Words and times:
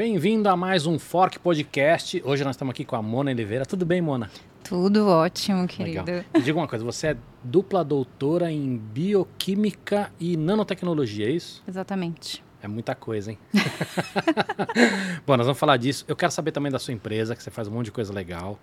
Bem-vindo 0.00 0.48
a 0.48 0.56
mais 0.56 0.86
um 0.86 0.98
Fork 0.98 1.38
Podcast. 1.40 2.22
Hoje 2.24 2.42
nós 2.42 2.54
estamos 2.56 2.72
aqui 2.72 2.86
com 2.86 2.96
a 2.96 3.02
Mona 3.02 3.32
Oliveira. 3.32 3.66
Tudo 3.66 3.84
bem, 3.84 4.00
Mona? 4.00 4.30
Tudo 4.64 5.06
ótimo, 5.06 5.68
querido. 5.68 6.10
Legal. 6.10 6.24
Me 6.34 6.40
diga 6.40 6.58
uma 6.58 6.66
coisa, 6.66 6.82
você 6.82 7.08
é 7.08 7.16
dupla 7.44 7.84
doutora 7.84 8.50
em 8.50 8.78
bioquímica 8.78 10.10
e 10.18 10.38
nanotecnologia, 10.38 11.26
é 11.26 11.32
isso? 11.32 11.62
Exatamente. 11.68 12.42
É 12.62 12.66
muita 12.66 12.94
coisa, 12.94 13.32
hein? 13.32 13.38
Bom, 15.26 15.36
nós 15.36 15.44
vamos 15.44 15.58
falar 15.60 15.76
disso. 15.76 16.06
Eu 16.08 16.16
quero 16.16 16.32
saber 16.32 16.52
também 16.52 16.72
da 16.72 16.78
sua 16.78 16.94
empresa, 16.94 17.36
que 17.36 17.42
você 17.42 17.50
faz 17.50 17.68
um 17.68 17.72
monte 17.72 17.84
de 17.84 17.92
coisa 17.92 18.10
legal. 18.10 18.58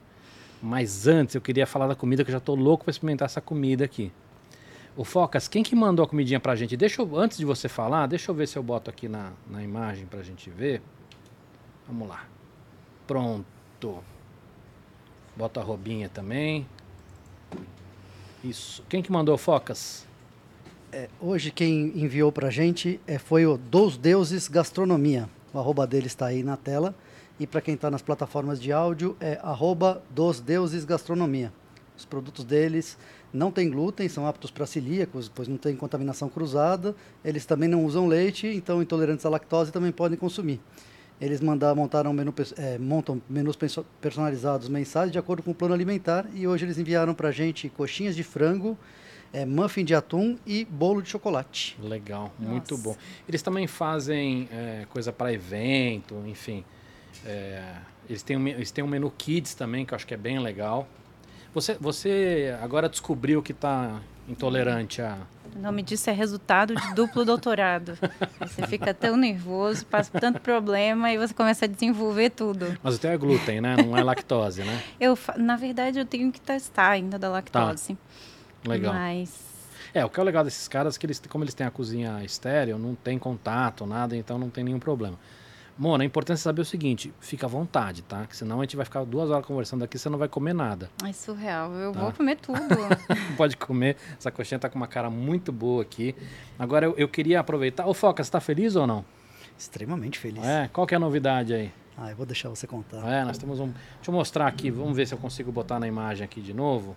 Mas 0.60 1.06
antes, 1.06 1.36
eu 1.36 1.42
queria 1.42 1.68
falar 1.68 1.86
da 1.86 1.94
comida, 1.94 2.24
que 2.24 2.32
eu 2.32 2.34
já 2.34 2.40
estou 2.40 2.56
louco 2.56 2.86
para 2.86 2.90
experimentar 2.90 3.28
essa 3.28 3.42
comida 3.42 3.86
aqui. 3.86 4.12
O 4.96 5.04
Focas, 5.04 5.48
quem 5.48 5.62
que 5.62 5.76
mandou 5.76 6.04
a 6.04 6.08
comidinha 6.08 6.40
pra 6.40 6.56
gente? 6.56 6.76
Deixa 6.76 7.00
eu, 7.00 7.16
antes 7.16 7.38
de 7.38 7.46
você 7.46 7.70
falar, 7.70 8.08
deixa 8.08 8.32
eu 8.32 8.34
ver 8.34 8.48
se 8.48 8.58
eu 8.58 8.64
boto 8.64 8.90
aqui 8.90 9.08
na, 9.08 9.34
na 9.48 9.62
imagem 9.62 10.08
pra 10.08 10.24
gente 10.24 10.50
ver. 10.50 10.82
Vamos 11.88 12.10
lá. 12.10 12.26
Pronto. 13.08 14.04
Bota 15.36 15.62
a 15.62 15.64
robinha 15.64 16.10
também. 16.10 16.68
Isso. 18.44 18.84
Quem 18.90 19.02
que 19.02 19.12
mandou, 19.12 19.38
Focas? 19.38 20.06
É, 20.92 21.10
hoje 21.20 21.52
quem 21.52 21.98
enviou 21.98 22.32
pra 22.32 22.50
gente 22.50 23.00
é, 23.08 23.18
foi 23.18 23.46
o 23.46 23.58
Dos 23.58 23.98
Deuses 23.98 24.48
Gastronomia. 24.48 25.30
O 25.54 25.60
arroba 25.60 25.88
dele 25.88 26.08
está 26.08 26.28
aí 26.28 26.44
na 26.44 26.58
tela. 26.58 26.94
E 27.40 27.46
para 27.46 27.62
quem 27.62 27.76
está 27.76 27.92
nas 27.92 28.02
plataformas 28.02 28.60
de 28.60 28.72
áudio 28.72 29.16
é 29.20 29.40
arroba 29.42 30.02
Dos 30.10 30.40
Deuses 30.40 30.84
Gastronomia. 30.86 31.54
Os 31.98 32.06
produtos 32.06 32.44
deles 32.44 32.98
não 33.32 33.52
têm 33.52 33.70
glúten, 33.70 34.08
são 34.10 34.26
aptos 34.26 34.52
para 34.52 34.66
celíacos, 34.66 35.30
pois 35.34 35.48
não 35.48 35.58
tem 35.58 35.76
contaminação 35.76 36.30
cruzada. 36.30 36.96
Eles 37.24 37.46
também 37.46 37.70
não 37.70 37.86
usam 37.86 38.08
leite, 38.08 38.48
então 38.48 38.82
intolerantes 38.82 39.26
à 39.26 39.30
lactose 39.30 39.72
também 39.72 39.92
podem 39.92 40.18
consumir. 40.18 40.60
Eles 41.20 41.42
mandar, 41.42 41.74
montaram 41.74 42.14
menu, 42.14 42.34
é, 42.58 42.78
montam 42.78 43.22
menus 43.28 43.58
personalizados 44.00 44.70
mensais 44.70 45.12
de 45.12 45.18
acordo 45.18 45.42
com 45.42 45.52
o 45.52 45.56
plano 45.56 45.74
alimentar 45.74 46.28
e 46.34 46.48
hoje 46.48 46.66
eles 46.66 46.78
enviaram 46.78 47.16
para 47.16 47.30
a 47.30 47.32
gente 47.32 47.70
coxinhas 47.70 48.16
de 48.16 48.24
frango, 48.24 48.78
é, 49.34 49.46
muffin 49.46 49.84
de 49.84 49.96
atum 49.96 50.38
e 50.46 50.64
bolo 50.66 51.02
de 51.02 51.10
chocolate. 51.10 51.76
Legal, 51.82 52.32
Nossa. 52.38 52.52
muito 52.52 52.78
bom. 52.78 52.96
Eles 53.28 53.42
também 53.42 53.66
fazem 53.66 54.48
é, 54.52 54.86
coisa 54.90 55.12
para 55.12 55.34
evento, 55.34 56.24
enfim. 56.28 56.64
É, 57.26 57.64
eles, 58.08 58.22
têm 58.22 58.38
um, 58.38 58.48
eles 58.48 58.70
têm 58.70 58.84
um 58.84 58.88
menu 58.88 59.12
kids 59.18 59.56
também, 59.56 59.86
que 59.86 59.94
eu 59.94 59.96
acho 59.96 60.06
que 60.06 60.14
é 60.14 60.18
bem 60.18 60.40
legal. 60.40 60.88
Você, 61.54 61.76
você 61.80 62.56
agora 62.62 62.88
descobriu 62.88 63.42
que 63.42 63.52
está 63.52 64.02
intolerante 64.28 65.02
a. 65.02 65.18
O 65.56 65.60
nome 65.60 65.82
disso 65.84 66.10
é 66.10 66.14
resultado 66.14 66.76
de 66.76 66.94
duplo 66.94 67.26
doutorado. 67.26 67.98
Você 68.40 68.68
fica 68.68 68.94
tão 68.94 69.16
nervoso, 69.18 69.86
passa 69.86 70.12
por 70.12 70.22
tanto 70.22 70.40
problema 70.40 71.12
e 71.12 71.18
você 71.18 71.34
começa 71.34 71.66
a 71.66 71.68
desenvolver 71.68 72.30
tudo. 72.32 72.78
Mas 72.82 72.96
o 72.96 73.00
teu 73.00 73.12
é 73.12 73.18
glúten, 73.18 73.62
né? 73.62 73.76
Não 73.78 73.98
é 73.98 74.04
lactose, 74.04 74.64
né? 74.64 74.84
Eu, 75.00 75.18
na 75.38 75.56
verdade, 75.56 76.00
eu 76.00 76.06
tenho 76.06 76.32
que 76.32 76.42
testar 76.42 76.90
ainda 76.90 77.18
da 77.18 77.30
lactose. 77.30 77.96
Tá. 78.64 78.70
Legal. 78.70 78.94
Mas 78.94 79.48
é, 79.94 80.04
o 80.06 80.10
que 80.10 80.20
é 80.20 80.24
legal 80.24 80.44
desses 80.44 80.68
caras 80.68 80.96
é 80.96 81.00
que 81.00 81.06
eles, 81.06 81.22
como 81.28 81.44
eles 81.44 81.54
têm 81.54 81.66
a 81.66 81.72
cozinha 81.72 82.24
estéreo, 82.24 82.78
não 82.78 82.94
tem 82.94 83.18
contato, 83.18 83.86
nada, 83.86 84.16
então 84.16 84.38
não 84.38 84.50
tem 84.50 84.64
nenhum 84.64 84.80
problema. 84.80 85.18
Mona, 85.78 86.04
é 86.04 86.08
importante 86.08 86.40
saber 86.40 86.62
o 86.62 86.66
seguinte, 86.66 87.14
fica 87.20 87.46
à 87.46 87.50
vontade, 87.50 88.02
tá? 88.02 88.26
Que 88.26 88.36
senão 88.36 88.60
a 88.60 88.64
gente 88.64 88.76
vai 88.76 88.84
ficar 88.84 89.06
duas 89.06 89.30
horas 89.30 89.46
conversando 89.46 89.84
aqui, 89.84 90.00
você 90.00 90.10
não 90.10 90.18
vai 90.18 90.28
comer 90.28 90.54
nada. 90.54 90.90
É 91.06 91.14
surreal, 91.14 91.72
eu 91.74 91.92
tá? 91.92 92.00
vou 92.00 92.12
comer 92.12 92.38
tudo. 92.38 92.58
Pode 93.38 93.56
comer, 93.58 93.96
essa 94.18 94.32
coxinha 94.32 94.58
tá 94.58 94.70
com 94.70 94.76
uma 94.76 94.88
cara 94.88 95.10
muito 95.10 95.52
boa 95.52 95.84
aqui. 95.84 96.16
Agora 96.58 96.88
eu, 96.88 96.96
eu 96.98 97.08
queria 97.08 97.40
aproveitar. 97.40 97.86
Ô 97.86 97.94
Foca, 97.94 98.24
você 98.24 98.32
tá 98.32 98.40
feliz 98.40 98.76
ou 98.76 98.88
não? 98.88 99.06
Extremamente 99.58 100.18
feliz. 100.18 100.44
É, 100.44 100.68
qual 100.74 100.88
que 100.88 100.96
é 100.96 100.98
a 100.98 101.00
novidade 101.00 101.54
aí? 101.54 101.72
Ah, 101.96 102.10
eu 102.10 102.16
vou 102.16 102.26
deixar 102.26 102.50
você 102.50 102.66
contar. 102.66 103.08
É, 103.08 103.24
nós 103.24 103.38
temos 103.38 103.60
um. 103.60 103.68
Deixa 103.68 104.10
eu 104.10 104.14
mostrar 104.14 104.48
aqui, 104.48 104.72
vamos 104.72 104.96
ver 104.96 105.08
se 105.08 105.14
eu 105.14 105.18
consigo 105.18 105.52
botar 105.52 105.80
na 105.80 105.88
imagem 105.88 106.26
aqui 106.26 106.42
de 106.42 106.54
novo. 106.54 106.96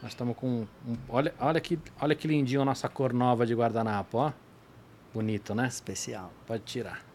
Nós 0.00 0.12
estamos 0.12 0.36
com. 0.36 0.66
Um, 0.86 0.96
olha, 1.08 1.34
olha, 1.40 1.60
que, 1.60 1.78
olha 2.00 2.14
que 2.14 2.28
lindinho 2.28 2.62
a 2.62 2.64
nossa 2.64 2.88
cor 2.88 3.12
nova 3.12 3.44
de 3.44 3.54
guardanapo, 3.54 4.18
ó. 4.18 4.32
Bonito, 5.12 5.54
né? 5.54 5.66
Especial. 5.66 6.32
Pode 6.46 6.62
tirar. 6.62 7.09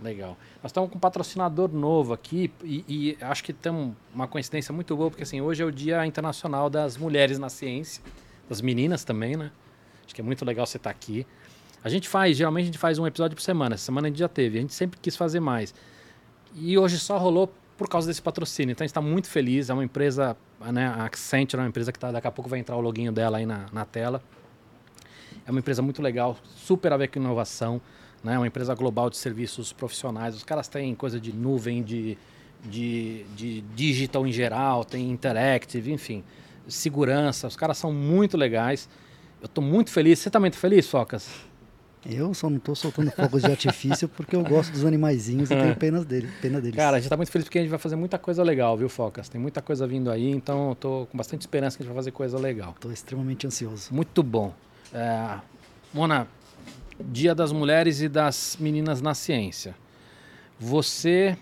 Legal. 0.00 0.36
Nós 0.62 0.70
estamos 0.70 0.90
com 0.90 0.96
um 0.96 1.00
patrocinador 1.00 1.72
novo 1.72 2.12
aqui 2.12 2.50
e, 2.64 2.84
e, 2.88 3.18
acho 3.20 3.44
que 3.44 3.52
tem 3.52 3.94
uma 4.12 4.26
coincidência 4.26 4.72
muito 4.72 4.96
boa, 4.96 5.10
porque 5.10 5.22
assim, 5.22 5.40
hoje 5.40 5.62
é 5.62 5.66
o 5.66 5.70
Dia 5.70 6.04
Internacional 6.04 6.68
das 6.68 6.96
Mulheres 6.96 7.38
na 7.38 7.48
Ciência, 7.48 8.02
das 8.48 8.60
meninas 8.60 9.04
também, 9.04 9.36
né? 9.36 9.52
Acho 10.04 10.14
que 10.14 10.20
é 10.20 10.24
muito 10.24 10.44
legal 10.44 10.66
você 10.66 10.76
estar 10.76 10.90
aqui. 10.90 11.26
A 11.84 11.88
gente 11.88 12.08
faz, 12.08 12.36
geralmente 12.36 12.64
a 12.64 12.66
gente 12.66 12.78
faz 12.78 12.98
um 12.98 13.06
episódio 13.06 13.36
por 13.36 13.42
semana, 13.42 13.74
essa 13.74 13.84
semana 13.84 14.08
a 14.08 14.10
gente 14.10 14.18
já 14.18 14.28
teve, 14.28 14.58
a 14.58 14.60
gente 14.60 14.74
sempre 14.74 14.98
quis 15.00 15.16
fazer 15.16 15.40
mais. 15.40 15.74
E 16.54 16.76
hoje 16.76 16.98
só 16.98 17.16
rolou 17.16 17.52
por 17.78 17.88
causa 17.88 18.06
desse 18.06 18.22
patrocínio, 18.22 18.72
então 18.72 18.84
a 18.84 18.86
gente 18.86 18.90
está 18.90 19.00
muito 19.00 19.28
feliz, 19.28 19.70
é 19.70 19.74
uma 19.74 19.84
empresa, 19.84 20.36
né, 20.72 20.86
a 20.86 21.04
Accenture 21.04 21.60
é 21.60 21.64
uma 21.64 21.68
empresa 21.68 21.92
que 21.92 21.98
tá, 21.98 22.12
daqui 22.12 22.26
a 22.26 22.30
pouco 22.30 22.48
vai 22.48 22.58
entrar 22.58 22.76
o 22.76 22.80
loginho 22.80 23.10
dela 23.12 23.38
aí 23.38 23.46
na, 23.46 23.66
na 23.72 23.84
tela. 23.84 24.22
É 25.46 25.50
uma 25.50 25.58
empresa 25.58 25.82
muito 25.82 26.02
legal, 26.02 26.36
super 26.56 26.92
a 26.92 26.96
ver 26.96 27.08
com 27.08 27.18
inovação 27.18 27.80
né? 28.22 28.38
Uma 28.38 28.46
empresa 28.46 28.74
global 28.74 29.10
de 29.10 29.16
serviços 29.16 29.72
profissionais. 29.72 30.34
Os 30.34 30.42
caras 30.44 30.68
têm 30.68 30.94
coisa 30.94 31.20
de 31.20 31.32
nuvem, 31.32 31.82
de, 31.82 32.16
de, 32.64 33.24
de 33.36 33.60
digital 33.74 34.26
em 34.26 34.32
geral, 34.32 34.84
tem 34.84 35.10
interactive, 35.10 35.92
enfim, 35.92 36.22
segurança. 36.66 37.46
Os 37.46 37.56
caras 37.56 37.78
são 37.78 37.92
muito 37.92 38.36
legais. 38.36 38.88
Eu 39.40 39.46
estou 39.46 39.62
muito 39.62 39.90
feliz. 39.90 40.18
Você 40.18 40.30
também 40.30 40.48
está 40.48 40.60
feliz, 40.60 40.88
Focas? 40.88 41.28
Eu 42.04 42.34
só 42.34 42.50
não 42.50 42.56
estou 42.56 42.74
soltando 42.74 43.12
fogos 43.12 43.42
de 43.42 43.50
artifício 43.50 44.08
porque 44.08 44.34
eu 44.34 44.42
gosto 44.42 44.72
dos 44.72 44.84
animaizinhos 44.84 45.50
e 45.50 45.54
tenho 45.54 45.76
pena, 45.76 46.04
dele, 46.04 46.28
pena 46.40 46.60
deles. 46.60 46.76
Cara, 46.76 46.96
a 46.96 46.98
gente 46.98 47.06
está 47.06 47.16
muito 47.16 47.30
feliz 47.30 47.44
porque 47.44 47.58
a 47.58 47.62
gente 47.62 47.70
vai 47.70 47.78
fazer 47.78 47.94
muita 47.94 48.18
coisa 48.18 48.42
legal, 48.42 48.76
viu, 48.76 48.88
Focas? 48.88 49.28
Tem 49.28 49.40
muita 49.40 49.62
coisa 49.62 49.86
vindo 49.86 50.10
aí, 50.10 50.28
então 50.28 50.70
eu 50.70 50.74
tô 50.74 51.06
com 51.10 51.16
bastante 51.16 51.42
esperança 51.42 51.76
que 51.76 51.82
a 51.82 51.84
gente 51.84 51.92
vai 51.92 52.00
fazer 52.00 52.10
coisa 52.10 52.38
legal. 52.38 52.72
Estou 52.74 52.90
extremamente 52.90 53.46
ansioso. 53.46 53.94
Muito 53.94 54.20
bom. 54.20 54.52
É, 54.92 55.38
Mona, 55.94 56.26
Dia 57.00 57.34
das 57.34 57.52
Mulheres 57.52 58.00
e 58.00 58.08
das 58.08 58.56
Meninas 58.60 59.00
na 59.00 59.14
Ciência. 59.14 59.74
Você, 60.58 61.36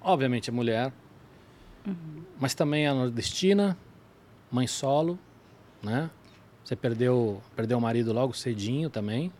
obviamente, 0.00 0.50
é 0.50 0.52
mulher, 0.52 0.92
uhum. 1.86 2.22
mas 2.38 2.54
também 2.54 2.86
é 2.86 2.92
nordestina, 2.92 3.76
mãe 4.50 4.66
solo, 4.66 5.18
né? 5.82 6.10
Você 6.64 6.76
perdeu, 6.76 7.42
perdeu 7.56 7.78
o 7.78 7.80
marido 7.80 8.12
logo 8.12 8.34
cedinho 8.34 8.88
também. 8.88 9.32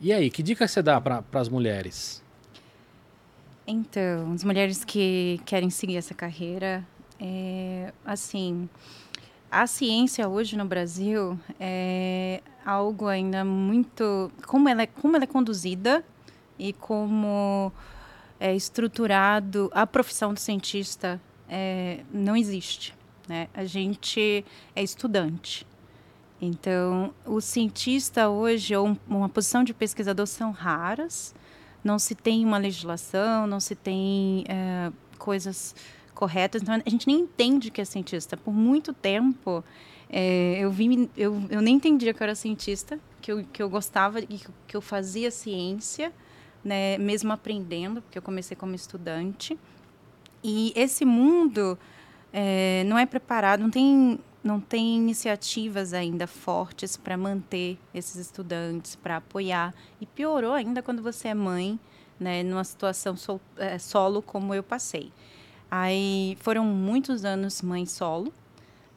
E 0.00 0.12
aí, 0.12 0.30
que 0.30 0.42
dica 0.42 0.66
você 0.66 0.82
dá 0.82 1.00
para 1.00 1.22
as 1.32 1.48
mulheres? 1.48 2.22
Então, 3.66 4.32
as 4.32 4.42
mulheres 4.42 4.84
que 4.84 5.40
querem 5.44 5.70
seguir 5.70 5.96
essa 5.96 6.14
carreira, 6.14 6.86
é, 7.20 7.92
assim, 8.04 8.68
a 9.50 9.66
ciência 9.66 10.28
hoje 10.28 10.56
no 10.56 10.64
Brasil 10.64 11.38
é 11.58 12.42
algo 12.64 13.06
ainda 13.06 13.44
muito 13.44 14.30
como 14.46 14.68
ela 14.68 14.82
é, 14.82 14.86
como 14.86 15.16
ela 15.16 15.24
é 15.24 15.26
conduzida 15.26 16.04
e 16.58 16.72
como 16.72 17.72
é 18.38 18.54
estruturado 18.54 19.70
a 19.74 19.86
profissão 19.86 20.32
do 20.32 20.40
cientista 20.40 21.20
é, 21.48 22.00
não 22.12 22.36
existe 22.36 22.94
né? 23.30 23.46
A 23.54 23.64
gente 23.64 24.44
é 24.74 24.82
estudante. 24.82 25.64
Então 26.42 27.14
o 27.24 27.40
cientista 27.40 28.28
hoje 28.28 28.74
ou 28.74 28.96
uma 29.06 29.28
posição 29.28 29.62
de 29.62 29.72
pesquisador 29.72 30.26
são 30.26 30.50
raras 30.50 31.32
não 31.84 31.98
se 31.98 32.14
tem 32.14 32.44
uma 32.44 32.58
legislação 32.58 33.46
não 33.46 33.60
se 33.60 33.74
tem 33.74 34.44
é, 34.48 34.90
coisas 35.18 35.74
corretas. 36.20 36.60
Então, 36.60 36.74
a 36.74 36.90
gente 36.90 37.06
nem 37.06 37.20
entende 37.20 37.70
que 37.70 37.80
é 37.80 37.84
cientista. 37.84 38.36
Por 38.36 38.52
muito 38.52 38.92
tempo, 38.92 39.64
é, 40.10 40.58
eu, 40.60 40.70
vi, 40.70 41.10
eu, 41.16 41.42
eu 41.48 41.62
nem 41.62 41.76
entendia 41.76 42.12
que 42.12 42.22
eu 42.22 42.24
era 42.24 42.34
cientista, 42.34 43.00
que 43.22 43.32
eu, 43.32 43.44
que 43.50 43.62
eu 43.62 43.70
gostava, 43.70 44.20
que, 44.20 44.46
que 44.66 44.76
eu 44.76 44.82
fazia 44.82 45.30
ciência, 45.30 46.12
né, 46.62 46.98
mesmo 46.98 47.32
aprendendo, 47.32 48.02
porque 48.02 48.18
eu 48.18 48.22
comecei 48.22 48.54
como 48.54 48.74
estudante. 48.74 49.58
E 50.44 50.74
esse 50.76 51.06
mundo 51.06 51.78
é, 52.30 52.84
não 52.84 52.98
é 52.98 53.06
preparado, 53.06 53.60
não 53.60 53.70
tem, 53.70 54.18
não 54.44 54.60
tem 54.60 54.96
iniciativas 54.98 55.94
ainda 55.94 56.26
fortes 56.26 56.98
para 56.98 57.16
manter 57.16 57.78
esses 57.94 58.16
estudantes, 58.16 58.94
para 58.94 59.16
apoiar. 59.16 59.74
E 59.98 60.04
piorou 60.04 60.52
ainda 60.52 60.82
quando 60.82 61.02
você 61.02 61.28
é 61.28 61.34
mãe, 61.34 61.80
né, 62.18 62.42
numa 62.42 62.64
situação 62.64 63.16
sol, 63.16 63.40
é, 63.56 63.78
solo 63.78 64.20
como 64.20 64.54
eu 64.54 64.62
passei. 64.62 65.10
Aí 65.70 66.36
foram 66.40 66.64
muitos 66.64 67.24
anos 67.24 67.62
mãe 67.62 67.86
solo, 67.86 68.32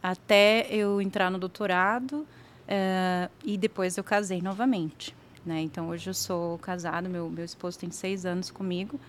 até 0.01 0.65
eu 0.71 0.99
entrar 0.99 1.29
no 1.29 1.37
doutorado 1.37 2.25
uh, 2.67 3.31
e 3.43 3.57
depois 3.57 3.95
eu 3.95 4.03
casei 4.03 4.41
novamente. 4.41 5.15
Né? 5.45 5.61
Então 5.61 5.89
hoje 5.89 6.09
eu 6.09 6.13
sou 6.13 6.57
casada, 6.57 7.07
meu, 7.07 7.29
meu 7.29 7.45
esposo 7.45 7.77
tem 7.77 7.91
seis 7.91 8.25
anos 8.25 8.49
comigo, 8.49 8.99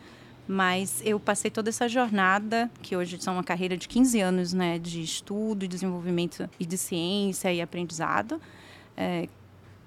mas 0.46 1.00
eu 1.04 1.18
passei 1.18 1.50
toda 1.50 1.70
essa 1.70 1.88
jornada, 1.88 2.70
que 2.82 2.94
hoje 2.94 3.18
são 3.20 3.34
uma 3.34 3.44
carreira 3.44 3.78
de 3.78 3.88
15 3.88 4.20
anos 4.20 4.52
né, 4.52 4.78
de 4.78 5.00
estudo, 5.00 5.66
desenvolvimento 5.66 6.48
e 6.60 6.66
de 6.66 6.76
ciência 6.76 7.50
e 7.50 7.62
aprendizado, 7.62 8.38
é, 8.94 9.26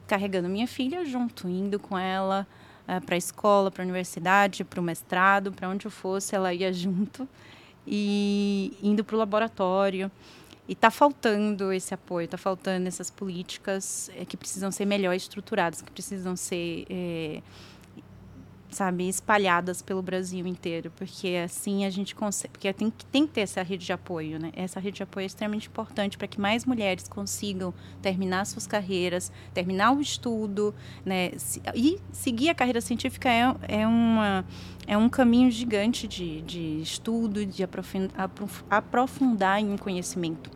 carregando 0.07 0.49
minha 0.49 0.65
filha 0.65 1.05
junto, 1.05 1.47
indo 1.47 1.77
com 1.77 1.95
ela 1.95 2.47
uh, 2.87 3.05
para 3.05 3.13
a 3.13 3.17
escola, 3.17 3.69
para 3.69 3.83
a 3.83 3.85
universidade, 3.85 4.63
para 4.63 4.79
o 4.79 4.83
mestrado, 4.83 5.51
para 5.51 5.69
onde 5.69 5.85
eu 5.85 5.91
fosse, 5.91 6.33
ela 6.33 6.51
ia 6.51 6.73
junto 6.73 7.27
e 7.87 8.77
indo 8.83 9.03
para 9.03 9.15
o 9.15 9.19
laboratório. 9.19 10.11
E 10.67 10.73
está 10.73 10.91
faltando 10.91 11.71
esse 11.71 11.93
apoio, 11.93 12.25
está 12.25 12.37
faltando 12.37 12.87
essas 12.87 13.09
políticas 13.09 14.11
é, 14.17 14.25
que 14.25 14.35
precisam 14.35 14.69
ser 14.69 14.85
melhor 14.85 15.15
estruturadas, 15.15 15.81
que 15.81 15.89
precisam 15.89 16.35
ser 16.35 16.85
é, 16.89 17.41
sabe, 18.77 19.09
espalhadas 19.09 19.81
pelo 19.81 20.03
Brasil 20.03 20.45
inteiro, 20.45 20.91
porque 20.95 21.29
assim 21.43 21.83
a 21.83 21.89
gente 21.89 22.13
consegue, 22.13 22.51
porque 22.51 22.71
tem, 22.71 22.93
tem 23.11 23.25
que 23.25 23.33
ter 23.33 23.41
essa 23.41 23.63
rede 23.63 23.83
de 23.83 23.91
apoio, 23.91 24.37
né? 24.39 24.51
Essa 24.55 24.79
rede 24.79 24.97
de 24.97 25.03
apoio 25.03 25.23
é 25.23 25.25
extremamente 25.25 25.67
importante 25.67 26.15
para 26.15 26.27
que 26.27 26.39
mais 26.39 26.63
mulheres 26.63 27.07
consigam 27.07 27.73
terminar 28.03 28.45
suas 28.45 28.67
carreiras, 28.67 29.31
terminar 29.51 29.93
o 29.93 29.99
estudo, 29.99 30.75
né? 31.03 31.31
E 31.73 31.99
seguir 32.11 32.49
a 32.49 32.55
carreira 32.55 32.79
científica 32.79 33.27
é, 33.27 33.55
é, 33.67 33.87
uma, 33.87 34.45
é 34.85 34.95
um 34.95 35.09
caminho 35.09 35.49
gigante 35.49 36.07
de, 36.07 36.41
de 36.41 36.79
estudo, 36.79 37.47
de 37.47 37.63
aprofundar 38.69 39.59
em 39.59 39.71
um 39.71 39.77
conhecimento. 39.77 40.51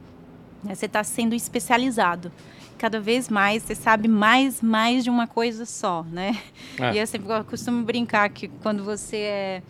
Né? 0.64 0.76
Você 0.76 0.86
está 0.86 1.04
sendo 1.04 1.34
especializado 1.34 2.32
cada 2.82 3.00
vez 3.00 3.30
mais 3.30 3.62
você 3.62 3.76
sabe 3.76 4.08
mais 4.08 4.60
mais 4.60 5.04
de 5.04 5.10
uma 5.12 5.28
coisa 5.28 5.68
só, 5.68 6.04
né? 6.12 6.42
É. 6.80 6.96
E 6.96 6.98
eu 6.98 7.06
sempre 7.06 7.28
costumo 7.44 7.84
brincar 7.84 8.28
que 8.30 8.48
quando 8.48 8.84
você 8.84 9.18
é 9.18 9.64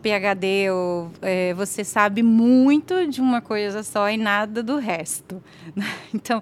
PhD 0.00 0.70
ou 0.70 1.10
é, 1.20 1.52
você 1.54 1.82
sabe 1.82 2.22
muito 2.22 3.08
de 3.08 3.20
uma 3.20 3.40
coisa 3.40 3.82
só 3.82 4.08
e 4.08 4.16
nada 4.16 4.62
do 4.62 4.78
resto. 4.78 5.42
Né? 5.74 5.84
Então, 6.14 6.40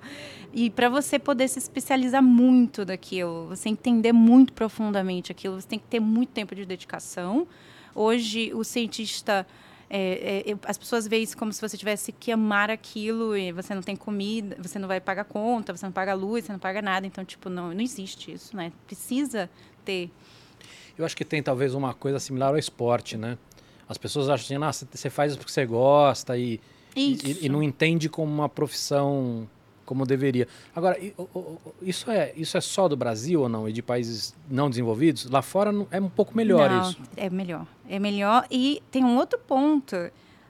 e 0.52 0.68
para 0.68 0.90
você 0.90 1.18
poder 1.18 1.48
se 1.48 1.58
especializar 1.58 2.22
muito 2.22 2.84
daquilo, 2.84 3.48
você 3.48 3.70
entender 3.70 4.12
muito 4.12 4.52
profundamente 4.52 5.32
aquilo, 5.32 5.58
você 5.58 5.66
tem 5.66 5.78
que 5.78 5.86
ter 5.86 6.00
muito 6.00 6.32
tempo 6.32 6.54
de 6.54 6.66
dedicação. 6.66 7.48
Hoje, 7.94 8.52
o 8.52 8.62
cientista 8.62 9.46
é, 9.96 10.50
é, 10.50 10.56
as 10.66 10.76
pessoas 10.76 11.06
veem 11.06 11.22
isso 11.22 11.36
como 11.36 11.52
se 11.52 11.60
você 11.60 11.76
tivesse 11.76 12.10
que 12.10 12.32
amar 12.32 12.68
aquilo 12.68 13.36
e 13.36 13.52
você 13.52 13.72
não 13.72 13.82
tem 13.82 13.94
comida, 13.94 14.56
você 14.60 14.76
não 14.76 14.88
vai 14.88 15.00
pagar 15.00 15.24
conta, 15.24 15.76
você 15.76 15.86
não 15.86 15.92
paga 15.92 16.12
luz, 16.14 16.44
você 16.44 16.52
não 16.52 16.58
paga 16.58 16.82
nada. 16.82 17.06
Então, 17.06 17.24
tipo, 17.24 17.48
não, 17.48 17.72
não 17.72 17.80
existe 17.80 18.32
isso, 18.32 18.56
né? 18.56 18.72
Precisa 18.88 19.48
ter. 19.84 20.10
Eu 20.98 21.04
acho 21.04 21.16
que 21.16 21.24
tem 21.24 21.40
talvez 21.40 21.74
uma 21.74 21.94
coisa 21.94 22.18
similar 22.18 22.48
ao 22.48 22.58
esporte, 22.58 23.16
né? 23.16 23.38
As 23.88 23.96
pessoas 23.96 24.28
acham 24.28 24.56
assim, 24.56 24.84
ah, 24.84 24.88
você 24.90 25.08
faz 25.08 25.30
isso 25.30 25.38
porque 25.38 25.52
você 25.52 25.64
gosta 25.64 26.36
e, 26.36 26.60
e, 26.96 27.46
e, 27.46 27.48
não 27.48 27.62
entende 27.62 28.08
como 28.08 28.32
uma 28.32 28.48
profissão 28.48 29.48
como 29.84 30.06
deveria. 30.06 30.48
Agora, 30.74 30.98
isso 31.82 32.10
é, 32.10 32.32
isso 32.36 32.56
é 32.56 32.60
só 32.60 32.88
do 32.88 32.96
Brasil 32.96 33.42
ou 33.42 33.48
não? 33.48 33.68
E 33.68 33.72
de 33.72 33.82
países 33.82 34.34
não 34.50 34.68
desenvolvidos? 34.68 35.28
Lá 35.30 35.42
fora 35.42 35.72
é 35.90 36.00
um 36.00 36.08
pouco 36.08 36.36
melhor 36.36 36.70
não, 36.70 36.90
isso. 36.90 36.98
É 37.16 37.30
melhor. 37.30 37.66
É 37.88 37.98
melhor. 37.98 38.46
E 38.50 38.82
tem 38.90 39.04
um 39.04 39.16
outro 39.16 39.38
ponto. 39.38 39.96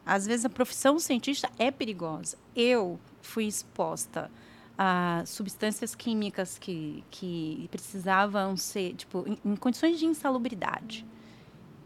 Às 0.06 0.26
vezes 0.26 0.44
a 0.44 0.50
profissão 0.50 0.98
cientista 0.98 1.48
é 1.58 1.70
perigosa. 1.70 2.36
Eu 2.54 2.98
fui 3.22 3.46
exposta 3.46 4.31
a 4.76 5.22
substâncias 5.25 5.94
químicas 5.94 6.58
que, 6.58 7.02
que 7.10 7.69
precisavam 7.70 8.56
ser, 8.56 8.94
tipo, 8.94 9.25
em, 9.26 9.38
em 9.44 9.56
condições 9.56 9.98
de 9.98 10.06
insalubridade 10.06 11.06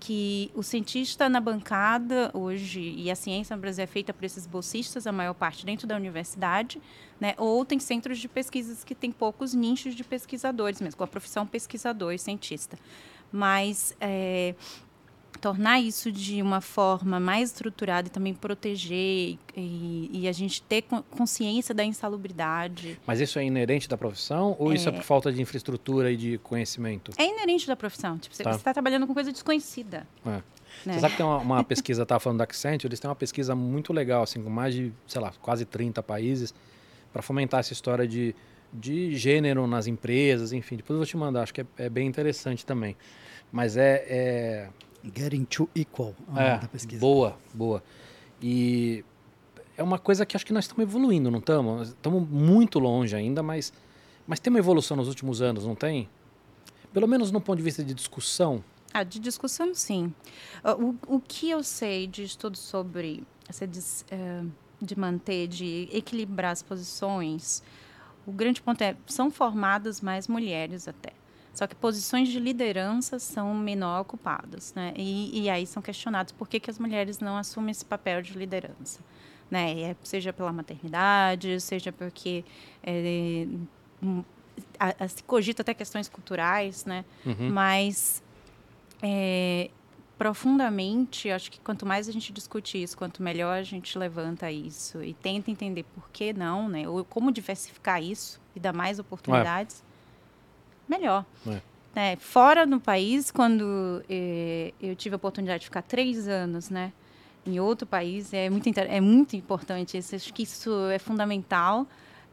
que 0.01 0.51
o 0.55 0.63
cientista 0.63 1.29
na 1.29 1.41
bancada 1.41 2.31
hoje, 2.33 2.95
e 2.97 3.11
a 3.11 3.17
ciência 3.17 3.55
no 3.57 3.61
Brasil 3.61 3.85
é 3.85 3.87
feita 3.87 4.13
por 4.13 4.25
esses 4.25 4.47
bolsistas, 4.47 5.07
a 5.07 5.13
maior 5.13 5.35
parte 5.35 5.67
dentro 5.67 5.87
da 5.87 5.97
universidade, 5.97 6.81
né? 7.21 7.35
ou 7.37 7.65
tem 7.65 7.79
centros 7.79 8.19
de 8.19 8.29
pesquisas 8.29 8.85
que 8.85 8.95
têm 8.95 9.11
poucos 9.11 9.55
nichos 9.55 9.95
de 9.95 10.05
pesquisadores 10.05 10.81
mesmo, 10.81 10.99
com 10.99 11.05
a 11.05 11.09
profissão 11.09 11.47
pesquisador 11.47 12.13
e 12.13 12.19
cientista. 12.19 12.79
Mas 13.31 13.95
é, 14.01 14.55
tornar 15.39 15.81
isso 15.81 16.11
de 16.11 16.43
uma 16.43 16.61
forma 16.61 17.19
mais 17.21 17.51
estruturada 17.51 18.09
e 18.09 18.11
também 18.11 18.35
proteger 18.35 19.39
e, 19.57 20.11
e, 20.13 20.29
a 20.29 20.33
gente 20.33 20.63
ter 20.63 20.83
consciência 21.11 21.75
da 21.75 21.85
insalubridade. 21.85 22.99
Mas 23.07 23.21
isso 23.21 23.39
é 23.39 23.45
inerente 23.45 23.89
da 23.89 23.97
profissão 23.97 24.57
ou 24.59 24.73
é... 24.73 24.75
isso 24.75 24.89
é 24.89 24.93
por 24.93 25.03
falta 25.03 25.33
de 25.33 25.41
infraestrutura 25.41 26.11
e 26.11 26.17
de 26.17 26.39
conhecimento? 26.39 27.13
É 27.17 27.25
inerente 27.25 27.67
da 27.67 27.77
profissão. 27.77 28.19
Tipo, 28.19 28.37
tá. 28.37 28.53
você 28.53 28.59
está 28.59 28.73
trabalhando 28.73 29.07
com 29.07 29.15
coisa 29.15 29.33
desconhecida. 29.33 30.07
É. 30.27 30.43
Né? 30.85 30.95
Você 30.95 31.01
sabe 31.01 31.13
que 31.13 31.17
tem 31.17 31.27
uma, 31.27 31.39
uma 31.39 31.65
pesquisa, 31.65 32.03
estava 32.03 32.21
falando 32.21 32.39
da 32.39 32.45
Accenture, 32.45 32.89
eles 32.89 33.01
têm 33.01 33.09
uma 33.09 33.17
pesquisa 33.17 33.55
muito 33.55 33.93
legal, 33.93 34.23
assim, 34.23 34.43
com 34.43 34.51
mais 34.51 34.75
de, 34.75 34.93
sei 35.07 35.21
lá, 35.21 35.33
quase 35.41 35.65
30 35.65 36.03
países, 36.03 36.55
para 37.13 37.23
fomentar 37.23 37.61
essa 37.61 37.73
história 37.73 38.07
de, 38.07 38.35
de 38.73 39.15
gênero 39.17 39.67
nas 39.67 39.87
empresas, 39.87 40.53
enfim. 40.53 40.77
Depois 40.77 40.95
eu 40.95 40.99
vou 40.99 41.07
te 41.07 41.17
mandar, 41.17 41.43
acho 41.43 41.55
que 41.55 41.63
é, 41.63 41.67
é 41.79 41.89
bem 41.89 42.07
interessante 42.07 42.65
também. 42.67 42.97
Mas 43.51 43.77
é, 43.77 44.05
é 44.09 44.69
Getting 45.15 45.45
to 45.45 45.69
Equal, 45.75 46.15
é, 46.37 46.59
da 46.59 46.69
pesquisa. 46.69 47.01
Boa, 47.01 47.39
boa. 47.55 47.83
E 48.43 49.05
é 49.77 49.83
uma 49.83 49.99
coisa 49.99 50.27
que 50.27 50.37
acho 50.37 50.45
que 50.45 50.53
nós 50.53 50.65
estamos 50.65 50.83
evoluindo, 50.83 51.31
não 51.31 51.39
estamos? 51.39 51.89
Estamos 51.89 52.29
muito 52.29 52.79
longe 52.79 53.15
ainda, 53.15 53.43
mas, 53.43 53.73
mas 54.27 54.41
tem 54.41 54.51
uma 54.51 54.59
evolução 54.59 54.97
nos 54.97 55.09
últimos 55.09 55.41
anos, 55.41 55.65
não 55.65 55.75
tem? 55.75 56.09
Pelo 56.93 57.07
menos 57.07 57.31
no 57.31 57.41
ponto 57.41 57.57
de 57.59 57.63
vista 57.63 57.85
de 57.85 57.95
discussão. 57.95 58.63
Ah, 58.93 59.03
de 59.03 59.19
discussão, 59.19 59.75
sim. 59.75 60.13
Ah, 60.65 60.75
o, 60.75 60.97
o 61.07 61.21
que 61.21 61.51
eu 61.51 61.63
sei 61.63 62.07
de 62.07 62.23
estudos 62.25 62.61
sobre 62.61 63.23
essa 63.49 63.65
eh, 63.65 64.45
de 64.81 64.99
manter, 64.99 65.47
de 65.47 65.89
equilibrar 65.93 66.53
as 66.53 66.63
posições, 66.63 67.63
o 68.27 68.33
grande 68.33 68.61
ponto 68.61 68.83
é 68.83 68.97
são 69.07 69.31
formadas 69.31 70.01
mais 70.01 70.29
mulheres 70.29 70.89
até. 70.89 71.13
Só 71.59 71.67
que 71.67 71.75
posições 71.75 72.29
de 72.29 72.39
liderança 72.39 73.19
são 73.19 73.53
menor 73.53 74.03
ocupadas, 74.03 74.73
né? 74.75 74.93
E, 74.97 75.43
e 75.43 75.51
aí 75.51 75.67
são 75.67 75.83
questionados 75.83 76.31
por 76.31 76.49
que, 76.49 76.61
que 76.61 76.71
as 76.71 76.79
mulheres 76.79 77.19
não 77.19 77.37
assumem 77.37 77.73
esse 77.73 77.85
papel 77.85 78.23
de 78.23 78.39
liderança, 78.39 79.01
né? 79.51 79.81
É, 79.81 79.97
seja 80.05 80.33
pela 80.33 80.53
maternidade, 80.53 81.61
seja 81.61 81.91
porque 81.91 82.45
é, 82.81 83.49
a, 84.79 85.05
a, 85.05 85.09
se 85.09 85.21
cogita 85.25 85.63
até 85.63 85.75
questões 85.75 86.09
culturais, 86.09 86.85
né? 86.85 87.05
Uhum. 87.27 87.51
Mas 87.51 88.23
é, 89.03 89.69
profundamente, 90.17 91.29
acho 91.29 91.51
que 91.51 91.59
quanto 91.59 91.85
mais 91.85 92.09
a 92.09 92.13
gente 92.13 92.33
discute 92.33 92.81
isso, 92.81 92.97
quanto 92.97 93.21
melhor 93.21 93.59
a 93.59 93.65
gente 93.65 93.99
levanta 93.99 94.49
isso 94.49 95.03
e 95.03 95.13
tenta 95.13 95.51
entender 95.51 95.83
por 95.83 96.09
que 96.11 96.33
não, 96.33 96.69
né? 96.69 96.89
Ou 96.89 97.05
como 97.05 97.33
diversificar 97.33 98.01
isso 98.01 98.41
e 98.55 98.61
dar 98.61 98.73
mais 98.73 99.01
oportunidades, 99.01 99.83
melhor. 100.89 101.25
É. 101.47 101.61
É, 101.95 102.17
fora 102.17 102.65
no 102.65 102.79
país, 102.79 103.31
quando 103.31 104.05
eh, 104.09 104.73
eu 104.81 104.95
tive 104.95 105.15
a 105.15 105.17
oportunidade 105.17 105.61
de 105.61 105.67
ficar 105.67 105.83
três 105.83 106.29
anos, 106.29 106.71
né, 106.71 106.93
em 107.47 107.59
outro 107.59 107.87
país, 107.87 108.33
é 108.33 108.49
muito, 108.49 108.69
é 108.79 109.01
muito 109.01 109.35
importante. 109.35 109.97
Isso, 109.97 110.15
acho 110.15 110.33
que 110.33 110.43
isso 110.43 110.71
é 110.91 110.99
fundamental, 110.99 111.87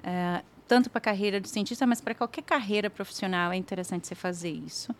é, 0.03 0.43
tanto 0.67 0.89
para 0.89 1.00
a 1.00 1.01
carreira 1.01 1.39
de 1.39 1.50
cientista, 1.50 1.88
mas 1.88 2.01
para 2.01 2.13
qualquer 2.13 2.43
carreira 2.43 2.89
profissional 2.89 3.51
é 3.51 3.55
interessante 3.55 4.07
você 4.07 4.15
fazer 4.15 4.51
isso. 4.51 4.93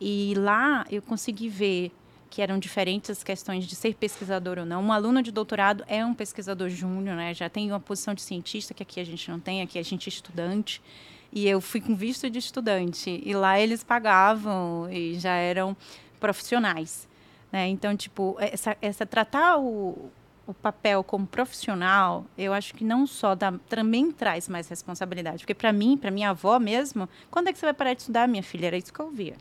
E 0.00 0.34
lá 0.36 0.86
eu 0.90 1.02
consegui 1.02 1.48
ver 1.48 1.92
que 2.30 2.42
eram 2.42 2.58
diferentes 2.58 3.10
as 3.10 3.24
questões 3.24 3.66
de 3.66 3.74
ser 3.74 3.94
pesquisador 3.94 4.58
ou 4.58 4.66
não. 4.66 4.82
Um 4.82 4.92
aluno 4.92 5.22
de 5.22 5.32
doutorado 5.32 5.82
é 5.88 6.04
um 6.04 6.14
pesquisador 6.14 6.68
júnior, 6.68 7.16
né? 7.16 7.32
já 7.32 7.48
tem 7.48 7.70
uma 7.70 7.80
posição 7.80 8.12
de 8.12 8.20
cientista 8.20 8.74
que 8.74 8.82
aqui 8.82 9.00
a 9.00 9.04
gente 9.04 9.30
não 9.30 9.40
tem, 9.40 9.62
aqui 9.62 9.78
a 9.78 9.82
gente 9.82 10.08
é 10.08 10.10
estudante. 10.10 10.82
E 11.32 11.46
eu 11.46 11.60
fui 11.60 11.80
com 11.80 11.94
visto 11.94 12.28
de 12.30 12.38
estudante. 12.38 13.22
E 13.24 13.34
lá 13.34 13.60
eles 13.60 13.84
pagavam 13.84 14.88
e 14.90 15.18
já 15.18 15.34
eram 15.34 15.76
profissionais. 16.18 17.08
Né? 17.52 17.68
Então, 17.68 17.96
tipo, 17.96 18.36
essa, 18.40 18.76
essa 18.80 19.06
tratar 19.06 19.58
o, 19.58 20.10
o 20.46 20.54
papel 20.54 21.04
como 21.04 21.26
profissional, 21.26 22.24
eu 22.36 22.52
acho 22.52 22.74
que 22.74 22.82
não 22.82 23.06
só 23.06 23.34
dá, 23.34 23.52
também 23.68 24.10
traz 24.10 24.48
mais 24.48 24.68
responsabilidade. 24.68 25.38
Porque 25.38 25.54
para 25.54 25.72
mim, 25.72 25.96
para 25.96 26.10
minha 26.10 26.30
avó 26.30 26.58
mesmo, 26.58 27.08
quando 27.30 27.48
é 27.48 27.52
que 27.52 27.58
você 27.58 27.66
vai 27.66 27.74
parar 27.74 27.94
de 27.94 28.00
estudar, 28.00 28.26
minha 28.26 28.42
filha? 28.42 28.66
Era 28.66 28.76
isso 28.78 28.92
que 28.92 29.00
eu 29.00 29.06
ouvia. 29.06 29.36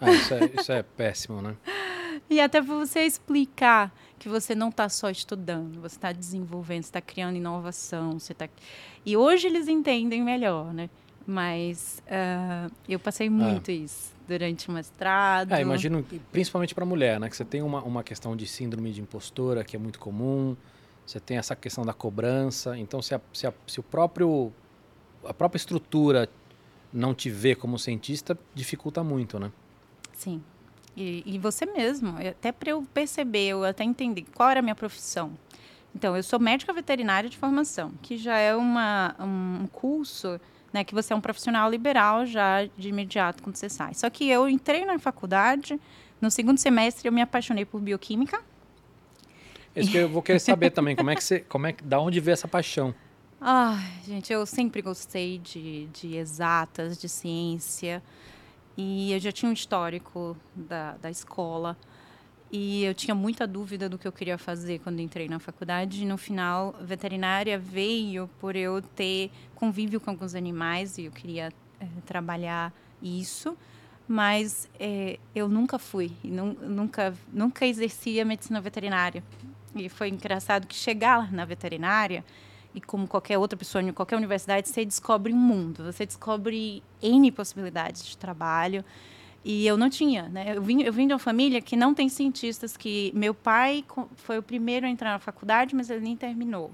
É. 0.00 0.10
isso, 0.12 0.34
é, 0.34 0.50
isso 0.60 0.72
é 0.72 0.82
péssimo, 0.82 1.40
né? 1.40 1.56
E 2.30 2.40
até 2.40 2.60
você 2.60 3.02
explicar 3.02 3.92
que 4.18 4.28
você 4.28 4.54
não 4.54 4.68
está 4.68 4.88
só 4.88 5.10
estudando, 5.10 5.80
você 5.80 5.96
está 5.96 6.12
desenvolvendo, 6.12 6.82
você 6.82 6.88
está 6.88 7.00
criando 7.00 7.36
inovação, 7.36 8.18
você 8.18 8.32
está 8.32 8.48
e 9.04 9.16
hoje 9.16 9.46
eles 9.46 9.68
entendem 9.68 10.22
melhor, 10.22 10.72
né? 10.72 10.90
Mas 11.26 12.02
uh, 12.06 12.72
eu 12.88 12.98
passei 12.98 13.28
muito 13.28 13.70
é. 13.70 13.74
isso 13.74 14.14
durante 14.26 14.68
o 14.68 14.72
mestrado. 14.72 15.52
É, 15.52 15.60
imagino, 15.60 16.04
principalmente 16.30 16.74
para 16.74 16.84
mulher, 16.84 17.18
né? 17.18 17.28
Que 17.28 17.36
você 17.36 17.44
tem 17.44 17.62
uma, 17.62 17.82
uma 17.82 18.02
questão 18.02 18.36
de 18.36 18.46
síndrome 18.46 18.92
de 18.92 19.00
impostora 19.00 19.64
que 19.64 19.74
é 19.76 19.78
muito 19.78 19.98
comum. 19.98 20.56
Você 21.04 21.20
tem 21.20 21.36
essa 21.36 21.54
questão 21.54 21.84
da 21.84 21.92
cobrança. 21.92 22.76
Então, 22.78 23.02
se, 23.02 23.14
a, 23.14 23.20
se, 23.32 23.46
a, 23.46 23.52
se 23.66 23.80
o 23.80 23.82
próprio 23.82 24.52
a 25.24 25.34
própria 25.34 25.58
estrutura 25.58 26.28
não 26.92 27.14
te 27.14 27.28
vê 27.28 27.54
como 27.54 27.78
cientista, 27.78 28.38
dificulta 28.54 29.02
muito, 29.02 29.38
né? 29.38 29.52
Sim. 30.12 30.42
E, 30.96 31.22
e 31.26 31.38
você 31.38 31.66
mesmo, 31.66 32.14
até 32.18 32.50
para 32.50 32.70
eu 32.70 32.82
perceber, 32.94 33.48
eu 33.48 33.64
até 33.64 33.84
entender 33.84 34.24
qual 34.34 34.48
era 34.48 34.60
a 34.60 34.62
minha 34.62 34.74
profissão. 34.74 35.32
Então, 35.94 36.16
eu 36.16 36.22
sou 36.22 36.38
médica 36.38 36.72
veterinária 36.72 37.28
de 37.28 37.36
formação, 37.36 37.92
que 38.02 38.16
já 38.16 38.36
é 38.38 38.54
uma, 38.54 39.14
um 39.18 39.66
curso 39.66 40.40
né, 40.72 40.84
que 40.84 40.94
você 40.94 41.12
é 41.12 41.16
um 41.16 41.20
profissional 41.20 41.70
liberal 41.70 42.26
já 42.26 42.64
de 42.76 42.88
imediato 42.88 43.42
quando 43.42 43.56
você 43.56 43.68
sai. 43.68 43.94
Só 43.94 44.10
que 44.10 44.28
eu 44.28 44.48
entrei 44.48 44.84
na 44.84 44.98
faculdade, 44.98 45.80
no 46.20 46.30
segundo 46.30 46.58
semestre 46.58 47.08
eu 47.08 47.12
me 47.12 47.22
apaixonei 47.22 47.64
por 47.64 47.80
bioquímica. 47.80 48.40
Isso 49.74 49.90
que 49.90 49.98
eu 49.98 50.08
vou 50.08 50.22
querer 50.22 50.38
saber 50.38 50.70
também, 50.70 50.96
como 50.96 51.10
é 51.10 51.14
que 51.14 51.24
você, 51.24 51.40
como 51.40 51.66
é 51.66 51.72
que, 51.72 51.84
da 51.84 52.00
onde 52.00 52.20
veio 52.20 52.32
essa 52.32 52.48
paixão? 52.48 52.94
Ah, 53.40 53.78
gente, 54.06 54.32
eu 54.32 54.46
sempre 54.46 54.80
gostei 54.80 55.38
de, 55.38 55.86
de 55.86 56.16
exatas, 56.16 56.98
de 56.98 57.08
ciência. 57.08 58.02
E 58.76 59.12
eu 59.12 59.18
já 59.18 59.32
tinha 59.32 59.48
um 59.48 59.52
histórico 59.52 60.36
da, 60.54 60.92
da 60.98 61.10
escola. 61.10 61.76
E 62.50 62.84
eu 62.84 62.94
tinha 62.94 63.14
muita 63.14 63.46
dúvida 63.46 63.88
do 63.88 63.98
que 63.98 64.06
eu 64.06 64.12
queria 64.12 64.38
fazer 64.38 64.78
quando 64.80 65.00
entrei 65.00 65.28
na 65.28 65.38
faculdade. 65.38 66.02
E 66.02 66.06
no 66.06 66.16
final, 66.18 66.74
veterinária 66.80 67.58
veio 67.58 68.28
por 68.38 68.54
eu 68.54 68.82
ter 68.82 69.30
convívio 69.54 70.00
com 70.00 70.10
alguns 70.10 70.34
animais 70.34 70.98
e 70.98 71.06
eu 71.06 71.12
queria 71.12 71.52
é, 71.80 71.86
trabalhar 72.04 72.72
isso. 73.02 73.56
Mas 74.06 74.68
é, 74.78 75.18
eu 75.34 75.48
nunca 75.48 75.78
fui, 75.78 76.12
nunca, 76.22 77.12
nunca 77.32 77.66
exerci 77.66 78.20
a 78.20 78.24
medicina 78.24 78.60
veterinária. 78.60 79.24
E 79.74 79.88
foi 79.88 80.08
engraçado 80.08 80.66
que 80.66 80.74
chegar 80.74 81.32
na 81.32 81.44
veterinária 81.44 82.24
e 82.76 82.80
como 82.82 83.08
qualquer 83.08 83.38
outra 83.38 83.56
pessoa 83.56 83.82
em 83.82 83.90
qualquer 83.90 84.16
universidade, 84.16 84.68
você 84.68 84.84
descobre 84.84 85.32
um 85.32 85.36
mundo, 85.36 85.82
você 85.82 86.04
descobre 86.04 86.82
N 87.02 87.32
possibilidades 87.32 88.04
de 88.04 88.18
trabalho. 88.18 88.84
E 89.42 89.66
eu 89.66 89.78
não 89.78 89.88
tinha, 89.88 90.28
né? 90.28 90.52
Eu 90.54 90.60
vim, 90.60 90.82
eu 90.82 90.92
vim 90.92 91.06
de 91.06 91.14
uma 91.14 91.18
família 91.18 91.62
que 91.62 91.74
não 91.74 91.94
tem 91.94 92.08
cientistas, 92.10 92.76
que 92.76 93.10
meu 93.14 93.32
pai 93.32 93.82
foi 94.16 94.36
o 94.36 94.42
primeiro 94.42 94.84
a 94.84 94.90
entrar 94.90 95.12
na 95.12 95.18
faculdade, 95.18 95.74
mas 95.74 95.88
ele 95.88 96.00
nem 96.00 96.16
terminou, 96.16 96.70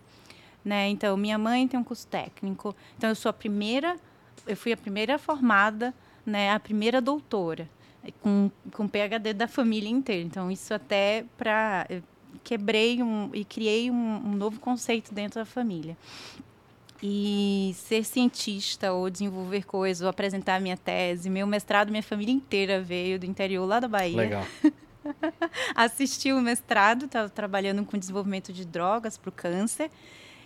né? 0.65 0.89
Então, 0.89 1.17
minha 1.17 1.39
mãe 1.39 1.69
tem 1.69 1.79
um 1.79 1.85
curso 1.85 2.07
técnico. 2.09 2.75
Então, 2.99 3.09
eu 3.09 3.15
sou 3.15 3.31
a 3.31 3.33
primeira, 3.33 3.97
eu 4.45 4.57
fui 4.57 4.73
a 4.73 4.77
primeira 4.77 5.19
formada, 5.19 5.95
né? 6.27 6.51
A 6.51 6.59
primeira 6.59 7.01
doutora 7.01 7.69
com, 8.21 8.51
com 8.73 8.89
PhD 8.89 9.33
da 9.33 9.47
família 9.47 9.89
inteira. 9.89 10.27
Então, 10.27 10.51
isso 10.51 10.75
até 10.75 11.25
para 11.39 11.87
quebrei 12.43 13.03
um, 13.03 13.31
e 13.33 13.45
criei 13.45 13.91
um, 13.91 13.95
um 14.25 14.33
novo 14.33 14.61
conceito 14.61 15.13
dentro 15.13 15.41
da 15.41 15.45
família. 15.45 15.97
E 17.03 17.75
ser 17.75 18.05
cientista 18.05 18.93
ou 18.93 19.11
desenvolver 19.11 19.65
coisas 19.65 20.03
ou 20.03 20.09
apresentar 20.09 20.61
minha 20.61 20.77
tese, 20.77 21.29
meu 21.29 21.47
mestrado, 21.47 21.91
minha 21.91 22.03
família 22.03 22.33
inteira 22.33 22.81
veio 22.81 23.19
do 23.19 23.27
interior 23.27 23.67
lá 23.67 23.81
da 23.81 23.89
Bahia. 23.89 24.17
Legal. 24.17 24.47
Assisti 25.75 26.33
o 26.33 26.41
mestrado, 26.41 27.07
estava 27.07 27.29
trabalhando 27.29 27.85
com 27.85 27.99
desenvolvimento 27.99 28.53
de 28.53 28.65
drogas 28.65 29.19
para 29.19 29.29
o 29.31 29.33
câncer. 29.33 29.91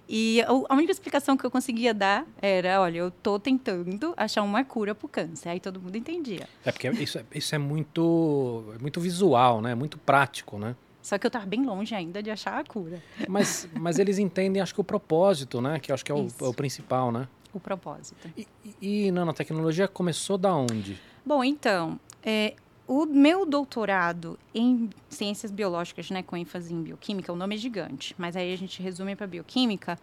E 0.08 0.40
a 0.42 0.74
única 0.74 0.92
explicação 0.92 1.36
que 1.36 1.44
eu 1.44 1.50
conseguia 1.50 1.92
dar 1.92 2.24
era, 2.40 2.80
olha, 2.80 2.98
eu 2.98 3.08
estou 3.08 3.40
tentando 3.40 4.14
achar 4.16 4.42
uma 4.42 4.64
cura 4.64 4.94
para 4.94 5.04
o 5.04 5.08
câncer. 5.08 5.48
Aí 5.48 5.58
todo 5.58 5.80
mundo 5.80 5.96
entendia. 5.96 6.48
É 6.64 6.70
porque 6.70 6.88
isso, 6.90 7.18
é, 7.18 7.24
isso 7.34 7.54
é 7.54 7.58
muito, 7.58 8.72
é 8.76 8.78
muito 8.78 9.00
visual, 9.00 9.60
né? 9.60 9.72
É 9.72 9.74
muito 9.74 9.98
prático, 9.98 10.58
né? 10.58 10.76
Só 11.06 11.16
que 11.18 11.24
eu 11.24 11.28
estava 11.28 11.46
bem 11.46 11.64
longe 11.64 11.94
ainda 11.94 12.20
de 12.20 12.32
achar 12.32 12.58
a 12.58 12.64
cura. 12.64 13.00
Mas, 13.28 13.68
mas 13.78 14.00
eles 14.00 14.18
entendem, 14.18 14.60
acho 14.60 14.74
que 14.74 14.80
o 14.80 14.84
propósito, 14.84 15.60
né? 15.60 15.78
Que 15.78 15.92
acho 15.92 16.04
que 16.04 16.10
é 16.10 16.14
o, 16.16 16.26
é 16.40 16.44
o 16.44 16.52
principal, 16.52 17.12
né? 17.12 17.28
O 17.54 17.60
propósito. 17.60 18.28
E, 18.36 18.44
e, 18.82 19.06
e 19.06 19.12
nanotecnologia 19.12 19.86
começou 19.86 20.36
da 20.36 20.52
onde? 20.52 21.00
Bom, 21.24 21.44
então, 21.44 22.00
é, 22.24 22.56
o 22.88 23.06
meu 23.06 23.46
doutorado 23.46 24.36
em 24.52 24.90
ciências 25.08 25.52
biológicas, 25.52 26.10
né, 26.10 26.24
com 26.24 26.36
ênfase 26.36 26.74
em 26.74 26.82
bioquímica, 26.82 27.32
o 27.32 27.36
nome 27.36 27.54
é 27.54 27.58
gigante, 27.58 28.12
mas 28.18 28.34
aí 28.34 28.52
a 28.52 28.58
gente 28.58 28.82
resume 28.82 29.14
para 29.14 29.28
bioquímica, 29.28 29.96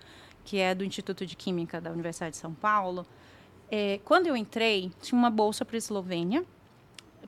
que 0.45 0.57
é 0.57 0.73
do 0.73 0.85
Instituto 0.85 1.25
de 1.25 1.35
Química 1.35 1.81
da 1.81 1.91
Universidade 1.91 2.31
de 2.31 2.37
São 2.37 2.53
Paulo. 2.53 3.05
É, 3.69 3.99
quando 4.05 4.27
eu 4.27 4.37
entrei, 4.37 4.89
tinha 5.01 5.19
uma 5.19 5.29
bolsa 5.29 5.65
para 5.65 5.75
a 5.75 5.79
Eslovênia, 5.79 6.45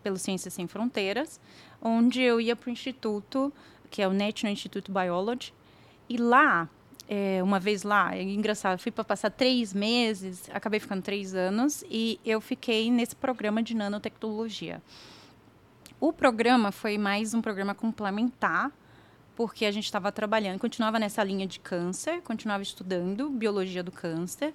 pelo 0.06 0.20
Ciências 0.20 0.54
Sem 0.54 0.68
Fronteiras, 0.68 1.40
onde 1.82 2.22
eu 2.22 2.40
ia 2.40 2.56
para 2.56 2.70
o 2.70 2.72
instituto, 2.72 3.52
que 3.90 4.04
é 4.04 4.08
o 4.08 4.14
National 4.14 4.54
Institute 4.54 4.92
Biology, 4.92 5.52
e 6.08 6.16
lá, 6.16 6.70
é, 7.10 7.42
uma 7.42 7.60
vez 7.60 7.82
lá, 7.82 8.16
é 8.16 8.22
engraçado, 8.22 8.78
fui 8.78 8.92
para 8.92 9.04
passar 9.04 9.32
três 9.32 9.74
meses, 9.74 10.48
acabei 10.54 10.80
ficando 10.80 11.02
três 11.02 11.34
anos, 11.34 11.84
e 11.90 12.20
eu 12.24 12.40
fiquei 12.40 12.92
nesse 12.92 13.16
programa 13.16 13.64
de 13.64 13.76
nanotecnologia. 13.76 14.80
O 16.00 16.14
programa 16.14 16.72
foi 16.72 17.00
mais 17.00 17.34
um 17.34 17.42
programa 17.42 17.74
complementar, 17.74 18.72
porque 19.36 19.66
a 19.66 19.72
gente 19.72 19.86
estava 19.86 20.12
trabalhando, 20.12 20.60
continuava 20.60 21.00
nessa 21.00 21.24
linha 21.24 21.48
de 21.48 21.60
câncer, 21.60 22.22
continuava 22.22 22.62
estudando 22.62 23.28
biologia 23.32 23.82
do 23.82 23.92
câncer, 23.92 24.54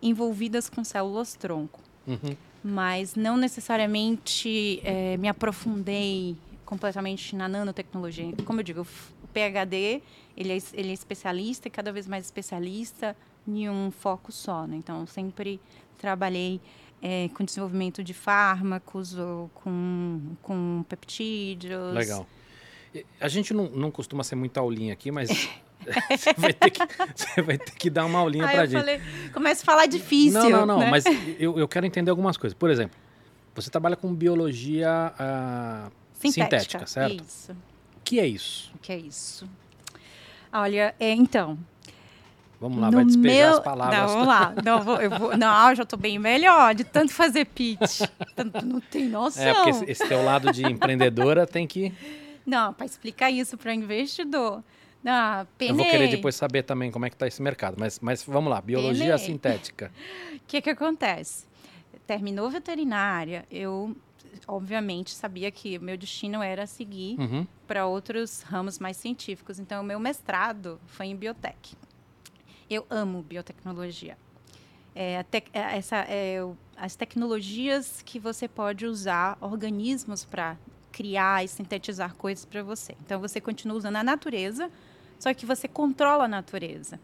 envolvidas 0.00 0.70
com 0.70 0.84
células 0.84 1.34
tronco. 1.34 1.80
Uhum 2.06 2.36
mas 2.62 3.14
não 3.14 3.36
necessariamente 3.36 4.80
é, 4.84 5.16
me 5.16 5.28
aprofundei 5.28 6.36
completamente 6.64 7.34
na 7.34 7.48
nanotecnologia. 7.48 8.32
Como 8.44 8.60
eu 8.60 8.64
digo, 8.64 8.82
o 8.82 9.26
PhD 9.28 10.02
ele 10.36 10.56
é, 10.56 10.58
ele 10.72 10.90
é 10.90 10.92
especialista 10.92 11.68
e 11.68 11.70
cada 11.70 11.92
vez 11.92 12.06
mais 12.06 12.24
especialista 12.24 13.16
em 13.46 13.68
um 13.68 13.90
foco 13.90 14.30
só. 14.30 14.66
Né? 14.66 14.76
Então, 14.76 15.06
sempre 15.06 15.60
trabalhei 15.98 16.60
é, 17.02 17.28
com 17.34 17.44
desenvolvimento 17.44 18.02
de 18.02 18.14
fármacos 18.14 19.14
ou 19.18 19.50
com, 19.54 20.20
com 20.40 20.84
peptídeos. 20.88 21.94
Legal. 21.94 22.26
A 23.20 23.28
gente 23.28 23.52
não, 23.52 23.68
não 23.70 23.90
costuma 23.90 24.22
ser 24.22 24.36
muito 24.36 24.58
aulinha 24.58 24.92
aqui, 24.92 25.10
mas 25.10 25.50
você, 26.10 26.32
vai 26.38 26.52
ter 26.52 26.70
que, 26.70 26.80
você 27.14 27.42
vai 27.42 27.58
ter 27.58 27.72
que 27.72 27.90
dar 27.90 28.04
uma 28.04 28.18
aulinha 28.18 28.46
Aí 28.46 28.54
pra 28.54 28.66
gente. 28.66 28.80
Falei, 28.80 29.00
começa 29.32 29.62
a 29.62 29.64
falar 29.64 29.86
difícil. 29.86 30.40
Não, 30.40 30.50
não, 30.50 30.66
não, 30.66 30.78
né? 30.78 30.90
mas 30.90 31.04
eu, 31.38 31.58
eu 31.58 31.68
quero 31.68 31.86
entender 31.86 32.10
algumas 32.10 32.36
coisas. 32.36 32.56
Por 32.56 32.70
exemplo, 32.70 32.96
você 33.54 33.70
trabalha 33.70 33.96
com 33.96 34.12
biologia 34.14 35.12
uh, 35.14 35.92
sintética, 36.14 36.60
sintética, 36.60 36.86
certo? 36.86 37.24
Isso. 37.24 37.52
O 37.52 38.00
que 38.04 38.20
é 38.20 38.26
isso? 38.26 38.72
O 38.74 38.78
que 38.78 38.92
é 38.92 38.96
isso? 38.96 39.48
Olha, 40.52 40.94
é, 41.00 41.12
então, 41.12 41.58
Vamos 42.62 42.78
lá, 42.78 42.92
no 42.92 42.96
vai 42.98 43.04
despejar 43.04 43.48
meu... 43.48 43.58
as 43.58 43.60
palavras. 43.60 43.98
Não, 43.98 44.08
vamos 44.08 44.28
lá. 44.28 44.54
Não, 44.64 44.82
vou, 44.82 44.96
eu 45.00 45.10
vou... 45.10 45.36
não, 45.36 45.70
eu 45.70 45.74
já 45.74 45.82
estou 45.82 45.98
bem 45.98 46.16
melhor 46.16 46.76
de 46.76 46.84
tanto 46.84 47.12
fazer 47.12 47.44
pitch. 47.44 48.02
Tanto, 48.36 48.64
não 48.64 48.78
tem 48.80 49.08
noção. 49.08 49.42
É, 49.42 49.52
porque 49.52 49.70
esse, 49.70 49.90
esse 49.90 50.06
teu 50.06 50.24
lado 50.24 50.52
de 50.52 50.64
empreendedora 50.64 51.44
tem 51.44 51.66
que... 51.66 51.92
Não, 52.46 52.72
para 52.72 52.86
explicar 52.86 53.32
isso 53.32 53.58
para 53.58 53.74
investidor. 53.74 54.62
Ah, 55.04 55.46
Eu 55.58 55.74
vou 55.74 55.84
querer 55.84 56.08
depois 56.08 56.34
saber 56.34 56.62
também 56.62 56.90
como 56.90 57.04
é 57.04 57.10
que 57.10 57.16
está 57.16 57.26
esse 57.26 57.42
mercado, 57.42 57.76
mas, 57.78 57.98
mas 58.00 58.22
vamos 58.22 58.50
lá, 58.50 58.60
biologia 58.60 59.18
sintética. 59.18 59.90
O 60.32 60.44
que 60.52 60.60
que 60.60 60.70
acontece? 60.70 61.46
Terminou 62.06 62.50
veterinária, 62.50 63.46
eu 63.50 63.96
obviamente 64.46 65.14
sabia 65.14 65.50
que 65.50 65.78
meu 65.78 65.96
destino 65.96 66.42
era 66.42 66.66
seguir 66.66 67.18
uhum. 67.18 67.46
para 67.66 67.86
outros 67.86 68.42
ramos 68.42 68.78
mais 68.78 68.96
científicos. 68.96 69.58
Então, 69.58 69.82
o 69.82 69.84
meu 69.84 69.98
mestrado 69.98 70.80
foi 70.86 71.06
em 71.06 71.16
biotech. 71.16 71.74
Eu 72.68 72.86
amo 72.90 73.22
biotecnologia. 73.22 74.16
É, 74.94 75.22
te, 75.22 75.44
é, 75.52 75.76
essa, 75.76 75.96
é, 76.08 76.38
as 76.76 76.96
tecnologias 76.96 78.02
que 78.02 78.18
você 78.18 78.46
pode 78.46 78.84
usar 78.84 79.38
organismos 79.40 80.24
para 80.24 80.56
criar 80.90 81.42
e 81.44 81.48
sintetizar 81.48 82.14
coisas 82.14 82.44
para 82.44 82.62
você. 82.62 82.94
Então, 83.04 83.18
você 83.20 83.40
continua 83.40 83.76
usando 83.76 83.96
a 83.96 84.04
natureza 84.04 84.70
só 85.22 85.32
que 85.32 85.46
você 85.46 85.68
controla 85.68 86.24
a 86.24 86.28
natureza. 86.28 86.98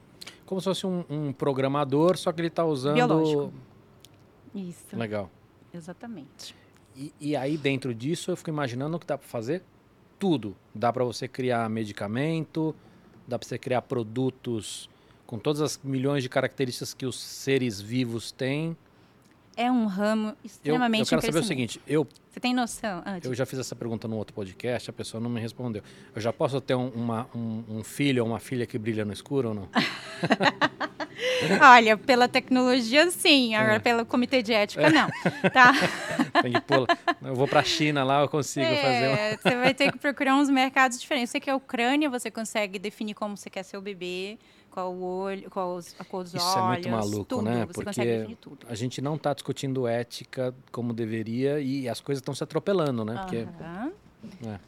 Como 0.45 0.61
se 0.61 0.65
fosse 0.65 0.85
um, 0.85 1.05
um 1.09 1.33
programador, 1.33 2.17
só 2.17 2.33
que 2.33 2.41
ele 2.41 2.49
está 2.49 2.65
usando. 2.65 2.97
Biológico. 2.97 3.53
Isso. 4.53 4.97
Legal. 4.97 5.31
Exatamente. 5.73 6.53
E, 6.97 7.13
e 7.21 7.37
aí, 7.37 7.57
dentro 7.57 7.95
disso, 7.95 8.33
eu 8.33 8.37
fico 8.37 8.51
imaginando 8.51 8.99
que 8.99 9.07
dá 9.07 9.17
para 9.17 9.29
fazer 9.29 9.63
tudo. 10.19 10.57
Dá 10.75 10.93
para 10.93 11.05
você 11.05 11.29
criar 11.29 11.71
medicamento, 11.71 12.75
dá 13.25 13.39
para 13.39 13.47
você 13.47 13.57
criar 13.57 13.83
produtos 13.83 14.91
com 15.25 15.39
todas 15.39 15.63
as 15.63 15.79
milhões 15.85 16.25
de 16.25 16.29
características 16.29 16.93
que 16.93 17.07
os 17.07 17.21
seres 17.21 17.81
vivos 17.81 18.33
têm 18.33 18.77
é 19.59 19.73
um 19.73 19.87
ramo 19.87 20.37
extremamente 20.45 21.13
eu, 21.13 21.17
eu 21.17 21.21
quero 21.21 21.33
saber 21.33 21.45
o 21.45 21.49
seguinte, 21.49 21.81
eu 21.85 22.07
você 22.39 22.41
tem 22.41 22.55
noção? 22.55 23.03
Ah, 23.05 23.19
eu 23.23 23.35
já 23.35 23.45
fiz 23.45 23.59
essa 23.59 23.75
pergunta 23.75 24.07
no 24.07 24.17
outro 24.17 24.33
podcast, 24.33 24.89
a 24.89 24.93
pessoa 24.93 25.21
não 25.21 25.29
me 25.29 25.41
respondeu. 25.41 25.83
Eu 26.15 26.21
já 26.21 26.33
posso 26.33 26.61
ter 26.61 26.75
um, 26.77 26.89
uma, 26.91 27.29
um, 27.35 27.65
um 27.69 27.85
filho 27.85 28.23
ou 28.23 28.31
uma 28.31 28.39
filha 28.39 28.65
que 28.65 28.79
brilha 28.79 29.05
no 29.05 29.13
escuro 29.13 29.49
ou 29.49 29.55
não? 29.55 29.69
Olha, 31.61 31.97
pela 31.97 32.29
tecnologia, 32.29 33.11
sim. 33.11 33.57
Agora, 33.57 33.75
é. 33.75 33.79
pelo 33.81 34.07
comitê 34.07 34.41
de 34.41 34.53
ética, 34.53 34.83
é. 34.83 34.91
não. 34.91 35.09
Tá? 35.53 35.73
Tem 36.43 36.53
que 36.53 36.61
pular. 36.61 36.87
Eu 37.23 37.35
vou 37.35 37.49
para 37.49 37.61
a 37.61 37.65
China 37.65 38.05
lá, 38.05 38.21
eu 38.21 38.29
consigo 38.29 38.67
é, 38.67 38.77
fazer. 38.77 39.09
Uma... 39.09 39.37
Você 39.43 39.57
vai 39.57 39.75
ter 39.75 39.91
que 39.91 39.99
procurar 39.99 40.37
uns 40.37 40.49
mercados 40.49 41.01
diferentes. 41.01 41.31
Você 41.31 41.41
quer 41.41 41.51
a 41.51 41.57
Ucrânia, 41.57 42.09
você 42.09 42.31
consegue 42.31 42.79
definir 42.79 43.15
como 43.15 43.37
você 43.37 43.51
quer 43.51 43.65
ser 43.65 43.77
o 43.77 43.81
bebê 43.81 44.39
qual 44.79 44.95
o 44.95 45.03
olho, 45.03 45.51
qual 45.51 45.81
a 45.99 46.05
cor 46.05 46.23
dos 46.23 46.35
Isso 46.35 46.45
olhos. 46.45 46.55
Isso 46.55 46.59
é 46.59 46.69
muito 46.69 46.89
maluco, 46.89 47.25
tudo, 47.25 47.43
né? 47.43 47.67
Porque 47.67 48.27
a 48.69 48.75
gente 48.77 49.03
não 49.03 49.17
está 49.17 49.35
discutindo 49.35 49.89
ética 49.89 50.55
como 50.71 50.93
deveria 50.93 51.61
e 51.61 51.89
as 51.89 52.01
coisas 52.01 52.21
estão 52.21 52.35
se 52.35 52.45
atropelando, 52.45 53.05
né? 53.05 53.17
Porque, 53.17 53.39
uhum. 53.39 54.53
é. 54.53 54.61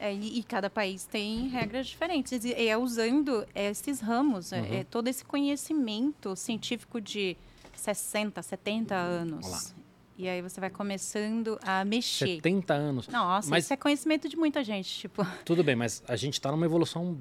É, 0.00 0.14
e, 0.14 0.38
e, 0.38 0.42
cada 0.44 0.70
país 0.70 1.04
tem 1.04 1.48
regras 1.48 1.88
diferentes. 1.88 2.44
E 2.44 2.68
é 2.68 2.76
usando 2.78 3.44
esses 3.54 4.00
ramos, 4.00 4.52
é, 4.52 4.60
uhum. 4.60 4.74
é, 4.74 4.84
todo 4.84 5.08
esse 5.08 5.24
conhecimento 5.24 6.36
científico 6.36 7.00
de 7.00 7.36
60, 7.74 8.40
70 8.40 8.94
anos. 8.94 9.46
Olá. 9.46 9.60
E 10.18 10.28
aí 10.28 10.42
você 10.42 10.58
vai 10.60 10.68
começando 10.68 11.58
a 11.62 11.84
mexer. 11.84 12.26
70 12.36 12.74
anos. 12.74 13.06
Nossa, 13.06 13.48
Mas- 13.48 13.64
isso 13.64 13.72
é 13.72 13.76
conhecimento 13.76 14.28
de 14.28 14.36
muita 14.36 14.64
gente, 14.64 14.88
tipo. 14.98 15.24
Tudo 15.46 15.62
bem, 15.62 15.76
mas 15.76 16.02
a 16.08 16.16
gente 16.16 16.34
está 16.34 16.50
numa 16.50 16.66
evolução 16.66 17.16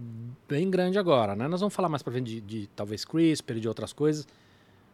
bem 0.50 0.68
grande 0.70 0.98
agora, 0.98 1.36
né? 1.36 1.48
Nós 1.48 1.60
vamos 1.62 1.75
falar 1.75 1.89
mais 1.89 2.01
para 2.01 2.12
frente 2.13 2.25
de, 2.25 2.42
de 2.42 2.68
talvez 2.75 3.06
CRISPR, 3.06 3.60
de 3.60 3.68
outras 3.68 3.94
coisas. 3.94 4.27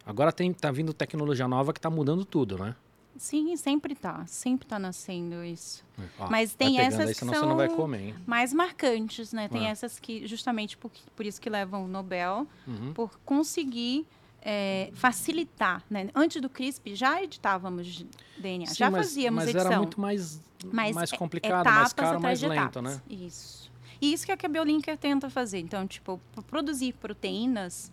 Agora 0.06 0.34
tem, 0.34 0.52
tá 0.54 0.70
vindo 0.70 0.94
tecnologia 0.94 1.48
nova 1.48 1.72
que 1.72 1.80
tá 1.80 1.90
mudando 1.90 2.26
tudo, 2.26 2.58
né? 2.58 2.76
Sim, 3.16 3.56
sempre 3.56 3.96
tá, 3.96 4.26
sempre 4.28 4.68
tá 4.68 4.78
nascendo 4.78 5.42
isso. 5.44 5.86
Ó, 6.20 6.28
Mas 6.30 6.50
vai 6.50 6.58
tem 6.58 6.80
essas 6.82 7.08
aí, 7.08 7.14
que 7.16 7.20
são- 7.24 7.68
comer, 7.76 8.02
hein? 8.08 8.16
Mais 8.26 8.52
marcantes, 8.52 9.32
né? 9.32 9.48
Tem 9.48 9.68
É. 9.68 9.70
essas 9.70 9.98
que 9.98 10.28
justamente 10.28 10.76
por, 10.76 10.92
por 11.16 11.26
isso 11.26 11.40
que 11.40 11.50
levam 11.50 11.86
o 11.86 11.88
Nobel, 11.88 12.46
Uhum. 12.68 12.92
por 12.94 13.18
conseguir 13.24 14.06
é, 14.46 14.90
facilitar, 14.94 15.84
né? 15.90 16.10
Antes 16.14 16.42
do 16.42 16.50
CRISPR 16.50 16.96
já 16.96 17.22
editávamos 17.24 18.06
DNA, 18.38 18.68
Sim, 18.68 18.76
já 18.76 18.92
mas, 18.92 19.08
fazíamos 19.08 19.44
mas 19.46 19.50
edição. 19.50 19.72
era 19.72 19.78
muito 19.80 20.00
mais, 20.02 20.42
Mas 20.72 20.96
mais 20.96 21.14
é- 21.14 21.18
complicado, 21.18 21.66
mais 21.66 21.94
caro, 21.94 22.20
mais 22.22 22.42
lento, 22.42 22.54
etapas. 22.80 22.84
né? 22.84 23.02
Isso. 23.10 23.72
E 24.02 24.12
isso 24.12 24.26
que 24.26 24.32
é 24.32 24.38
que 24.38 24.46
a 24.46 24.50
Biolinker 24.50 24.98
tenta 24.98 25.30
fazer. 25.30 25.60
Então, 25.60 25.88
tipo, 25.88 26.20
pro- 26.34 26.44
produzir 26.44 26.94
proteínas 26.94 27.92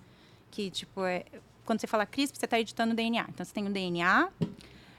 que, 0.51 0.71
tipo, 0.71 1.05
é... 1.05 1.25
Quando 1.65 1.81
você 1.81 1.87
fala 1.87 2.05
CRISPR, 2.05 2.37
você 2.39 2.47
está 2.47 2.59
editando 2.59 2.95
DNA. 2.95 3.27
Então, 3.29 3.47
você 3.47 3.53
tem 3.53 3.65
o 3.67 3.71
DNA 3.71 4.29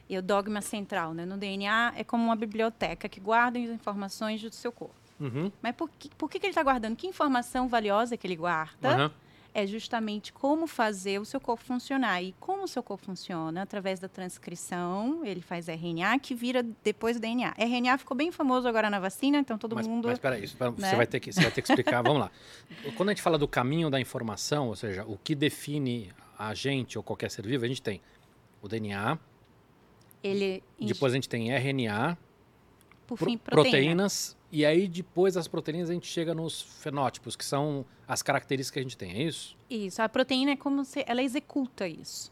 e 0.07 0.17
o 0.17 0.21
dogma 0.21 0.61
central, 0.61 1.13
né? 1.13 1.25
No 1.25 1.35
DNA 1.35 1.93
é 1.97 2.03
como 2.03 2.23
uma 2.23 2.35
biblioteca 2.35 3.09
que 3.09 3.19
guarda 3.19 3.59
as 3.59 3.65
informações 3.69 4.41
do 4.41 4.51
seu 4.55 4.71
corpo. 4.71 4.95
Uhum. 5.19 5.51
Mas 5.61 5.75
por 5.75 5.89
que, 5.89 6.09
por 6.17 6.29
que, 6.29 6.39
que 6.39 6.45
ele 6.45 6.51
está 6.51 6.63
guardando? 6.63 6.95
Que 6.95 7.07
informação 7.07 7.67
valiosa 7.67 8.15
que 8.15 8.25
ele 8.25 8.37
guarda? 8.37 8.89
Aham. 8.89 9.11
É 9.53 9.67
justamente 9.67 10.31
como 10.31 10.65
fazer 10.65 11.19
o 11.19 11.25
seu 11.25 11.39
corpo 11.39 11.63
funcionar. 11.63 12.21
E 12.21 12.33
como 12.39 12.63
o 12.63 12.67
seu 12.67 12.81
corpo 12.81 13.05
funciona? 13.05 13.61
Através 13.61 13.99
da 13.99 14.07
transcrição, 14.07 15.25
ele 15.25 15.41
faz 15.41 15.67
RNA, 15.67 16.19
que 16.19 16.33
vira 16.33 16.63
depois 16.83 17.19
DNA. 17.19 17.53
RNA 17.57 17.97
ficou 17.97 18.15
bem 18.15 18.31
famoso 18.31 18.67
agora 18.67 18.89
na 18.89 18.99
vacina, 18.99 19.39
então 19.39 19.57
todo 19.57 19.75
mas, 19.75 19.85
mundo... 19.87 20.07
Mas 20.07 20.19
peraí, 20.19 20.43
isso, 20.45 20.55
né? 20.59 20.71
você, 20.71 20.95
vai 20.95 21.05
ter 21.05 21.19
que, 21.19 21.33
você 21.33 21.41
vai 21.41 21.51
ter 21.51 21.61
que 21.61 21.69
explicar. 21.69 22.01
Vamos 22.01 22.21
lá. 22.21 22.31
Quando 22.95 23.09
a 23.09 23.11
gente 23.11 23.21
fala 23.21 23.37
do 23.37 23.47
caminho 23.47 23.89
da 23.89 23.99
informação, 23.99 24.69
ou 24.69 24.75
seja, 24.75 25.03
o 25.05 25.17
que 25.17 25.35
define 25.35 26.13
a 26.39 26.53
gente 26.53 26.97
ou 26.97 27.03
qualquer 27.03 27.29
ser 27.29 27.45
vivo, 27.45 27.65
a 27.65 27.67
gente 27.67 27.81
tem 27.81 28.01
o 28.61 28.67
DNA, 28.67 29.19
ele, 30.23 30.63
depois 30.79 31.13
a 31.13 31.15
gente 31.15 31.27
tem 31.27 31.51
RNA, 31.51 32.17
por 33.07 33.17
fim, 33.17 33.37
proteína. 33.37 33.71
proteínas, 33.71 34.37
e 34.51 34.65
aí 34.65 34.87
depois 34.87 35.33
das 35.35 35.47
proteínas 35.47 35.89
a 35.89 35.93
gente 35.93 36.07
chega 36.07 36.33
nos 36.33 36.61
fenótipos, 36.61 37.35
que 37.35 37.45
são 37.45 37.85
as 38.07 38.21
características 38.21 38.71
que 38.73 38.79
a 38.79 38.83
gente 38.83 38.97
tem, 38.97 39.11
é 39.13 39.23
isso? 39.23 39.55
Isso, 39.69 40.01
a 40.01 40.09
proteína 40.09 40.51
é 40.51 40.55
como 40.55 40.83
se 40.83 41.03
ela 41.07 41.21
executa 41.23 41.87
isso. 41.87 42.31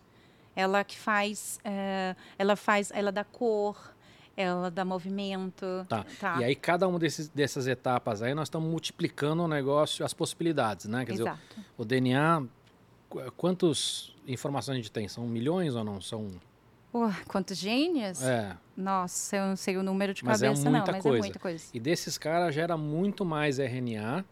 Ela 0.56 0.84
que 0.84 0.98
faz, 0.98 1.60
é, 1.64 2.16
ela 2.38 2.56
faz, 2.56 2.92
ela 2.94 3.12
dá 3.12 3.24
cor, 3.24 3.96
ela 4.36 4.70
dá 4.70 4.84
movimento. 4.84 5.66
Tá. 5.88 6.06
tá. 6.20 6.38
E 6.42 6.44
aí 6.44 6.56
cada 6.56 6.88
uma 6.88 7.00
desses, 7.00 7.30
dessas 7.30 7.68
etapas 7.68 8.22
aí 8.22 8.34
nós 8.34 8.48
estamos 8.48 8.70
multiplicando 8.70 9.44
o 9.44 9.48
negócio, 9.48 10.04
as 10.04 10.14
possibilidades, 10.14 10.86
né? 10.88 11.06
Quer 11.06 11.12
dizer, 11.14 11.24
Exato. 11.24 11.40
o 11.78 11.86
DNA, 11.86 12.44
qu- 13.10 13.32
quantas 13.38 14.14
informações 14.28 14.74
a 14.76 14.78
gente 14.78 14.92
tem? 14.92 15.08
São 15.08 15.26
milhões 15.28 15.76
ou 15.76 15.84
não? 15.84 16.02
São. 16.02 16.30
Pô, 16.92 17.08
quantos 17.28 17.58
genes? 17.58 18.22
É. 18.24 18.56
Nossa, 18.76 19.36
eu 19.36 19.46
não 19.48 19.56
sei 19.56 19.78
o 19.78 19.84
número 19.84 20.14
de 20.14 20.24
Mas 20.24 20.42
é 20.42 20.48
cabeça, 20.48 20.64
não, 20.66 20.72
muita 20.72 20.92
mas 20.92 21.04
coisa. 21.04 21.18
é 21.18 21.22
muita 21.22 21.40
coisa. 21.40 21.66
E 21.74 21.80
desses 21.80 22.18
caras 22.18 22.56
gera 22.56 22.76
muito 22.78 23.24
mais 23.24 23.60
RNA, 23.60 24.26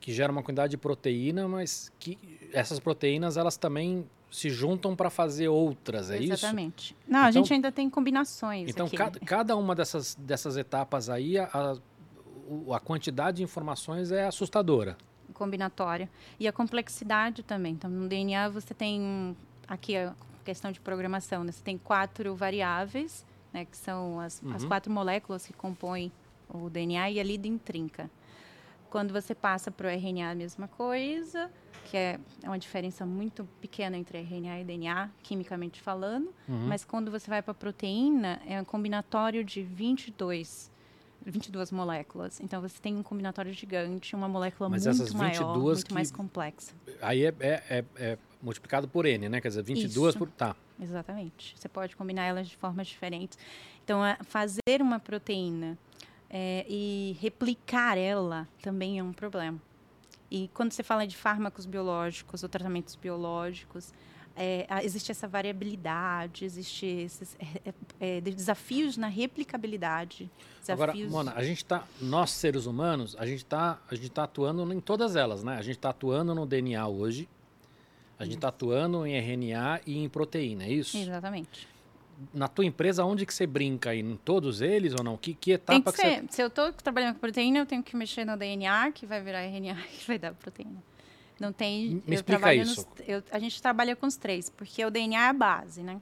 que 0.00 0.12
gera 0.12 0.32
uma 0.32 0.42
quantidade 0.42 0.72
de 0.72 0.76
proteína, 0.76 1.46
mas 1.46 1.92
que 1.98 2.18
essas 2.52 2.80
proteínas 2.80 3.36
elas 3.36 3.56
também 3.56 4.04
se 4.30 4.50
juntam 4.50 4.96
para 4.96 5.10
fazer 5.10 5.46
outras, 5.48 6.10
é 6.10 6.18
isso? 6.18 6.32
Exatamente. 6.32 6.96
Não, 7.06 7.20
a 7.20 7.30
Então- 7.30 7.42
gente 7.44 7.52
ainda 7.54 7.70
tem 7.70 7.88
combinações 7.88 8.68
Então, 8.68 8.86
aqui. 8.86 8.96
cada, 8.96 9.20
cada 9.20 9.56
uma 9.56 9.76
dessas, 9.76 10.16
dessas 10.16 10.56
etapas 10.56 11.08
aí, 11.08 11.38
a, 11.38 11.44
a, 11.52 12.74
a 12.74 12.80
quantidade 12.80 13.36
de 13.36 13.42
informações 13.44 14.10
é 14.10 14.26
assustadora. 14.26 14.96
combinatória. 15.32 16.08
E 16.38 16.46
a 16.48 16.52
complexidade 16.52 17.42
também. 17.44 17.72
Então, 17.74 17.88
no 17.90 18.08
DNA 18.08 18.48
você 18.48 18.72
tem 18.74 19.36
aqui 19.68 19.96
a 19.96 20.14
questão 20.44 20.70
de 20.70 20.80
programação, 20.80 21.42
né? 21.44 21.50
Você 21.52 21.62
tem 21.62 21.78
quatro 21.78 22.34
variáveis, 22.36 23.24
né? 23.52 23.64
Que 23.64 23.76
são 23.76 24.20
as, 24.20 24.42
as 24.54 24.62
Uhum. 24.62 24.68
quatro 24.68 24.92
moléculas 24.92 25.46
que 25.46 25.52
compõem 25.52 26.12
o 26.48 26.68
DNA 26.70 27.10
e 27.12 27.20
a 27.20 27.22
lida 27.24 27.48
intrinca. 27.48 28.10
Quando 28.90 29.12
você 29.12 29.34
passa 29.34 29.70
para 29.72 29.88
o 29.88 29.90
RNA, 29.90 30.30
a 30.30 30.34
mesma 30.36 30.68
coisa, 30.68 31.50
que 31.86 31.96
é 31.96 32.20
uma 32.44 32.58
diferença 32.58 33.04
muito 33.04 33.44
pequena 33.60 33.96
entre 33.96 34.18
RNA 34.18 34.60
e 34.60 34.64
DNA, 34.64 35.10
quimicamente 35.22 35.80
falando. 35.80 36.32
Uhum. 36.48 36.66
Mas 36.68 36.84
quando 36.84 37.10
você 37.10 37.28
vai 37.28 37.42
para 37.42 37.50
a 37.50 37.54
proteína, 37.54 38.40
é 38.46 38.60
um 38.60 38.64
combinatório 38.64 39.42
de 39.42 39.62
22, 39.62 40.70
22 41.26 41.72
moléculas. 41.72 42.38
Então 42.40 42.60
você 42.60 42.80
tem 42.80 42.94
um 42.96 43.02
combinatório 43.02 43.52
gigante, 43.52 44.14
uma 44.14 44.28
molécula 44.28 44.68
Mas 44.68 44.86
muito 44.86 45.02
essas 45.02 45.12
maior, 45.14 45.32
22 45.32 45.64
muito 45.64 45.86
que- 45.86 45.94
mais 45.94 46.12
complexa. 46.12 46.72
Aí 47.02 47.24
é, 47.24 47.34
é- 47.40 47.62
é- 47.68 47.84
é 47.96 48.18
multiplicado 48.44 48.86
por 48.86 49.06
N, 49.06 49.28
né? 49.28 49.40
Quer 49.40 49.48
dizer, 49.48 49.62
22 49.62 50.10
Isso. 50.10 50.18
por. 50.18 50.30
Tá. 50.30 50.54
Exatamente. 50.80 51.54
Você 51.56 51.68
pode 51.68 51.96
combinar 51.96 52.24
elas 52.24 52.48
de 52.48 52.56
formas 52.56 52.86
diferentes. 52.86 53.38
Então, 53.82 54.00
fazer 54.22 54.80
uma 54.80 55.00
proteína 55.00 55.78
é, 56.28 56.64
e 56.68 57.16
replicar 57.20 57.96
ela 57.96 58.46
também 58.62 58.98
é 58.98 59.02
um 59.02 59.12
problema. 59.12 59.60
E 60.30 60.48
quando 60.52 60.72
você 60.72 60.82
fala 60.82 61.06
de 61.06 61.16
fármacos 61.16 61.64
biológicos 61.64 62.42
ou 62.42 62.48
tratamentos 62.48 62.96
biológicos, 62.96 63.92
é, 64.36 64.66
existe 64.82 65.12
essa 65.12 65.28
variabilidade, 65.28 66.44
existe 66.44 66.86
esses 66.86 67.36
é, 67.38 67.72
é, 68.00 68.16
é, 68.18 68.20
desafios 68.20 68.96
na 68.96 69.06
replicabilidade. 69.06 70.28
Agora, 70.68 70.92
Desafios... 70.92 71.12
Mona, 71.12 71.32
a 71.36 71.44
gente 71.44 71.64
tá. 71.64 71.84
Nós, 72.00 72.30
seres 72.32 72.66
humanos, 72.66 73.14
a 73.18 73.26
gente 73.26 73.44
tá, 73.44 73.78
a 73.88 73.94
gente 73.94 74.10
tá 74.10 74.24
atuando 74.24 74.72
em 74.72 74.80
todas 74.80 75.14
elas, 75.14 75.44
né? 75.44 75.56
A 75.56 75.62
gente 75.62 75.78
tá 75.78 75.90
atuando 75.90 76.34
no 76.34 76.46
DNA 76.46 76.86
hoje. 76.86 77.28
A 78.18 78.24
gente 78.24 78.38
tá 78.38 78.48
atuando 78.48 79.06
em 79.06 79.14
RNA 79.16 79.80
e 79.86 79.98
em 79.98 80.08
proteína, 80.08 80.64
é 80.64 80.72
isso? 80.72 80.96
Exatamente. 80.96 81.66
Na 82.32 82.46
tua 82.46 82.64
empresa, 82.64 83.04
onde 83.04 83.26
que 83.26 83.34
você 83.34 83.44
brinca? 83.46 83.94
Em 83.94 84.16
todos 84.16 84.60
eles 84.60 84.94
ou 84.96 85.02
não? 85.02 85.16
Que, 85.16 85.34
que 85.34 85.58
Tem 85.58 85.76
etapa 85.78 85.92
que 85.92 85.98
que, 86.00 86.06
você. 86.08 86.14
ser. 86.20 86.24
Se 86.30 86.42
eu 86.42 86.46
estou 86.46 86.72
trabalhando 86.72 87.14
com 87.14 87.20
proteína, 87.20 87.58
eu 87.58 87.66
tenho 87.66 87.82
que 87.82 87.96
mexer 87.96 88.24
no 88.24 88.36
DNA, 88.36 88.92
que 88.92 89.04
vai 89.04 89.20
virar 89.20 89.42
RNA, 89.42 89.74
que 89.74 90.06
vai 90.06 90.18
dar 90.18 90.32
proteína. 90.34 90.82
Não 91.40 91.52
tem. 91.52 92.00
Me 92.06 92.14
explica 92.14 92.54
isso. 92.54 92.86
nos- 92.88 93.08
eu- 93.08 93.22
a 93.32 93.38
gente 93.40 93.60
trabalha 93.60 93.96
com 93.96 94.06
os 94.06 94.14
três, 94.16 94.48
porque 94.48 94.84
o 94.84 94.90
DNA 94.90 95.26
é 95.26 95.28
a 95.30 95.32
base, 95.32 95.82
né? 95.82 96.00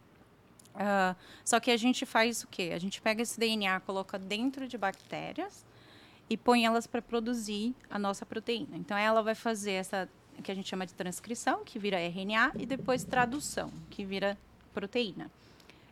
Ah, 0.75 1.17
só 1.45 1.59
que 1.59 1.71
a 1.71 1.77
gente 1.79 2.05
faz 2.05 2.43
o 2.45 2.49
quê? 2.49 2.73
A 2.75 2.79
gente 2.79 3.01
pega 3.01 3.23
esse 3.23 3.41
DNA, 3.41 3.81
coloca 3.81 4.19
dentro 4.19 4.69
de 4.69 4.77
bactérias 4.77 5.65
e 6.29 6.37
põe 6.37 6.65
elas 6.67 6.87
para 6.87 7.01
produzir 7.01 7.75
a 7.91 7.99
nossa 7.99 8.25
proteína. 8.27 8.77
Então, 8.77 8.97
ela 8.97 9.23
vai 9.23 9.35
fazer 9.35 9.73
essa 9.73 10.09
que 10.43 10.51
a 10.51 10.55
gente 10.55 10.69
chama 10.69 10.87
de 10.87 10.95
transcrição, 10.95 11.65
que 11.65 11.79
vira 11.79 11.99
RNA, 12.01 12.53
e 12.59 12.67
depois 12.67 13.05
tradução, 13.05 13.71
que 13.91 14.05
vira 14.05 14.39
proteína. 14.73 15.31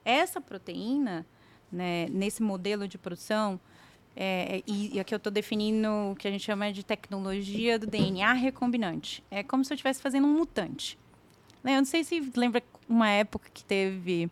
Essa 0.05 0.40
proteína, 0.40 1.26
né, 1.70 2.07
nesse 2.11 2.42
modelo 2.42 2.88
de 2.88 2.98
produção, 2.98 3.61
é, 4.16 4.62
e, 4.66 4.96
e 4.96 5.00
aqui 5.00 5.14
eu 5.14 5.18
estou 5.18 5.31
definindo 5.31 5.88
o 6.11 6.16
que 6.16 6.26
a 6.26 6.31
gente 6.31 6.44
chama 6.44 6.72
de 6.72 6.85
tecnologia 6.85 7.79
do 7.79 7.87
DNA 7.87 8.33
recombinante. 8.33 9.22
É 9.31 9.42
como 9.42 9.64
se 9.64 9.72
eu 9.72 9.76
estivesse 9.76 10.03
fazendo 10.03 10.26
um 10.26 10.35
mutante. 10.35 10.98
Né, 11.62 11.72
Eu 11.72 11.79
não 11.79 11.85
sei 11.85 12.03
se 12.03 12.20
lembra 12.37 12.62
uma 12.88 13.09
época 13.09 13.48
que 13.53 13.62
teve 13.64 14.31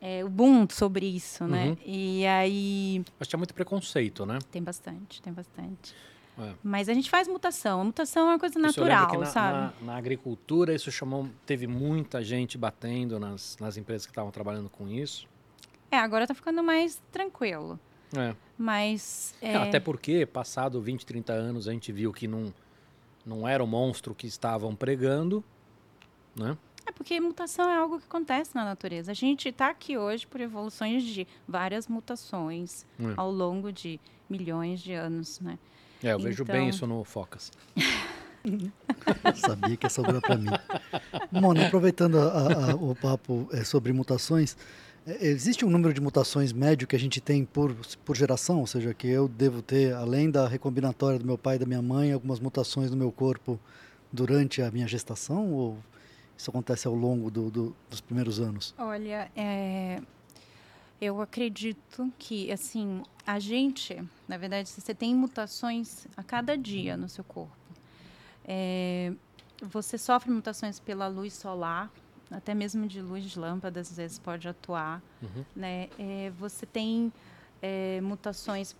é, 0.00 0.24
o 0.24 0.28
boom 0.28 0.66
sobre 0.70 1.06
isso, 1.06 1.44
né? 1.44 1.68
Uhum. 1.68 1.76
E 1.84 2.26
aí 2.26 3.04
Mas 3.18 3.28
tinha 3.28 3.38
muito 3.38 3.54
preconceito, 3.54 4.26
né? 4.26 4.38
tem 4.50 4.62
bastante, 4.62 5.22
tem 5.22 5.32
bastante. 5.32 5.94
É. 6.38 6.54
Mas 6.62 6.88
a 6.88 6.94
gente 6.94 7.10
faz 7.10 7.28
mutação. 7.28 7.80
A 7.80 7.84
mutação 7.84 8.28
é 8.28 8.32
uma 8.32 8.38
coisa 8.38 8.58
natural, 8.58 9.20
na, 9.20 9.26
sabe? 9.26 9.74
Na, 9.80 9.92
na 9.92 9.96
agricultura, 9.98 10.74
isso 10.74 10.90
chamou. 10.90 11.28
Teve 11.44 11.66
muita 11.66 12.22
gente 12.24 12.56
batendo 12.56 13.18
nas, 13.20 13.56
nas 13.60 13.76
empresas 13.76 14.06
que 14.06 14.12
estavam 14.12 14.30
trabalhando 14.30 14.70
com 14.70 14.88
isso. 14.88 15.28
É, 15.90 15.98
agora 15.98 16.26
tá 16.26 16.34
ficando 16.34 16.62
mais 16.62 17.00
tranquilo. 17.12 17.78
É. 18.16 18.34
Mas. 18.56 19.34
É, 19.42 19.52
é, 19.52 19.56
Até 19.56 19.78
porque, 19.78 20.24
passado 20.24 20.80
20, 20.80 21.04
30 21.04 21.32
anos, 21.32 21.68
a 21.68 21.72
gente 21.72 21.92
viu 21.92 22.12
que 22.12 22.26
não, 22.26 22.52
não 23.26 23.46
era 23.46 23.62
o 23.62 23.66
monstro 23.66 24.14
que 24.14 24.26
estavam 24.26 24.74
pregando, 24.74 25.44
né? 26.34 26.56
É 26.84 26.90
porque 26.90 27.20
mutação 27.20 27.70
é 27.70 27.76
algo 27.76 27.98
que 28.00 28.06
acontece 28.06 28.54
na 28.54 28.64
natureza. 28.64 29.12
A 29.12 29.14
gente 29.14 29.48
está 29.48 29.68
aqui 29.70 29.96
hoje 29.96 30.26
por 30.26 30.40
evoluções 30.40 31.04
de 31.04 31.26
várias 31.46 31.86
mutações 31.86 32.84
É. 32.98 33.14
ao 33.16 33.30
longo 33.30 33.70
de 33.70 34.00
milhões 34.28 34.80
de 34.80 34.92
anos, 34.92 35.38
né? 35.40 35.58
É, 36.02 36.12
eu 36.12 36.18
vejo 36.18 36.42
Então- 36.42 36.54
bem 36.56 36.68
isso 36.68 36.86
no 36.86 37.04
Focas. 37.04 37.50
Sabia 39.36 39.76
que 39.76 39.86
ia 39.86 39.90
sobrar 39.90 40.20
para 40.20 40.36
mim. 40.36 40.48
Mona, 41.30 41.66
aproveitando 41.66 42.18
a- 42.18 42.70
a- 42.72 42.74
o 42.74 42.94
papo 42.94 43.48
é, 43.52 43.62
sobre 43.64 43.92
mutações, 43.92 44.56
é, 45.06 45.26
existe 45.26 45.64
um 45.64 45.70
número 45.70 45.94
de 45.94 46.00
mutações 46.00 46.52
médio 46.52 46.86
que 46.88 46.96
a 46.96 46.98
gente 46.98 47.20
tem 47.20 47.44
por, 47.44 47.74
por 48.04 48.16
geração? 48.16 48.58
Ou 48.60 48.66
seja, 48.66 48.92
que 48.94 49.06
eu 49.06 49.28
devo 49.28 49.62
ter, 49.62 49.94
além 49.94 50.30
da 50.30 50.48
recombinatória 50.48 51.18
do 51.18 51.24
meu 51.24 51.38
pai 51.38 51.56
e 51.56 51.58
da 51.60 51.66
minha 51.66 51.82
mãe, 51.82 52.12
algumas 52.12 52.40
mutações 52.40 52.90
no 52.90 52.96
meu 52.96 53.12
corpo 53.12 53.58
durante 54.12 54.60
a 54.60 54.70
minha 54.70 54.88
gestação? 54.88 55.52
Ou 55.52 55.78
isso 56.36 56.50
acontece 56.50 56.88
ao 56.88 56.94
longo 56.94 57.30
do, 57.30 57.48
do, 57.50 57.76
dos 57.88 58.00
primeiros 58.00 58.40
anos? 58.40 58.74
Olha, 58.76 59.30
é, 59.36 60.00
eu 61.02 61.20
acredito 61.20 62.12
que, 62.16 62.52
assim, 62.52 63.02
a 63.26 63.40
gente, 63.40 64.00
na 64.28 64.36
verdade, 64.36 64.68
você 64.68 64.94
tem 64.94 65.12
mutações 65.12 66.06
a 66.16 66.22
cada 66.22 66.56
dia 66.56 66.96
no 66.96 67.08
seu 67.08 67.24
corpo. 67.24 67.56
É, 68.44 69.12
você 69.60 69.98
sofre 69.98 70.30
mutações 70.30 70.78
pela 70.78 71.08
luz 71.08 71.32
solar, 71.32 71.90
até 72.30 72.54
mesmo 72.54 72.86
de 72.86 73.02
luz 73.02 73.24
de 73.24 73.36
lâmpadas, 73.36 73.90
às 73.90 73.96
vezes 73.96 74.18
pode 74.20 74.46
atuar. 74.46 75.02
Uhum. 75.20 75.44
Né? 75.56 75.88
É, 75.98 76.30
você 76.38 76.64
tem 76.64 77.12
é, 77.60 78.00
mutações 78.00 78.76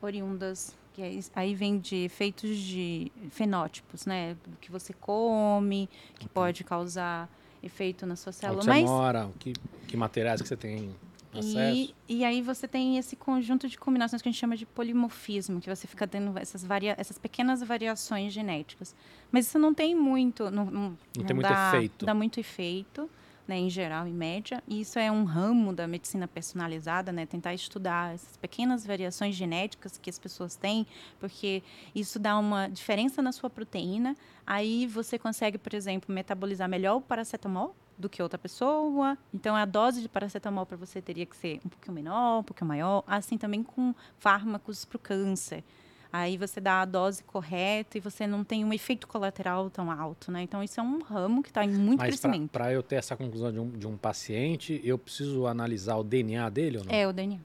oriundas, 0.00 0.78
que 0.94 1.02
aí, 1.34 1.54
vem 1.54 1.78
de 1.78 2.04
efeitos 2.04 2.56
de 2.56 3.12
fenótipos, 3.30 4.06
né? 4.06 4.34
Do 4.46 4.56
que 4.56 4.70
você 4.70 4.94
come, 4.94 5.90
que 6.18 6.26
pode 6.26 6.64
causar 6.64 7.28
efeito 7.62 8.06
na 8.06 8.16
sua 8.16 8.32
célula. 8.32 8.60
Onde 8.60 8.64
você 8.64 8.70
Mas 8.70 8.84
mora, 8.88 9.30
que, 9.38 9.52
que 9.86 9.94
materiais 9.94 10.40
que 10.40 10.48
você 10.48 10.56
tem 10.56 10.94
e, 11.40 11.94
e 12.08 12.24
aí 12.24 12.42
você 12.42 12.66
tem 12.66 12.98
esse 12.98 13.16
conjunto 13.16 13.68
de 13.68 13.78
combinações 13.78 14.22
que 14.22 14.28
a 14.28 14.32
gente 14.32 14.40
chama 14.40 14.56
de 14.56 14.66
polimorfismo, 14.66 15.60
que 15.60 15.68
você 15.68 15.86
fica 15.86 16.06
tendo 16.06 16.36
essas, 16.38 16.64
varia 16.64 16.94
essas 16.98 17.18
pequenas 17.18 17.62
variações 17.62 18.32
genéticas. 18.32 18.94
Mas 19.30 19.46
isso 19.46 19.58
não 19.58 19.74
tem 19.74 19.94
muito. 19.94 20.50
Não, 20.50 20.64
não, 20.66 20.98
tem 21.14 21.34
muito 21.34 21.48
dá, 21.48 21.72
efeito. 21.74 22.06
Dá 22.06 22.14
muito 22.14 22.40
efeito, 22.40 23.10
né, 23.46 23.58
em 23.58 23.70
geral, 23.70 24.06
em 24.06 24.12
média. 24.12 24.62
E 24.66 24.80
isso 24.80 24.98
é 24.98 25.10
um 25.10 25.24
ramo 25.24 25.72
da 25.72 25.86
medicina 25.86 26.26
personalizada, 26.26 27.12
né? 27.12 27.26
Tentar 27.26 27.54
estudar 27.54 28.14
essas 28.14 28.36
pequenas 28.36 28.86
variações 28.86 29.34
genéticas 29.34 29.98
que 29.98 30.10
as 30.10 30.18
pessoas 30.18 30.56
têm, 30.56 30.86
porque 31.18 31.62
isso 31.94 32.18
dá 32.18 32.38
uma 32.38 32.68
diferença 32.68 33.22
na 33.22 33.32
sua 33.32 33.50
proteína. 33.50 34.16
Aí 34.46 34.86
você 34.86 35.18
consegue, 35.18 35.58
por 35.58 35.74
exemplo, 35.74 36.14
metabolizar 36.14 36.68
melhor 36.68 36.96
o 36.96 37.00
paracetamol 37.00 37.74
do 37.98 38.08
que 38.08 38.22
outra 38.22 38.38
pessoa. 38.38 39.16
Então, 39.32 39.54
a 39.56 39.64
dose 39.64 40.00
de 40.02 40.08
paracetamol 40.08 40.66
para 40.66 40.76
você 40.76 41.00
teria 41.00 41.24
que 41.26 41.36
ser 41.36 41.60
um 41.64 41.68
pouquinho 41.68 41.94
menor, 41.94 42.40
um 42.40 42.42
pouquinho 42.42 42.68
maior. 42.68 43.02
Assim 43.06 43.38
também 43.38 43.62
com 43.62 43.94
fármacos 44.18 44.84
para 44.84 44.96
o 44.96 44.98
câncer. 44.98 45.62
Aí 46.12 46.38
você 46.38 46.60
dá 46.60 46.80
a 46.82 46.84
dose 46.84 47.22
correta 47.24 47.98
e 47.98 48.00
você 48.00 48.26
não 48.26 48.42
tem 48.44 48.64
um 48.64 48.72
efeito 48.72 49.06
colateral 49.06 49.68
tão 49.68 49.90
alto, 49.90 50.30
né? 50.30 50.42
Então, 50.42 50.62
isso 50.62 50.78
é 50.80 50.82
um 50.82 51.02
ramo 51.02 51.42
que 51.42 51.48
está 51.50 51.64
em 51.64 51.68
muito 51.70 51.98
Mas 51.98 52.18
crescimento. 52.20 52.50
para 52.50 52.72
eu 52.72 52.82
ter 52.82 52.94
essa 52.96 53.16
conclusão 53.16 53.52
de 53.52 53.58
um, 53.58 53.70
de 53.70 53.86
um 53.86 53.96
paciente, 53.96 54.80
eu 54.84 54.96
preciso 54.96 55.46
analisar 55.46 55.96
o 55.96 56.04
DNA 56.04 56.48
dele 56.48 56.78
ou 56.78 56.84
não? 56.84 56.92
É, 56.94 57.06
o 57.06 57.12
DNA. 57.12 57.38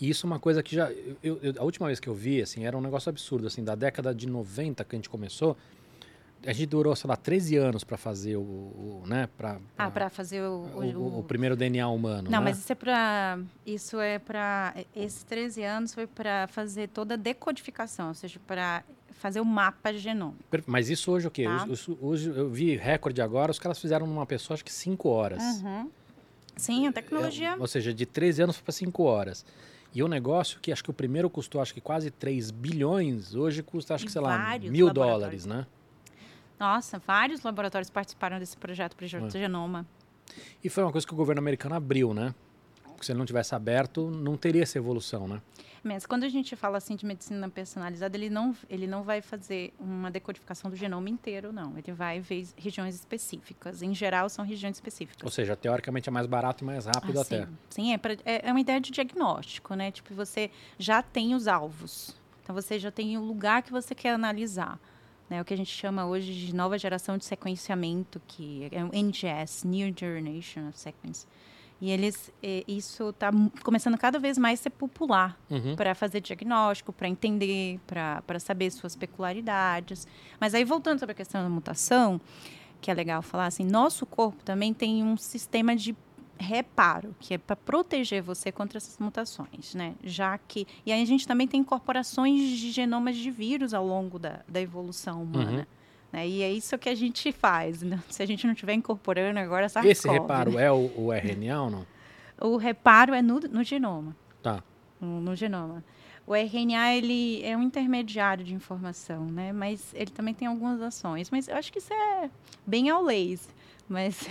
E 0.00 0.08
isso 0.10 0.26
é 0.26 0.30
uma 0.30 0.40
coisa 0.40 0.60
que 0.62 0.74
já. 0.74 0.90
Eu, 1.22 1.38
eu- 1.40 1.54
a 1.58 1.62
última 1.62 1.86
vez 1.86 2.00
que 2.00 2.08
eu 2.08 2.14
vi, 2.14 2.42
assim, 2.42 2.64
era 2.64 2.76
um 2.76 2.80
negócio 2.80 3.08
absurdo, 3.10 3.46
assim, 3.46 3.62
da 3.62 3.76
década 3.76 4.12
de 4.12 4.26
90 4.26 4.82
que 4.84 4.96
a 4.96 4.98
gente 4.98 5.08
começou. 5.08 5.56
A 6.46 6.52
gente 6.52 6.66
durou, 6.66 6.94
sei 6.94 7.08
lá, 7.08 7.16
13 7.16 7.56
anos 7.56 7.82
para 7.84 7.96
fazer 7.96 8.36
o. 8.36 8.40
o- 8.40 9.02
né? 9.06 9.28
Pra, 9.36 9.58
Ah, 9.76 9.90
para 9.90 10.08
fazer 10.08 10.40
o, 10.42 10.66
o, 10.74 10.80
o- 10.96 11.18
o- 11.20 11.22
primeiro 11.24 11.56
DNA 11.56 11.88
humano. 11.88 12.30
Não, 12.30 12.38
né? 12.38 12.44
mas 12.46 12.58
isso 12.58 12.72
é 12.72 12.74
para 12.74 13.38
isso 13.66 14.00
é 14.00 14.18
para 14.18 14.74
esses 14.94 15.22
13 15.24 15.62
anos 15.64 15.92
foi 15.94 16.06
para 16.06 16.46
fazer 16.48 16.88
toda 16.88 17.14
a 17.14 17.16
decodificação, 17.16 18.08
ou 18.08 18.14
seja, 18.14 18.40
para 18.46 18.84
fazer 19.12 19.40
o 19.40 19.44
mapa 19.44 19.92
genômico. 19.92 20.38
Mas 20.66 20.88
isso 20.88 21.10
hoje 21.10 21.26
o 21.26 21.30
quê? 21.30 21.44
Tá. 21.44 21.66
Hoje 22.00 22.28
eu 22.30 22.48
vi 22.48 22.76
recorde 22.76 23.20
agora, 23.20 23.50
os 23.50 23.58
caras 23.58 23.78
fizeram 23.78 24.06
numa 24.06 24.24
pessoa 24.26 24.54
acho 24.54 24.64
que 24.64 24.72
5 24.72 25.08
horas. 25.08 25.42
Uhum. 25.42 25.90
Sim, 26.56 26.86
a 26.86 26.92
tecnologia. 26.92 27.50
É, 27.50 27.56
ou 27.56 27.66
seja, 27.66 27.92
de 27.92 28.06
13 28.06 28.42
anos 28.42 28.60
para 28.60 28.72
5 28.72 29.02
horas. 29.02 29.44
E 29.94 30.02
o 30.02 30.08
negócio 30.08 30.60
que 30.60 30.70
acho 30.70 30.84
que 30.84 30.90
o 30.90 30.94
primeiro 30.94 31.28
custou 31.30 31.60
acho 31.60 31.72
que 31.74 31.80
quase 31.80 32.10
3 32.10 32.50
bilhões, 32.50 33.34
hoje 33.34 33.62
custa 33.62 33.94
acho 33.94 34.04
que, 34.06 34.12
sei 34.12 34.20
lá, 34.20 34.56
mil 34.60 34.92
dólares, 34.92 35.46
né? 35.46 35.66
Nossa, 36.58 36.98
vários 36.98 37.42
laboratórios 37.42 37.90
participaram 37.90 38.38
desse 38.38 38.56
projeto 38.56 38.96
para 38.96 39.06
É. 39.06 39.20
o 39.20 39.30
genoma. 39.30 39.86
E 40.62 40.68
foi 40.68 40.82
uma 40.82 40.92
coisa 40.92 41.06
que 41.06 41.12
o 41.12 41.16
governo 41.16 41.40
americano 41.40 41.74
abriu, 41.74 42.12
né? 42.12 42.34
Porque 42.84 43.06
se 43.06 43.12
ele 43.12 43.18
não 43.18 43.26
tivesse 43.26 43.54
aberto, 43.54 44.10
não 44.10 44.36
teria 44.36 44.62
essa 44.64 44.76
evolução, 44.76 45.28
né? 45.28 45.40
Mas 45.84 46.04
quando 46.04 46.24
a 46.24 46.28
gente 46.28 46.56
fala 46.56 46.76
assim 46.78 46.96
de 46.96 47.06
medicina 47.06 47.48
personalizada, 47.48 48.16
ele 48.16 48.28
não, 48.28 48.54
ele 48.68 48.88
não 48.88 49.04
vai 49.04 49.22
fazer 49.22 49.72
uma 49.78 50.10
decodificação 50.10 50.68
do 50.68 50.76
genoma 50.76 51.08
inteiro, 51.08 51.52
não. 51.52 51.78
Ele 51.78 51.92
vai 51.92 52.18
ver 52.18 52.48
regiões 52.56 52.96
específicas. 52.96 53.80
Em 53.80 53.94
geral, 53.94 54.28
são 54.28 54.44
regiões 54.44 54.76
específicas. 54.76 55.22
Ou 55.22 55.30
seja, 55.30 55.54
teoricamente 55.54 56.08
é 56.08 56.12
mais 56.12 56.26
barato 56.26 56.64
e 56.64 56.66
mais 56.66 56.86
rápido 56.86 57.18
Ah, 57.20 57.22
até. 57.22 57.46
Sim, 57.46 57.52
sim 57.70 57.92
é, 57.92 57.98
pra- 57.98 58.14
é, 58.24 58.48
é 58.48 58.50
uma 58.50 58.60
ideia 58.60 58.80
de 58.80 58.90
diagnóstico, 58.90 59.74
né? 59.74 59.92
Tipo, 59.92 60.12
você 60.14 60.50
já 60.76 61.00
tem 61.00 61.36
os 61.36 61.46
alvos. 61.46 62.16
Então, 62.42 62.52
você 62.54 62.78
já 62.80 62.90
tem 62.90 63.16
o 63.16 63.22
lugar 63.22 63.62
que 63.62 63.70
você 63.70 63.94
quer 63.94 64.12
analisar. 64.12 64.80
Né? 65.28 65.40
O 65.40 65.44
que 65.44 65.52
a 65.54 65.56
gente 65.56 65.70
chama 65.70 66.06
hoje 66.06 66.32
de 66.46 66.54
nova 66.54 66.78
geração 66.78 67.18
de 67.18 67.24
sequenciamento, 67.24 68.20
que 68.26 68.68
é 68.72 68.82
o 68.84 68.90
NGS, 68.94 69.66
New 69.66 69.92
Generation 69.98 70.68
of 70.68 70.78
Sequence. 70.78 71.26
E 71.80 71.90
eles, 71.90 72.32
isso 72.66 73.10
está 73.10 73.30
começando 73.62 73.96
cada 73.96 74.18
vez 74.18 74.36
mais 74.36 74.58
a 74.58 74.62
ser 74.64 74.70
popular 74.70 75.38
Uhum. 75.48 75.76
para 75.76 75.94
fazer 75.94 76.20
diagnóstico, 76.20 76.92
para 76.92 77.08
entender, 77.08 77.78
para 77.86 78.40
saber 78.40 78.70
suas 78.72 78.96
peculiaridades. 78.96 80.04
Mas 80.40 80.54
aí, 80.54 80.64
voltando 80.64 80.98
sobre 80.98 81.12
a 81.12 81.14
questão 81.14 81.40
da 81.42 81.48
mutação, 81.48 82.20
que 82.80 82.90
é 82.90 82.94
legal 82.94 83.22
falar, 83.22 83.46
assim, 83.46 83.64
nosso 83.64 84.04
corpo 84.06 84.42
também 84.42 84.74
tem 84.74 85.04
um 85.04 85.16
sistema 85.16 85.76
de 85.76 85.94
reparo, 86.38 87.14
que 87.18 87.34
é 87.34 87.38
para 87.38 87.56
proteger 87.56 88.22
você 88.22 88.50
contra 88.52 88.78
essas 88.78 88.96
mutações, 88.98 89.74
né? 89.74 89.94
Já 90.02 90.38
que 90.38 90.66
e 90.86 90.92
aí 90.92 91.02
a 91.02 91.04
gente 91.04 91.26
também 91.26 91.46
tem 91.46 91.60
incorporações 91.60 92.40
de 92.40 92.70
genomas 92.70 93.16
de 93.16 93.30
vírus 93.30 93.74
ao 93.74 93.86
longo 93.86 94.18
da, 94.18 94.40
da 94.48 94.60
evolução 94.60 95.22
humana. 95.22 95.66
Né? 96.12 96.26
E 96.26 96.42
é 96.42 96.50
isso 96.50 96.78
que 96.78 96.88
a 96.88 96.94
gente 96.94 97.30
faz. 97.32 97.82
né? 97.82 98.02
Se 98.08 98.22
a 98.22 98.26
gente 98.26 98.46
não 98.46 98.54
estiver 98.54 98.74
incorporando 98.74 99.38
agora 99.38 99.66
essa 99.66 99.86
Esse 99.86 100.08
reparo 100.08 100.58
é 100.58 100.70
o, 100.70 100.90
o 100.96 101.12
RNA 101.12 101.62
ou 101.62 101.70
não? 101.70 101.86
o 102.40 102.56
reparo 102.56 103.12
é 103.14 103.20
no, 103.20 103.40
no 103.40 103.64
genoma. 103.64 104.16
Tá. 104.42 104.62
No, 105.00 105.20
no 105.20 105.34
genoma. 105.34 105.82
O 106.26 106.34
RNA 106.34 106.94
ele 106.94 107.42
é 107.42 107.56
um 107.56 107.62
intermediário 107.62 108.44
de 108.44 108.54
informação, 108.54 109.24
né? 109.24 109.50
Mas 109.50 109.92
ele 109.94 110.10
também 110.10 110.34
tem 110.34 110.46
algumas 110.46 110.80
ações. 110.80 111.30
Mas 111.30 111.48
eu 111.48 111.56
acho 111.56 111.72
que 111.72 111.78
isso 111.78 111.92
é 111.92 112.30
bem 112.66 112.90
ao 112.90 113.02
leis. 113.02 113.48
Mas 113.88 114.28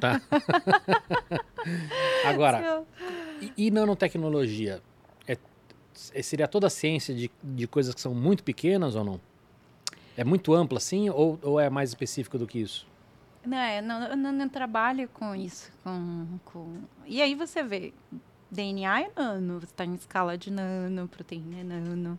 Tá. 0.00 0.20
Agora, 2.24 2.84
e, 3.40 3.52
e 3.66 3.70
nanotecnologia? 3.70 4.82
É, 5.26 5.36
é- 6.12 6.22
seria 6.22 6.48
toda 6.48 6.66
a 6.66 6.70
ciência 6.70 7.14
de, 7.14 7.30
de 7.42 7.66
coisas 7.66 7.94
que 7.94 8.00
são 8.00 8.14
muito 8.14 8.42
pequenas 8.42 8.94
ou 8.94 9.04
não? 9.04 9.20
É 10.16 10.24
muito 10.24 10.52
ampla 10.52 10.78
assim 10.78 11.08
ou, 11.10 11.38
ou 11.42 11.60
é 11.60 11.70
mais 11.70 11.90
específico 11.90 12.38
do 12.38 12.46
que 12.46 12.58
isso? 12.58 12.86
Não, 13.46 13.56
é, 13.56 13.80
não, 13.80 14.02
eu 14.02 14.16
não, 14.16 14.32
não 14.32 14.48
trabalho 14.48 15.08
com 15.14 15.34
isso. 15.34 15.70
Com, 15.84 16.26
com... 16.44 16.76
E 17.06 17.22
aí 17.22 17.34
você 17.34 17.62
vê, 17.62 17.94
DNA 18.50 19.02
é 19.02 19.10
nano, 19.16 19.60
você 19.60 19.66
está 19.66 19.84
em 19.84 19.94
escala 19.94 20.36
de 20.36 20.50
nano, 20.50 21.06
proteína 21.08 21.60
é 21.60 21.64
nano. 21.64 22.18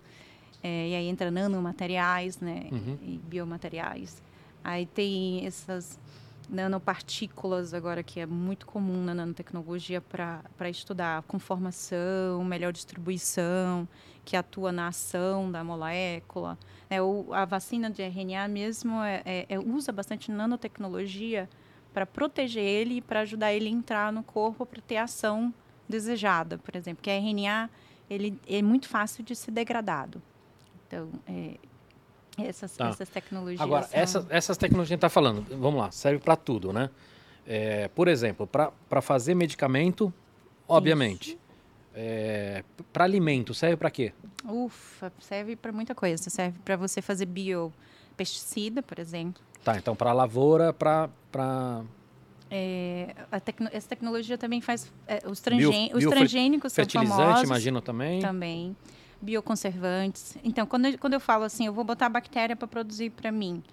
É, 0.63 0.89
e 0.89 0.95
aí 0.95 1.07
entra 1.07 1.29
nanomateriais, 1.29 2.39
né? 2.39 2.67
Uhum. 2.71 2.97
E 3.01 3.17
biomateriais. 3.17 4.21
Aí 4.63 4.85
tem 4.85 5.45
essas 5.45 5.99
nanopartículas 6.49 7.73
agora 7.73 8.01
que 8.01 8.19
é 8.19 8.25
muito 8.25 8.65
comum 8.65 9.03
na 9.03 9.13
nanotecnologia 9.13 10.01
para 10.01 10.69
estudar 10.69 11.21
conformação, 11.23 12.43
melhor 12.43 12.73
distribuição, 12.73 13.87
que 14.25 14.35
atua 14.35 14.71
na 14.71 14.87
ação 14.87 15.51
da 15.51 15.63
molécula. 15.63 16.57
É, 16.89 17.01
o, 17.01 17.27
a 17.33 17.45
vacina 17.45 17.89
de 17.89 18.01
RNA 18.01 18.47
mesmo 18.47 19.01
é, 19.01 19.21
é- 19.25 19.45
é- 19.49 19.59
usa 19.59 19.91
bastante 19.91 20.31
nanotecnologia 20.31 21.49
para 21.93 22.05
proteger 22.05 22.63
ele 22.63 22.95
e 22.97 23.01
para 23.01 23.21
ajudar 23.21 23.53
ele 23.53 23.67
a 23.67 23.71
entrar 23.71 24.11
no 24.11 24.23
corpo 24.23 24.65
para 24.65 24.81
ter 24.81 24.97
a 24.97 25.03
ação 25.03 25.53
desejada, 25.87 26.57
por 26.57 26.75
exemplo. 26.75 26.97
Porque 26.97 27.09
RNA 27.09 27.69
ele 28.09 28.39
é 28.47 28.61
muito 28.61 28.87
fácil 28.87 29.23
de 29.23 29.35
ser 29.35 29.51
degradado. 29.51 30.21
Então, 30.87 31.09
é, 31.27 31.55
essas, 32.45 32.75
Tá. 32.77 32.89
essas 32.89 33.09
tecnologias. 33.09 33.61
Agora, 33.61 33.83
são- 33.87 33.99
essas, 33.99 34.25
essas 34.29 34.57
tecnologias 34.57 34.87
que 34.89 34.93
a 34.93 34.95
gente 34.95 35.05
está 35.07 35.09
falando, 35.09 35.45
vamos 35.57 35.79
lá, 35.79 35.91
serve 35.91 36.19
para 36.19 36.35
tudo, 36.35 36.71
né? 36.73 36.89
É, 37.47 37.87
por 37.89 38.07
exemplo, 38.07 38.45
para 38.47 39.01
fazer 39.01 39.33
medicamento, 39.35 40.13
obviamente. 40.67 41.37
para 42.93 43.03
alimento, 43.03 43.53
serve 43.53 43.75
para 43.75 43.89
quê? 43.91 44.13
Ufa, 44.47 45.11
serve 45.19 45.55
para 45.57 45.71
muita 45.71 45.93
coisa. 45.93 46.29
Serve 46.29 46.57
para 46.63 46.77
você 46.77 47.01
fazer 47.01 47.25
biopesticida, 47.25 48.81
por 48.81 48.99
exemplo. 48.99 49.41
Tá, 49.65 49.75
então 49.75 49.95
para 49.95 50.13
lavoura, 50.13 50.71
para 50.71 51.09
É, 52.51 53.13
a 53.31 53.39
tecno- 53.39 53.69
essa 53.71 53.87
tecnologia 53.89 54.37
também 54.37 54.61
faz. 54.61 54.91
é, 55.07 55.21
os, 55.27 55.39
transgên- 55.39 55.89
Bio- 55.89 55.97
os 55.97 56.05
transgênicos 56.05 56.71
são 56.73 56.83
fertilizante, 56.83 57.17
famosos 57.21 57.43
imagino 57.43 57.81
também. 57.81 58.19
também. 58.21 58.75
Bioconservantes. 59.21 60.37
Então, 60.43 60.65
quando 60.65 60.85
eu, 60.85 60.97
quando 60.97 61.13
eu 61.13 61.19
falo 61.19 61.43
assim, 61.43 61.65
eu 61.65 61.73
vou 61.73 61.83
botar 61.83 62.05
a 62.07 62.09
bactéria 62.09 62.55
para 62.55 62.67
produzir 62.67 63.09
para 63.09 63.31
mim, 63.31 63.63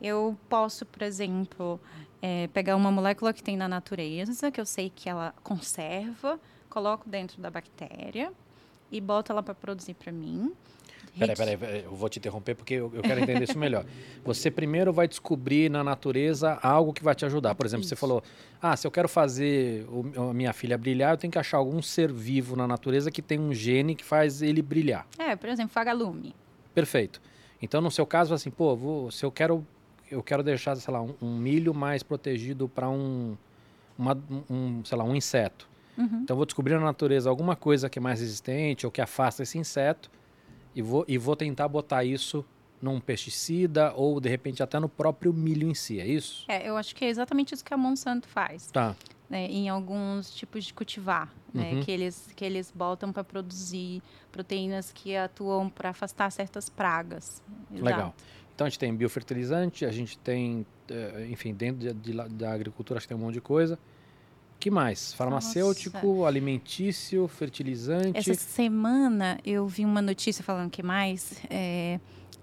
eu 0.00 0.36
posso, 0.48 0.86
por 0.86 1.02
exemplo, 1.02 1.80
é, 2.22 2.48
pegar 2.48 2.76
uma 2.76 2.90
molécula 2.90 3.32
que 3.32 3.42
tem 3.42 3.56
na 3.56 3.68
natureza, 3.68 4.50
que 4.50 4.60
eu 4.60 4.66
sei 4.66 4.90
que 4.90 5.08
ela 5.08 5.34
conserva, 5.42 6.40
coloco 6.68 7.08
dentro 7.08 7.40
da 7.40 7.50
bactéria 7.50 8.32
e 8.90 9.00
boto 9.00 9.32
ela 9.32 9.42
para 9.42 9.54
produzir 9.54 9.94
para 9.94 10.10
mim. 10.10 10.52
Peraí, 11.18 11.36
peraí, 11.36 11.56
peraí, 11.56 11.84
eu 11.84 11.94
vou 11.94 12.08
te 12.08 12.18
interromper 12.18 12.54
porque 12.54 12.74
eu, 12.74 12.90
eu 12.94 13.02
quero 13.02 13.20
entender 13.20 13.42
isso 13.44 13.58
melhor. 13.58 13.84
Você 14.24 14.50
primeiro 14.50 14.92
vai 14.92 15.06
descobrir 15.08 15.70
na 15.70 15.82
natureza 15.84 16.58
algo 16.62 16.92
que 16.92 17.02
vai 17.02 17.14
te 17.14 17.24
ajudar. 17.24 17.54
Por 17.54 17.66
exemplo, 17.66 17.84
você 17.84 17.94
Isso. 17.94 18.00
falou: 18.00 18.22
ah, 18.62 18.76
se 18.76 18.86
eu 18.86 18.90
quero 18.90 19.08
fazer 19.08 19.84
o- 19.88 20.30
a 20.30 20.34
minha 20.34 20.52
filha 20.52 20.78
brilhar, 20.78 21.12
eu 21.12 21.16
tenho 21.16 21.30
que 21.30 21.38
achar 21.38 21.56
algum 21.58 21.82
ser 21.82 22.12
vivo 22.12 22.54
na 22.56 22.66
natureza 22.66 23.10
que 23.10 23.20
tem 23.20 23.38
um 23.38 23.52
gene 23.52 23.94
que 23.94 24.04
faz 24.04 24.40
ele 24.40 24.62
brilhar. 24.62 25.06
É, 25.18 25.34
por 25.36 25.48
exemplo, 25.48 25.72
vagalume. 25.74 26.34
Perfeito. 26.74 27.20
Então, 27.60 27.80
no 27.80 27.90
seu 27.90 28.06
caso, 28.06 28.32
assim, 28.32 28.50
pô, 28.50 28.74
vou- 28.76 29.10
se 29.10 29.24
eu 29.24 29.30
quero, 29.30 29.66
eu 30.10 30.22
quero 30.22 30.42
deixar, 30.42 30.74
sei 30.76 30.94
lá, 30.94 31.02
um, 31.02 31.14
um 31.20 31.36
milho 31.36 31.74
mais 31.74 32.02
protegido 32.02 32.68
para 32.68 32.88
um, 32.88 33.36
uma- 33.98 34.16
um, 34.48 34.82
sei 34.84 34.96
lá, 34.96 35.04
um 35.04 35.14
inseto. 35.14 35.68
Uhum. 35.98 36.20
Então, 36.22 36.34
eu 36.34 36.36
vou 36.36 36.46
descobrir 36.46 36.74
na 36.74 36.80
natureza 36.80 37.28
alguma 37.28 37.54
coisa 37.56 37.90
que 37.90 37.98
é 37.98 38.02
mais 38.02 38.20
resistente 38.20 38.86
ou 38.86 38.92
que 38.92 39.00
afasta 39.02 39.42
esse 39.42 39.58
inseto 39.58 40.10
e 40.74 40.82
vou, 40.82 41.04
e 41.08 41.16
vou 41.18 41.34
tentar 41.36 41.68
botar 41.68 42.04
isso 42.04 42.44
num 42.80 42.98
pesticida 43.00 43.92
ou, 43.94 44.18
de 44.20 44.28
repente, 44.28 44.62
até 44.62 44.78
no 44.80 44.88
próprio 44.88 45.32
milho 45.32 45.68
em 45.68 45.74
si, 45.74 46.00
é 46.00 46.06
isso? 46.06 46.44
É, 46.48 46.66
eu 46.68 46.76
acho 46.76 46.94
que 46.94 47.04
é 47.04 47.08
exatamente 47.08 47.54
isso 47.54 47.64
que 47.64 47.74
a 47.74 47.76
Monsanto 47.76 48.26
faz. 48.28 48.70
Tá. 48.70 48.96
né, 49.28 49.46
em 49.46 49.68
alguns 49.68 50.34
tipos 50.34 50.64
de 50.64 50.74
cultivar, 50.74 51.32
né, 51.54 51.74
Uhum. 51.74 51.82
que 51.84 51.90
eles 51.92 52.32
que 52.34 52.44
eles 52.44 52.72
botam 52.74 53.12
para 53.12 53.22
produzir 53.22 54.02
proteínas 54.32 54.90
que 54.90 55.14
atuam 55.14 55.70
para 55.70 55.90
afastar 55.90 56.32
certas 56.32 56.68
pragas. 56.68 57.40
Legal. 57.70 58.00
Exato. 58.00 58.14
Então, 58.52 58.66
a 58.66 58.68
gente 58.70 58.78
tem 58.80 58.92
biofertilizante, 58.92 59.84
a 59.86 59.92
gente 59.92 60.18
tem, 60.18 60.66
eh, 60.88 61.28
enfim, 61.30 61.54
dentro 61.54 61.78
de- 61.78 61.94
de 61.94 62.12
da 62.30 62.52
agricultura, 62.52 62.98
acho 62.98 63.06
que 63.06 63.14
tem 63.14 63.16
um 63.16 63.24
monte 63.24 63.34
de 63.34 63.40
coisa. 63.40 63.78
Que 64.60 64.70
mais? 64.70 65.12
Farmacêutico, 65.14 66.24
alimentício, 66.26 67.26
fertilizante. 67.26 68.18
Essa 68.18 68.34
semana 68.34 69.38
eu 69.44 69.66
vi 69.66 69.84
uma 69.84 70.02
notícia 70.02 70.44
falando 70.44 70.70
que 70.70 70.82
mais 70.82 71.40
é, 71.48 71.98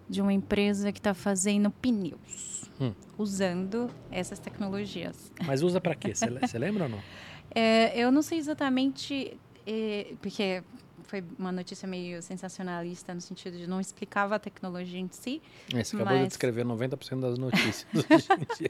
de 0.10 0.21
uma 0.21 0.34
empresa 0.34 0.91
que 0.91 0.99
está 0.99 1.13
fazendo 1.13 1.69
pneus 1.71 2.58
Hum. 2.80 2.93
usando 3.17 3.89
essas 4.12 4.38
tecnologias. 4.39 5.32
Mas 5.45 5.63
usa 5.63 5.80
pra 5.82 5.95
quê? 5.95 6.13
Você 6.13 6.58
lembra 6.60 6.84
ou 6.86 6.89
não? 6.89 6.99
É, 7.56 7.97
eu 7.97 8.12
não 8.12 8.21
sei 8.21 8.38
exatamente, 8.38 9.36
é, 9.65 10.13
porque 10.21 10.62
foi 11.03 11.23
uma 11.39 11.51
notícia 11.51 11.88
meio 11.88 12.21
sensacionalista 12.21 13.13
no 13.15 13.21
sentido 13.21 13.58
de 13.58 13.65
não 13.65 13.80
explicava 13.80 14.36
a 14.36 14.39
tecnologia 14.39 14.99
em 14.99 15.08
si, 15.10 15.41
É, 15.73 15.82
Você 15.82 15.95
acabou 15.95 16.13
de 16.15 16.19
Mas- 16.23 16.27
descrever 16.27 16.65
90% 16.65 17.21
das 17.21 17.38
notícias 17.39 17.88
hoje 17.95 18.27
em 18.34 18.56
dia. 18.60 18.69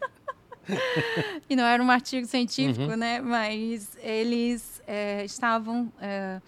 E 1.49 1.55
não 1.55 1.63
era 1.63 1.81
um 1.81 1.89
artigo 1.89 2.27
científico, 2.27 2.91
Uhum. 2.91 2.97
né? 2.97 3.19
Mas 3.21 3.97
eles 4.01 4.81
é, 4.87 5.23
estavam 5.23 5.91
é, 6.01 6.41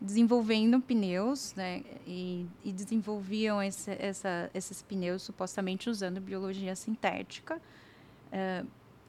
desenvolvendo 0.00 0.80
pneus, 0.80 1.54
né? 1.54 1.82
E, 2.06 2.44
e 2.64 2.72
desenvolviam 2.72 3.62
esse, 3.62 3.90
essa, 3.92 4.50
esses 4.52 4.82
pneus 4.82 5.22
supostamente 5.22 5.88
usando 5.88 6.20
biologia 6.20 6.74
sintética. 6.74 7.60
É, 8.32 8.64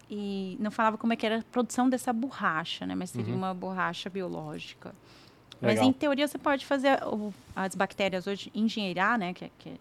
e 0.10 0.58
não 0.60 0.70
falava 0.70 0.98
como 0.98 1.14
é 1.14 1.16
que 1.16 1.26
era 1.26 1.40
a 1.40 1.44
produção 1.44 1.90
dessa 1.90 2.14
borracha, 2.14 2.86
né? 2.86 2.94
Mas 2.94 3.10
seria 3.10 3.32
Uhum. 3.34 3.38
uma 3.40 3.54
borracha 3.54 4.10
biológica. 4.10 4.94
Mas 5.62 5.76
Legal. 5.76 5.86
em 5.86 5.94
teoria 5.94 6.28
você 6.28 6.38
pode 6.38 6.66
fazer 6.66 7.02
o- 7.06 7.34
as 7.56 7.74
bactérias 7.74 8.28
hoje 8.28 8.52
engenheirar, 8.54 9.18
né? 9.18 9.34
Que, 9.34 9.50
que, 9.58 9.80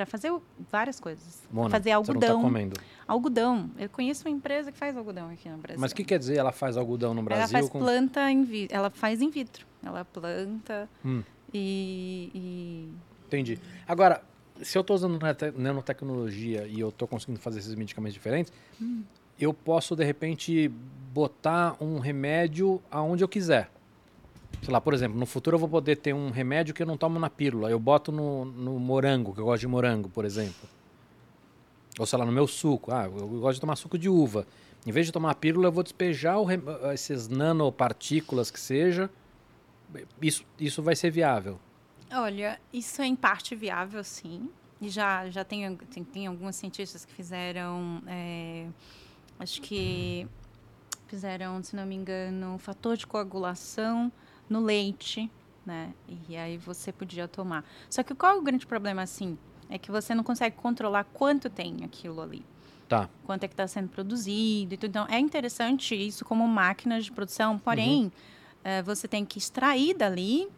para 0.00 0.06
fazer 0.06 0.32
várias 0.72 0.98
coisas. 0.98 1.42
Mona, 1.52 1.68
fazer 1.68 1.90
Você 1.96 2.12
não 2.12 2.20
tá 2.20 2.30
algodão. 2.32 2.72
Algodão. 3.06 3.70
Eu 3.78 3.88
conheço 3.90 4.24
uma 4.26 4.30
empresa 4.34 4.72
que 4.72 4.78
faz 4.78 4.96
algodão 4.96 5.28
aqui 5.30 5.46
no 5.48 5.58
Brasil. 5.58 5.78
Mas 5.80 5.92
o 5.92 5.94
que 5.94 6.04
quer 6.04 6.18
dizer 6.18 6.36
ela 6.38 6.52
faz 6.52 6.76
algodão 6.76 7.12
no 7.12 7.20
Ela 7.20 7.28
Brasil? 7.28 7.48
faz 7.52 7.68
com- 7.68 7.78
planta 7.80 8.30
em 8.30 8.42
vitro. 8.44 8.74
Ela 8.76 8.88
faz 8.88 9.20
in 9.20 9.28
vitro. 9.28 9.66
Ela 9.84 10.04
planta 10.04 10.88
Hum. 11.04 11.22
e, 11.52 12.30
e- 12.34 12.88
Entendi. 13.26 13.58
Agora, 13.86 14.22
se 14.62 14.76
eu 14.78 14.80
estou 14.80 14.96
usando 14.96 15.18
nanote- 15.20 15.52
nanotecnologia 15.56 16.66
e 16.66 16.80
eu 16.80 16.88
estou 16.88 17.06
conseguindo 17.06 17.38
fazer 17.40 17.58
esses 17.58 17.74
medicamentos 17.74 18.14
diferentes, 18.14 18.52
Hum. 18.80 19.02
eu 19.38 19.52
posso, 19.52 19.94
de 19.94 20.04
repente, 20.04 20.68
botar 21.12 21.76
um 21.80 21.98
remédio 21.98 22.80
aonde 22.90 23.22
eu 23.22 23.28
quiser. 23.28 23.70
Sei 24.62 24.72
lá, 24.72 24.80
por 24.80 24.92
exemplo, 24.92 25.18
no 25.18 25.24
futuro 25.26 25.54
eu 25.54 25.58
vou 25.58 25.68
poder 25.68 25.96
ter 25.96 26.14
um 26.14 26.30
remédio 26.30 26.74
que 26.74 26.82
eu 26.82 26.86
não 26.86 26.96
tomo 26.96 27.18
na 27.18 27.30
pílula. 27.30 27.70
Eu 27.70 27.78
boto 27.78 28.12
no, 28.12 28.44
no 28.44 28.78
morango, 28.78 29.32
que 29.32 29.40
eu 29.40 29.44
gosto 29.46 29.60
de 29.62 29.66
morango, 29.66 30.08
por 30.10 30.24
exemplo. 30.24 30.68
Ou 31.98 32.06
sei 32.06 32.18
lá, 32.18 32.26
no 32.26 32.32
meu 32.32 32.46
suco. 32.46 32.92
Ah, 32.92 33.04
eu 33.04 33.28
gosto 33.40 33.54
de 33.54 33.60
tomar 33.60 33.76
suco 33.76 33.98
de 33.98 34.08
uva. 34.08 34.46
Em 34.86 34.92
vez 34.92 35.06
de 35.06 35.12
tomar 35.12 35.30
a 35.30 35.34
pílula, 35.34 35.68
eu 35.68 35.72
vou 35.72 35.82
despejar 35.82 36.38
o 36.38 36.44
rem- 36.44 36.62
esses 36.92 37.28
nanopartículas 37.28 38.50
que 38.50 38.60
seja. 38.60 39.10
Isso, 40.20 40.44
isso 40.58 40.82
vai 40.82 40.94
ser 40.94 41.10
viável. 41.10 41.58
Olha, 42.12 42.60
isso 42.72 43.00
é 43.02 43.06
em 43.06 43.16
parte 43.16 43.54
viável, 43.54 44.02
sim. 44.04 44.48
E 44.80 44.88
já, 44.88 45.28
já 45.30 45.44
tem, 45.44 45.76
tem, 45.76 46.04
tem 46.04 46.26
alguns 46.26 46.56
cientistas 46.56 47.04
que 47.04 47.12
fizeram, 47.12 48.02
é, 48.06 48.66
acho 49.38 49.60
que 49.60 50.26
fizeram, 51.06 51.62
se 51.62 51.76
não 51.76 51.84
me 51.84 51.94
engano, 51.94 52.56
fator 52.58 52.96
de 52.96 53.06
coagulação 53.06 54.10
no 54.50 54.60
leite, 54.60 55.30
né? 55.64 55.94
E 56.28 56.36
aí 56.36 56.58
você 56.58 56.92
podia 56.92 57.28
tomar. 57.28 57.64
Só 57.88 58.02
que 58.02 58.14
qual 58.14 58.36
é 58.36 58.38
o 58.38 58.42
grande 58.42 58.66
problema, 58.66 59.02
assim? 59.02 59.38
É 59.68 59.78
que 59.78 59.90
você 59.90 60.14
não 60.14 60.24
consegue 60.24 60.56
controlar 60.56 61.04
quanto 61.04 61.48
tem 61.48 61.84
aquilo 61.84 62.20
ali. 62.20 62.44
Tá. 62.88 63.08
quanto 63.22 63.44
é 63.44 63.46
que 63.46 63.54
está 63.54 63.68
sendo 63.68 63.88
produzido. 63.88 64.74
e 64.74 64.76
tudo. 64.76 64.90
Então, 64.90 65.06
é 65.08 65.20
interessante 65.20 65.94
isso 65.94 66.24
como 66.24 66.46
máquinas 66.48 67.04
de 67.04 67.12
produção, 67.12 67.56
porém, 67.56 68.10
eh, 68.64 68.82
você 68.82 69.06
tem 69.06 69.24
que 69.24 69.38
extrair 69.38 69.94
dali 69.94 70.48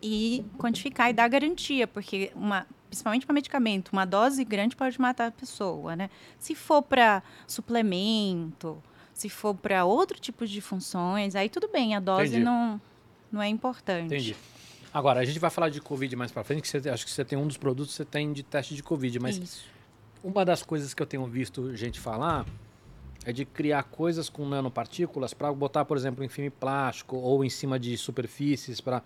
e 0.00 0.46
quantificar 0.56 1.10
e 1.10 1.12
dar 1.12 1.28
garantia, 1.28 1.86
porque 1.86 2.32
uma, 2.34 2.66
principalmente 2.88 3.26
para 3.26 3.34
medicamento, 3.34 3.90
uma 3.92 4.06
dose 4.06 4.42
grande 4.44 4.74
pode 4.74 4.98
matar 4.98 5.26
a 5.26 5.30
pessoa, 5.30 5.94
né? 5.94 6.08
Se 6.38 6.54
for 6.54 6.80
para 6.80 7.22
suplemento, 7.46 8.82
se 9.12 9.28
for 9.28 9.54
para 9.54 9.84
outro 9.84 10.18
tipo 10.18 10.46
de 10.46 10.62
funções, 10.62 11.34
aí 11.34 11.50
tudo 11.50 11.68
bem, 11.68 11.94
a 11.94 12.00
dose 12.00 12.28
Entendi. 12.28 12.44
não, 12.44 12.80
não 13.30 13.42
é 13.42 13.48
importante. 13.48 14.06
Entendi. 14.06 14.36
Agora, 14.92 15.20
a 15.20 15.24
gente 15.24 15.38
vai 15.38 15.50
falar 15.50 15.68
de 15.68 15.80
Covid 15.80 16.14
mais 16.16 16.32
pra 16.32 16.42
frente, 16.42 16.62
que 16.62 16.68
você, 16.68 16.88
acho 16.88 17.04
que 17.04 17.10
você 17.10 17.24
tem 17.24 17.38
um 17.38 17.46
dos 17.46 17.56
produtos 17.56 17.92
que 17.92 17.96
você 17.98 18.04
tem 18.04 18.32
de 18.32 18.42
teste 18.42 18.74
de 18.74 18.82
Covid, 18.82 19.18
mas 19.20 19.36
Isso. 19.36 19.64
uma 20.24 20.44
das 20.44 20.62
coisas 20.62 20.94
que 20.94 21.02
eu 21.02 21.06
tenho 21.06 21.26
visto 21.26 21.74
gente 21.76 22.00
falar 22.00 22.46
é 23.24 23.32
de 23.32 23.44
criar 23.44 23.82
coisas 23.82 24.30
com 24.30 24.48
nanopartículas 24.48 25.34
para 25.34 25.52
botar, 25.52 25.84
por 25.84 25.96
exemplo, 25.96 26.24
em 26.24 26.28
filme 26.28 26.50
plástico 26.50 27.16
ou 27.16 27.44
em 27.44 27.50
cima 27.50 27.78
de 27.78 27.96
superfícies 27.98 28.80
para 28.80 29.02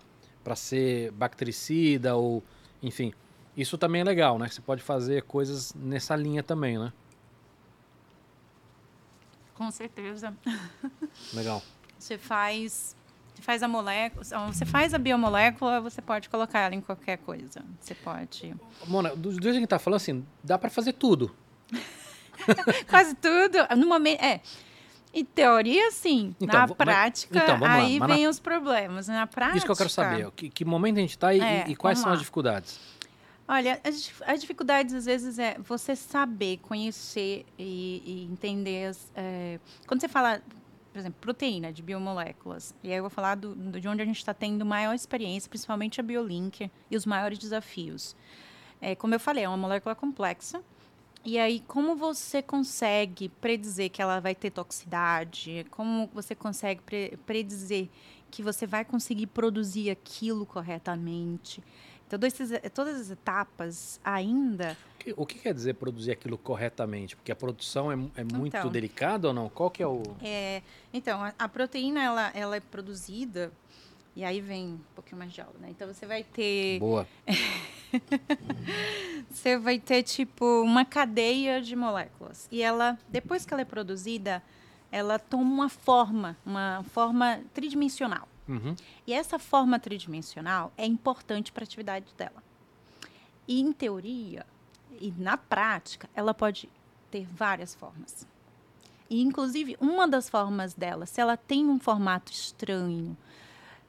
ser 0.55 1.11
bactericida 1.11 2.15
ou, 2.15 2.41
enfim. 2.81 3.13
Isso 3.55 3.77
também 3.77 4.01
é 4.01 4.03
legal, 4.03 4.39
né? 4.39 4.47
Você 4.47 4.61
pode 4.61 4.81
fazer 4.81 5.23
coisas 5.23 5.73
nessa 5.75 6.15
linha 6.15 6.41
também, 6.41 6.77
né? 6.77 6.93
Com 9.53 9.69
certeza. 9.69 10.35
Legal. 11.33 11.61
Você 11.99 12.17
faz, 12.17 12.95
você 13.35 13.41
faz 13.41 13.63
a 13.63 13.67
molécula, 13.67 14.23
você 14.51 14.65
faz 14.65 14.93
a 14.93 14.97
biomolécula, 14.97 15.81
você 15.81 16.01
pode 16.01 16.29
colocar 16.29 16.59
ela 16.59 16.75
em 16.75 16.81
qualquer 16.81 17.17
coisa. 17.17 17.63
Você 17.79 17.95
pode. 17.95 18.55
Mona, 18.87 19.09
do, 19.15 19.29
do 19.29 19.31
jeito 19.31 19.41
que 19.41 19.49
a 19.49 19.53
gente 19.53 19.67
tá 19.67 19.79
falando, 19.79 19.97
assim, 19.97 20.25
dá 20.43 20.57
para 20.57 20.69
fazer 20.69 20.93
tudo. 20.93 21.33
Quase 22.89 23.15
tudo. 23.15 23.57
No 23.77 23.87
momento, 23.87 24.21
é. 24.23 24.41
Em 25.13 25.23
teoria, 25.23 25.91
sim. 25.91 26.35
Então, 26.41 26.59
na 26.59 26.67
prática, 26.67 27.37
então, 27.37 27.59
vamos 27.59 27.67
lá, 27.67 27.73
aí 27.75 27.99
mas 27.99 28.09
na- 28.09 28.15
vem 28.15 28.27
os 28.27 28.39
problemas. 28.39 29.07
Na 29.07 29.27
prática. 29.27 29.57
Isso 29.57 29.65
que 29.65 29.71
eu 29.71 29.75
quero 29.75 29.89
saber. 29.89 30.31
Que, 30.31 30.49
que 30.49 30.65
momento 30.65 30.97
a 30.97 31.01
gente 31.01 31.17
tá 31.17 31.33
e, 31.33 31.39
É, 31.39 31.65
e 31.67 31.75
quais 31.75 31.99
são 31.99 32.07
lá. 32.07 32.13
as 32.13 32.19
dificuldades? 32.19 32.79
Olha, 33.47 33.79
as, 33.83 34.11
as 34.25 34.41
dificuldades 34.41 34.93
às 34.95 35.05
vezes 35.05 35.37
é 35.37 35.57
você 35.59 35.95
saber, 35.95 36.57
conhecer 36.63 37.45
e, 37.59 38.01
e 38.03 38.23
entender. 38.31 38.87
As, 38.87 39.11
é, 39.15 39.59
quando 39.85 40.01
você 40.01 40.07
fala, 40.07 40.41
por 40.93 40.99
exemplo, 40.99 41.19
proteína 41.19 41.73
de 41.73 41.81
biomoléculas, 41.81 42.73
e 42.83 42.91
aí 42.91 42.97
eu 42.97 43.03
vou 43.03 43.09
falar 43.09 43.33
do, 43.33 43.55
de 43.55 43.87
onde 43.87 44.03
a 44.03 44.05
gente 44.05 44.17
está 44.17 44.33
tendo 44.33 44.63
maior 44.63 44.93
experiência, 44.93 45.49
principalmente 45.49 45.99
a 45.99 46.03
Biolink 46.03 46.69
e 46.89 46.95
os 46.95 47.03
maiores 47.03 47.39
desafios. 47.39 48.15
É, 48.79 48.93
como 48.95 49.15
eu 49.15 49.19
falei, 49.19 49.43
é 49.43 49.49
uma 49.49 49.57
molécula 49.57 49.95
complexa. 49.95 50.61
E 51.25 51.39
aí, 51.39 51.61
como 51.67 51.95
você 51.95 52.41
consegue 52.41 53.29
predizer 53.29 53.89
que 53.89 54.01
ela 54.01 54.19
vai 54.19 54.35
ter 54.35 54.51
toxicidade? 54.51 55.65
Como 55.71 56.09
você 56.13 56.35
consegue 56.35 56.81
pre- 56.81 57.17
predizer 57.25 57.87
que 58.29 58.43
você 58.43 58.67
vai 58.67 58.83
conseguir 58.83 59.27
produzir 59.27 59.89
aquilo 59.89 60.45
corretamente? 60.45 61.63
Então, 62.13 62.19
dois- 62.19 62.39
esses- 62.39 62.71
todas 62.71 63.01
as 63.01 63.09
etapas 63.09 63.99
ainda. 64.05 64.77
O 64.95 64.97
que, 65.03 65.13
o 65.17 65.25
que 65.25 65.39
quer 65.39 65.51
dizer 65.51 65.73
produzir 65.73 66.11
aquilo 66.11 66.37
corretamente? 66.37 67.15
Porque 67.15 67.31
a 67.31 67.35
produção 67.35 67.91
é, 67.91 67.95
é 68.17 68.23
muito 68.23 68.55
Então. 68.55 68.69
delicada 68.69 69.29
ou 69.29 69.33
não? 69.33 69.49
Qual 69.49 69.71
que 69.71 69.81
é 69.81 69.87
o... 69.87 70.03
É, 70.21 70.61
então, 70.93 71.23
a, 71.23 71.33
a 71.39 71.49
proteína 71.49 72.03
ela, 72.03 72.31
ela 72.35 72.55
é 72.55 72.59
produzida. 72.59 73.51
E 74.15 74.23
aí 74.23 74.39
vem 74.41 74.73
um 74.73 74.79
pouquinho 74.93 75.17
mais 75.17 75.33
de 75.33 75.41
aula, 75.41 75.55
né? 75.59 75.69
Então 75.71 75.87
você 75.91 76.05
vai 76.05 76.23
ter. 76.23 76.77
Boa. 76.79 77.07
Você 79.29 79.57
vai 79.57 79.79
ter, 79.79 80.03
tipo, 80.03 80.45
uma 80.63 80.83
cadeia 80.85 81.61
de 81.61 81.75
moléculas. 81.75 82.47
E 82.51 82.61
ela, 82.61 82.97
depois 83.09 83.45
que 83.45 83.53
ela 83.53 83.61
é 83.61 83.65
produzida, 83.65 84.41
ela 84.91 85.17
toma 85.19 85.43
uma 85.43 85.69
forma, 85.69 86.35
uma 86.45 86.83
forma 86.91 87.39
tridimensional. 87.53 88.27
Uhum. 88.47 88.75
E 89.07 89.13
essa 89.13 89.39
forma 89.39 89.79
tridimensional 89.79 90.71
é 90.77 90.85
importante 90.85 91.51
para 91.51 91.63
a 91.63 91.65
atividade 91.65 92.05
dela. 92.17 92.43
E 93.47 93.59
em 93.59 93.71
teoria 93.71 94.45
e 94.99 95.11
na 95.17 95.37
prática, 95.37 96.09
ela 96.15 96.33
pode 96.33 96.69
ter 97.11 97.25
várias 97.25 97.73
formas. 97.75 98.27
E, 99.09 99.21
inclusive, 99.21 99.77
uma 99.79 100.07
das 100.07 100.29
formas 100.29 100.73
dela, 100.73 101.05
se 101.05 101.19
ela 101.21 101.35
tem 101.37 101.67
um 101.67 101.79
formato 101.79 102.31
estranho, 102.31 103.15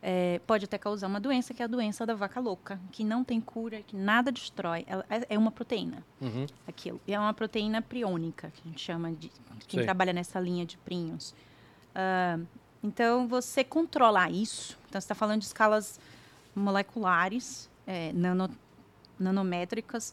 é, 0.02 0.38
pode 0.46 0.66
até 0.66 0.76
causar 0.76 1.06
uma 1.06 1.18
doença, 1.20 1.54
que 1.54 1.62
é 1.62 1.64
a 1.64 1.68
doença 1.68 2.04
da 2.04 2.14
vaca 2.14 2.38
louca, 2.40 2.78
que 2.92 3.02
não 3.02 3.24
tem 3.24 3.40
cura, 3.40 3.80
que 3.80 3.96
nada 3.96 4.30
destrói. 4.30 4.84
Ela 4.86 5.04
é, 5.08 5.34
é 5.34 5.38
uma 5.38 5.50
proteína, 5.50 6.04
Uhum. 6.20 6.46
aquilo. 6.68 7.00
E 7.06 7.14
é 7.14 7.18
uma 7.18 7.32
proteína 7.32 7.80
priônica, 7.80 8.50
que 8.50 8.60
a 8.64 8.68
gente 8.68 8.82
chama 8.82 9.12
de. 9.12 9.30
Quem 9.66 9.78
Sei. 9.78 9.84
trabalha 9.84 10.12
nessa 10.12 10.38
linha 10.38 10.66
de 10.66 10.76
prions. 10.78 11.34
Ah, 11.94 12.38
então, 12.84 13.26
você 13.26 13.64
controlar 13.64 14.30
isso. 14.30 14.78
Então, 14.88 15.00
você 15.00 15.04
está 15.04 15.14
falando 15.14 15.40
de 15.40 15.46
escalas 15.46 15.98
moleculares, 16.54 17.68
é, 17.86 18.12
nano, 18.12 18.48
nanométricas. 19.18 20.12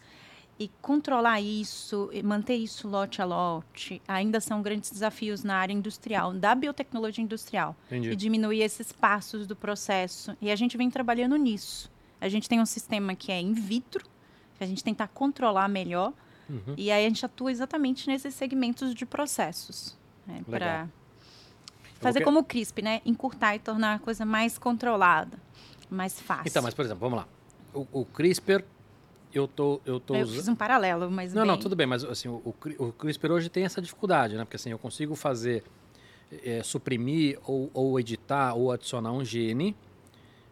E 0.60 0.70
controlar 0.80 1.42
isso, 1.42 2.10
e 2.14 2.22
manter 2.22 2.54
isso 2.56 2.88
lote 2.88 3.20
a 3.20 3.26
lote, 3.26 4.00
ainda 4.08 4.40
são 4.40 4.62
grandes 4.62 4.92
desafios 4.92 5.44
na 5.44 5.56
área 5.56 5.74
industrial, 5.74 6.34
da 6.34 6.54
biotecnologia 6.54 7.24
industrial 7.24 7.76
Entendi. 7.88 8.12
e 8.12 8.16
diminuir 8.16 8.62
esses 8.62 8.92
passos 8.92 9.48
do 9.48 9.56
processo. 9.56 10.38
E 10.40 10.52
a 10.52 10.56
gente 10.56 10.78
vem 10.78 10.88
trabalhando 10.92 11.36
nisso. 11.36 11.90
A 12.20 12.30
gente 12.30 12.48
tem 12.48 12.62
um 12.62 12.66
sistema 12.68 13.16
que 13.16 13.32
é 13.32 13.42
in 13.42 13.54
vitro, 13.54 14.06
que 14.58 14.64
a 14.64 14.68
gente 14.68 14.84
tenta 14.84 15.08
controlar 15.08 15.68
melhor, 15.68 16.14
Uhum. 16.48 16.76
e 16.78 16.92
aí 16.92 17.06
a 17.06 17.08
gente 17.10 17.26
atua 17.26 17.52
exatamente 17.52 18.08
nesses 18.08 18.36
segmentos 18.36 18.94
de 18.94 19.06
processos. 19.06 19.98
Né, 20.28 20.44
para 20.48 20.88
fazer 22.02 22.20
vou 22.20 22.26
como 22.26 22.40
o 22.40 22.44
CRISP, 22.44 22.82
né? 22.82 23.02
Encurtar 23.06 23.56
e 23.56 23.60
tornar 23.60 23.96
a 23.96 24.00
coisa 24.00 24.26
mais 24.26 24.58
controlada, 24.58 25.38
mais 25.90 26.20
fácil. 26.20 26.48
Então, 26.48 26.62
mas 26.64 26.74
por 26.74 26.84
exemplo, 26.86 27.00
vamos 27.02 27.20
lá. 27.20 27.28
O, 27.74 28.02
o 28.02 28.06
CRISPR, 28.06 28.64
eu 29.34 29.48
tô, 29.48 29.80
eu 29.86 30.00
tô 30.00 30.16
Eu 30.16 30.28
fiz 30.28 30.48
um 30.48 30.56
paralelo, 30.56 31.10
mas 31.10 31.34
Não, 31.34 31.44
bem, 31.44 31.52
não, 31.52 31.58
tudo 31.58 31.76
bem, 31.76 31.88
mas 31.88 32.04
assim, 32.04 32.28
o, 32.28 32.42
o 32.44 32.54
cri- 32.54 32.76
o 32.78 32.92
CRISPR 32.92 33.32
hoje 33.32 33.50
tem 33.50 33.64
essa 33.64 33.82
dificuldade, 33.82 34.36
né? 34.36 34.44
Porque 34.44 34.58
assim, 34.58 34.70
eu 34.72 34.80
consigo 34.80 35.16
fazer, 35.16 35.64
eh, 36.32 36.62
suprimir 36.64 37.40
ou, 37.46 37.70
ou 37.74 38.00
editar 38.00 38.54
ou 38.56 38.72
adicionar 38.72 39.12
um 39.14 39.24
gene, 39.24 39.76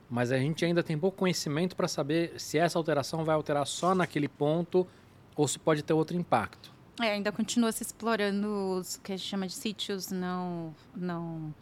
mas 0.09 0.31
a 0.31 0.37
gente 0.37 0.63
ainda 0.65 0.81
tem 0.81 0.97
pouco 0.97 1.17
conhecimento 1.17 1.75
para 1.75 1.87
saber 1.87 2.39
se 2.39 2.57
essa 2.57 2.79
alteração 2.79 3.23
vai 3.25 3.35
alterar 3.35 3.67
só 3.67 3.93
naquele 3.93 4.27
ponto 4.27 4.87
ou 5.35 5.47
se 5.47 5.59
pode 5.59 5.83
ter 5.83 5.93
outro 5.93 6.15
impacto. 6.17 6.71
É, 7.01 7.11
ainda 7.11 7.31
continua 7.31 7.71
se 7.71 7.83
explorando 7.83 8.77
os 8.77 8.97
que 8.97 9.13
a 9.13 9.17
gente 9.17 9.27
chama 9.27 9.47
de 9.47 9.53
sítios 9.53 10.11
não, 10.11 10.75
não, 10.95 11.53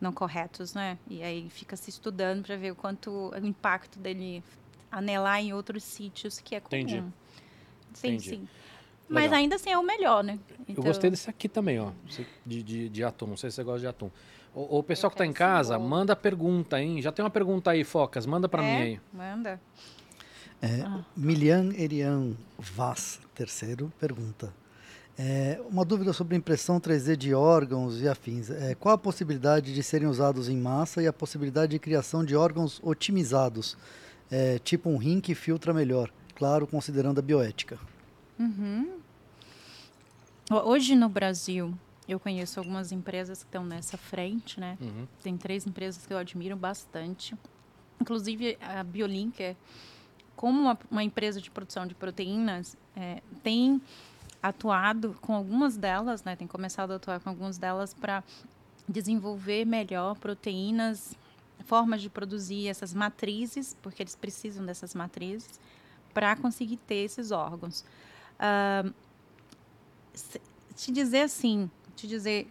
não 0.00 0.12
corretos, 0.12 0.74
né? 0.74 0.98
E 1.08 1.22
aí 1.22 1.48
fica 1.50 1.76
se 1.76 1.90
estudando 1.90 2.44
para 2.44 2.56
ver 2.56 2.72
o 2.72 2.74
quanto 2.74 3.10
o 3.10 3.46
impacto 3.46 3.98
dele 3.98 4.42
anelar 4.90 5.40
em 5.40 5.52
outros 5.52 5.84
sítios 5.84 6.40
que 6.40 6.54
é 6.54 6.60
comum. 6.60 6.80
Entendi. 6.80 7.04
Sim, 7.92 8.08
Entendi. 8.08 8.28
sim. 8.30 8.48
Mas 9.08 9.24
Legal. 9.24 9.38
ainda 9.38 9.56
assim 9.56 9.70
é 9.70 9.78
o 9.78 9.82
melhor, 9.82 10.22
né? 10.22 10.38
Eu 10.68 10.82
gostei 10.82 11.10
desse 11.10 11.28
aqui 11.28 11.48
também, 11.48 11.80
ó, 11.80 11.90
de, 12.46 12.62
de, 12.62 12.88
de 12.88 13.04
atum. 13.04 13.26
Não 13.26 13.36
sei 13.36 13.50
se 13.50 13.56
você 13.56 13.64
gosta 13.64 13.80
de 13.80 13.86
atum. 13.88 14.08
O, 14.54 14.78
o 14.78 14.82
pessoal 14.84 15.08
Eu 15.08 15.10
que 15.10 15.14
está 15.16 15.26
em 15.26 15.32
casa, 15.32 15.78
manda 15.78 16.14
pergunta, 16.14 16.80
hein? 16.80 17.02
Já 17.02 17.10
tem 17.10 17.24
uma 17.24 17.30
pergunta 17.30 17.72
aí, 17.72 17.82
Focas, 17.82 18.24
manda 18.24 18.48
para 18.48 18.62
é? 18.62 18.66
mim 18.66 18.82
aí. 18.82 19.00
Manda. 19.12 19.60
É, 20.62 20.84
Milian 21.16 21.72
Erian 21.74 22.36
Vaz, 22.58 23.18
terceiro, 23.34 23.92
pergunta. 23.98 24.52
É, 25.22 25.60
uma 25.68 25.84
dúvida 25.84 26.14
sobre 26.14 26.34
impressão 26.34 26.80
3D 26.80 27.14
de 27.14 27.34
órgãos 27.34 28.00
e 28.00 28.08
afins. 28.08 28.48
É, 28.48 28.74
qual 28.74 28.94
a 28.94 28.98
possibilidade 28.98 29.74
de 29.74 29.82
serem 29.82 30.08
usados 30.08 30.48
em 30.48 30.56
massa 30.56 31.02
e 31.02 31.06
a 31.06 31.12
possibilidade 31.12 31.72
de 31.72 31.78
criação 31.78 32.24
de 32.24 32.34
órgãos 32.34 32.80
otimizados, 32.82 33.76
é, 34.30 34.58
tipo 34.60 34.88
um 34.88 34.96
rim 34.96 35.20
que 35.20 35.34
filtra 35.34 35.74
melhor? 35.74 36.10
Claro, 36.34 36.66
considerando 36.66 37.18
a 37.18 37.22
bioética. 37.22 37.78
Ho- 40.50 40.70
Hoje 40.70 40.96
no 40.96 41.08
Brasil, 41.10 41.74
eu 42.08 42.18
conheço 42.18 42.58
algumas 42.58 42.90
empresas 42.90 43.42
que 43.42 43.48
estão 43.48 43.62
nessa 43.62 43.98
frente, 43.98 44.58
né? 44.58 44.78
Uhum. 44.80 45.06
Tem 45.22 45.36
três 45.36 45.66
empresas 45.66 46.06
que 46.06 46.14
eu 46.14 46.16
admiro 46.18 46.56
bastante. 46.56 47.36
Inclusive, 48.00 48.56
a 48.62 48.82
Biolink, 48.82 49.42
é, 49.42 49.54
como 50.34 50.58
uma, 50.62 50.78
uma 50.90 51.04
empresa 51.04 51.42
de 51.42 51.50
produção 51.50 51.86
de 51.86 51.94
proteínas, 51.94 52.74
é, 52.96 53.20
tem 53.42 53.82
atuado 54.42 55.16
com 55.20 55.34
algumas 55.34 55.76
delas, 55.76 56.24
né? 56.24 56.34
Tem 56.36 56.46
começado 56.46 56.92
a 56.92 56.96
atuar 56.96 57.20
com 57.20 57.28
algumas 57.28 57.58
delas 57.58 57.92
para 57.94 58.24
desenvolver 58.88 59.64
melhor 59.66 60.16
proteínas, 60.18 61.14
formas 61.64 62.00
de 62.02 62.08
produzir 62.08 62.66
essas 62.68 62.92
matrizes, 62.94 63.76
porque 63.82 64.02
eles 64.02 64.16
precisam 64.16 64.64
dessas 64.64 64.94
matrizes, 64.94 65.60
para 66.14 66.34
conseguir 66.36 66.76
ter 66.78 67.04
esses 67.04 67.30
órgãos. 67.30 67.84
Se- 70.14 70.40
te 70.74 70.90
dizer 70.90 71.22
assim, 71.22 71.70
te 71.94 72.06
dizer, 72.06 72.50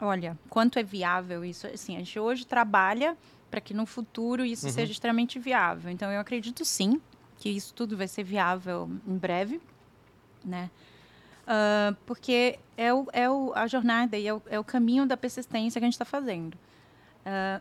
olha, 0.00 0.38
quanto 0.48 0.78
é 0.78 0.82
viável 0.82 1.44
isso, 1.44 1.66
assim, 1.66 1.96
a 1.96 1.98
gente 1.98 2.18
hoje 2.18 2.46
trabalha 2.46 3.16
para 3.50 3.60
que 3.60 3.74
no 3.74 3.84
futuro 3.86 4.44
isso 4.44 4.66
Uhum. 4.66 4.72
seja 4.72 4.92
extremamente 4.92 5.38
viável. 5.38 5.90
Então 5.90 6.10
eu 6.10 6.20
acredito 6.20 6.64
sim 6.64 7.00
que 7.38 7.48
isso 7.48 7.74
tudo 7.74 7.96
vai 7.96 8.08
ser 8.08 8.22
viável 8.22 8.88
em 9.06 9.16
breve, 9.18 9.60
né? 10.44 10.70
Ah, 11.46 11.94
porque 12.06 12.58
é, 12.76 12.92
o, 12.92 13.06
é 13.12 13.28
o, 13.28 13.52
a 13.54 13.66
jornada 13.66 14.16
e 14.16 14.26
é 14.26 14.34
o, 14.34 14.42
é 14.46 14.58
o 14.58 14.64
caminho 14.64 15.06
da 15.06 15.16
persistência 15.16 15.80
que 15.80 15.84
a 15.84 15.88
gente 15.88 15.94
está 15.94 16.04
fazendo. 16.04 16.56
Ah, 17.24 17.60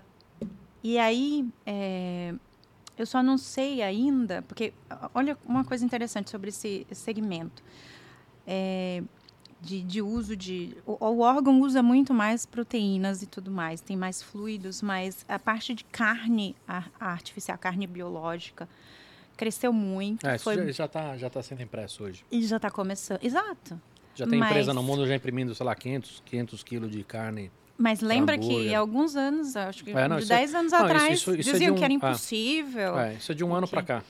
e 0.83 0.97
aí, 0.97 1.47
é, 1.65 2.33
eu 2.97 3.05
só 3.05 3.23
não 3.23 3.37
sei 3.37 3.81
ainda, 3.81 4.41
porque 4.43 4.73
olha 5.13 5.37
uma 5.45 5.63
coisa 5.63 5.85
interessante 5.85 6.29
sobre 6.29 6.49
esse 6.49 6.85
segmento. 6.91 7.63
É, 8.45 9.01
de, 9.61 9.81
de 9.81 10.01
uso 10.01 10.35
de. 10.35 10.75
O, 10.85 11.05
o 11.05 11.19
órgão 11.21 11.61
usa 11.61 11.81
muito 11.81 12.13
mais 12.13 12.45
proteínas 12.45 13.23
e 13.23 13.25
tudo 13.25 13.49
mais, 13.49 13.79
tem 13.79 13.95
mais 13.95 14.21
fluidos, 14.21 14.81
mas 14.81 15.25
a 15.27 15.39
parte 15.39 15.73
de 15.73 15.85
carne 15.85 16.53
a, 16.67 16.83
a 16.99 17.11
artificial, 17.11 17.57
carne 17.57 17.87
biológica, 17.87 18.67
cresceu 19.37 19.71
muito. 19.73 20.25
É, 20.27 20.35
isso 20.35 20.43
foi, 20.43 20.55
já, 20.57 20.71
já 20.71 20.87
tá, 20.87 21.17
já 21.17 21.29
tá 21.29 21.41
sendo 21.43 21.61
impresso 21.61 22.03
hoje. 22.03 22.25
E 22.31 22.43
já 22.45 22.57
está 22.57 22.69
começando. 22.71 23.19
Exato. 23.23 23.79
Já 24.15 24.27
tem 24.27 24.37
Mas- 24.39 24.49
empresa 24.51 24.73
no 24.73 24.83
mundo 24.83 25.07
já 25.07 25.15
imprimindo, 25.15 25.53
sei 25.55 25.65
lá, 25.65 25.73
500, 25.75 26.21
500 26.25 26.63
quilos 26.63 26.91
de 26.91 27.03
carne. 27.03 27.51
Mas 27.77 28.01
lembra 28.01 28.37
que 28.37 28.45
hambúrguer. 28.45 28.75
há 28.75 28.79
alguns 28.79 29.15
anos, 29.15 29.55
acho 29.55 29.83
que 29.83 29.91
É, 29.91 30.07
não, 30.07 30.17
de 30.17 30.23
isso 30.23 30.33
é- 30.33 30.37
10 30.37 30.53
anos 30.55 30.71
não, 30.71 30.79
isso- 30.79 30.85
atrás, 30.85 31.13
isso- 31.19 31.35
isso 31.35 31.49
é 31.49 31.53
diziam 31.53 31.73
de 31.73 31.79
que 31.79 31.83
era 31.83 31.93
um- 31.93 31.97
ah. 32.03 32.09
impossível. 32.09 32.99
É, 32.99 33.13
isso 33.15 33.31
é 33.31 33.35
de 33.35 33.43
um 33.43 33.53
ano 33.55 33.67
pra 33.67 33.81
cá. 33.81 34.03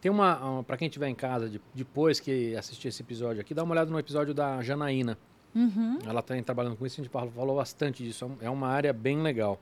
Tem 0.00 0.10
uma, 0.10 0.36
uma 0.38 0.62
para 0.64 0.76
quem 0.76 0.86
estiver 0.86 1.08
em 1.08 1.14
casa 1.14 1.48
de- 1.48 1.60
depois 1.74 2.20
que 2.20 2.54
assistir 2.56 2.88
esse 2.88 3.02
episódio 3.02 3.40
aqui, 3.40 3.52
dá 3.54 3.62
uma 3.64 3.72
olhada 3.72 3.90
no 3.90 3.98
episódio 3.98 4.32
da 4.32 4.62
Janaína. 4.62 5.18
Uhum. 5.54 5.98
Ela 6.06 6.20
está 6.20 6.40
trabalhando 6.42 6.76
com 6.76 6.86
isso, 6.86 7.00
a 7.00 7.04
gente 7.04 7.12
falou, 7.12 7.30
falou 7.32 7.56
bastante 7.56 8.02
disso. 8.04 8.24
é 8.24 8.28
um- 8.28 8.36
É 8.46 8.50
uma 8.50 8.68
área 8.68 8.92
bem 8.92 9.20
legal. 9.20 9.60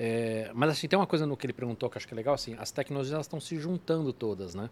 É, 0.00 0.52
mas 0.54 0.70
assim, 0.70 0.86
tem 0.86 0.96
uma 0.96 1.08
coisa 1.08 1.26
no 1.26 1.36
que 1.36 1.44
ele 1.44 1.52
perguntou 1.52 1.90
que 1.90 1.96
eu 1.96 1.98
acho 1.98 2.06
que 2.06 2.14
é 2.14 2.16
legal, 2.16 2.34
assim, 2.34 2.54
as 2.58 2.70
tecnologias 2.70 3.20
estão 3.20 3.40
se 3.40 3.58
juntando 3.58 4.12
todas, 4.12 4.54
né? 4.54 4.70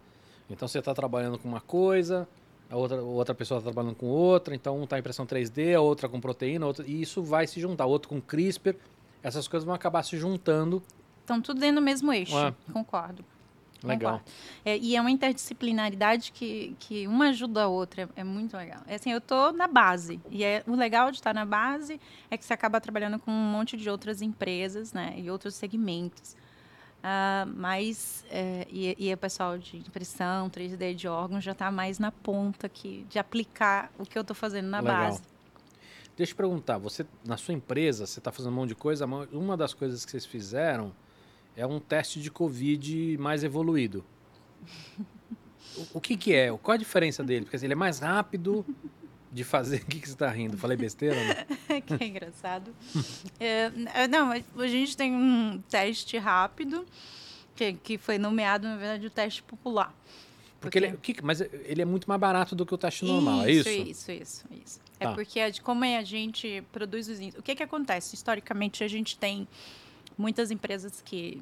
Então 0.49 0.65
você 0.65 0.79
está 0.79 0.93
trabalhando 0.93 1.37
com 1.37 1.49
uma 1.49 1.59
coisa, 1.59 2.25
a 2.69 2.77
outra, 2.77 3.01
outra 3.01 3.35
pessoa 3.35 3.59
está 3.59 3.69
trabalhando 3.69 3.95
com 3.95 4.05
outra, 4.05 4.55
então 4.55 4.79
um 4.79 4.85
está 4.85 4.97
impressão 4.97 5.25
3D, 5.25 5.75
a 5.75 5.81
outra 5.81 6.07
com 6.07 6.21
proteína, 6.21 6.65
outra, 6.65 6.85
e 6.87 7.01
isso 7.01 7.21
vai 7.21 7.45
se 7.45 7.59
juntar, 7.59 7.85
outro 7.85 8.07
com 8.07 8.21
CRISPR, 8.21 8.77
essas 9.21 9.49
coisas 9.49 9.65
vão 9.65 9.75
acabar 9.75 10.01
se 10.03 10.17
juntando. 10.17 10.81
Estão 11.19 11.41
tudo 11.41 11.59
dentro 11.59 11.81
do 11.81 11.81
mesmo 11.81 12.13
eixo. 12.13 12.37
É. 12.37 12.53
Concordo. 12.71 13.25
Legal. 13.83 14.21
É, 14.65 14.77
e 14.77 14.95
é 14.95 15.01
uma 15.01 15.11
interdisciplinaridade 15.11 16.31
que, 16.31 16.75
que 16.79 17.07
uma 17.07 17.29
ajuda 17.29 17.63
a 17.63 17.67
outra. 17.67 18.03
É, 18.03 18.21
é 18.21 18.23
muito 18.23 18.57
legal. 18.57 18.81
É 18.87 18.95
assim, 18.95 19.11
eu 19.11 19.21
tô 19.21 19.51
na 19.51 19.67
base. 19.67 20.19
E 20.29 20.43
é, 20.43 20.63
o 20.67 20.75
legal 20.75 21.11
de 21.11 21.17
estar 21.17 21.33
na 21.33 21.45
base 21.45 21.99
é 22.29 22.37
que 22.37 22.45
você 22.45 22.53
acaba 22.53 22.81
trabalhando 22.81 23.19
com 23.19 23.31
um 23.31 23.51
monte 23.51 23.77
de 23.77 23.89
outras 23.89 24.21
empresas, 24.21 24.93
né? 24.93 25.13
E 25.17 25.29
outros 25.29 25.55
segmentos. 25.55 26.35
Ah, 27.03 27.47
mas, 27.55 28.25
é, 28.29 28.67
e, 28.69 28.95
e 28.97 29.13
o 29.13 29.17
pessoal 29.17 29.57
de 29.57 29.77
impressão, 29.77 30.49
3D 30.49 30.95
de 30.95 31.07
órgãos 31.07 31.43
já 31.43 31.51
está 31.51 31.71
mais 31.71 31.99
na 31.99 32.11
ponta 32.11 32.67
aqui 32.67 33.05
de 33.09 33.19
aplicar 33.19 33.91
o 33.97 34.05
que 34.05 34.17
eu 34.17 34.21
estou 34.21 34.35
fazendo 34.35 34.67
na 34.67 34.79
Legal. 34.79 35.03
base. 35.03 35.21
Deixa 36.17 36.31
eu 36.31 36.35
te 36.35 36.35
perguntar, 36.35 36.79
você 36.79 37.05
na 37.23 37.37
sua 37.37 37.53
empresa, 37.53 38.07
você 38.07 38.19
está 38.19 38.31
fazendo 38.31 38.51
um 38.51 38.55
monte 38.55 38.69
de 38.69 38.75
coisa, 38.75 39.05
uma 39.05 39.55
das 39.55 39.73
coisas 39.73 40.03
que 40.03 40.11
vocês 40.11 40.25
fizeram 40.25 40.91
é 41.57 41.65
um 41.65 41.79
teste 41.79 42.21
de 42.21 42.29
Covid 42.31 43.17
mais 43.17 43.43
evoluído. 43.43 44.05
O, 45.75 45.97
o 45.97 46.01
que 46.01 46.15
que 46.15 46.33
é? 46.33 46.55
Qual 46.55 46.75
a 46.75 46.77
diferença 46.77 47.23
dele? 47.23 47.45
Porque 47.45 47.55
assim, 47.55 47.65
ele 47.65 47.73
é 47.73 47.75
mais 47.75 47.99
rápido 47.99 48.63
de 49.31 49.43
fazer. 49.43 49.81
O 49.83 49.85
que, 49.87 49.99
que 49.99 50.07
você 50.07 50.13
está 50.13 50.29
rindo? 50.29 50.57
Falei 50.57 50.77
besteira? 50.77 51.15
Né? 51.15 51.81
que 51.81 51.93
é 52.03 52.07
engraçado. 52.07 52.73
É, 53.39 53.71
é, 53.93 54.07
não, 54.07 54.31
a 54.31 54.67
gente 54.67 54.95
tem 54.95 55.11
um 55.13 55.61
teste 55.67 56.17
rápido, 56.17 56.85
que, 57.55 57.73
que 57.73 57.97
foi 57.97 58.17
nomeado, 58.19 58.67
na 58.67 58.77
verdade, 58.77 59.07
o 59.07 59.09
teste 59.09 59.41
popular. 59.41 59.93
Porque 60.61 60.77
ele, 60.77 60.87
o 60.93 60.97
que, 60.97 61.15
mas 61.23 61.41
ele 61.41 61.81
é 61.81 61.85
muito 61.85 62.07
mais 62.07 62.19
barato 62.19 62.55
do 62.55 62.65
que 62.65 62.73
o 62.73 62.77
teste 62.77 63.05
normal, 63.05 63.43
é 63.45 63.51
isso? 63.51 63.69
Isso, 63.69 64.11
isso, 64.11 64.45
isso. 64.51 64.79
É 64.99 65.05
Tá. 65.05 65.13
porque 65.13 65.39
a 65.39 65.49
de 65.49 65.61
como 65.61 65.85
é 65.85 65.97
a 65.97 66.03
gente 66.03 66.63
produz 66.71 67.07
os 67.07 67.19
índices. 67.19 67.39
O 67.39 67.43
que 67.43 67.55
que 67.55 67.61
acontece? 67.63 68.15
Historicamente, 68.15 68.83
a 68.83 68.87
gente 68.87 69.17
tem 69.17 69.47
muitas 70.17 70.51
empresas 70.51 71.01
que 71.01 71.41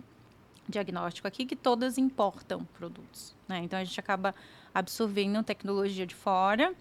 diagnóstico 0.68 1.28
aqui 1.28 1.46
que 1.46 1.56
todas 1.56 1.98
importam 1.98 2.66
produtos. 2.78 3.36
Né? 3.48 3.60
Então 3.64 3.78
a 3.80 3.84
gente 3.84 4.00
acaba 4.00 4.34
absorvendo 4.74 5.42
tecnologia 5.44 6.06
de 6.06 6.16
fora, 6.16 6.74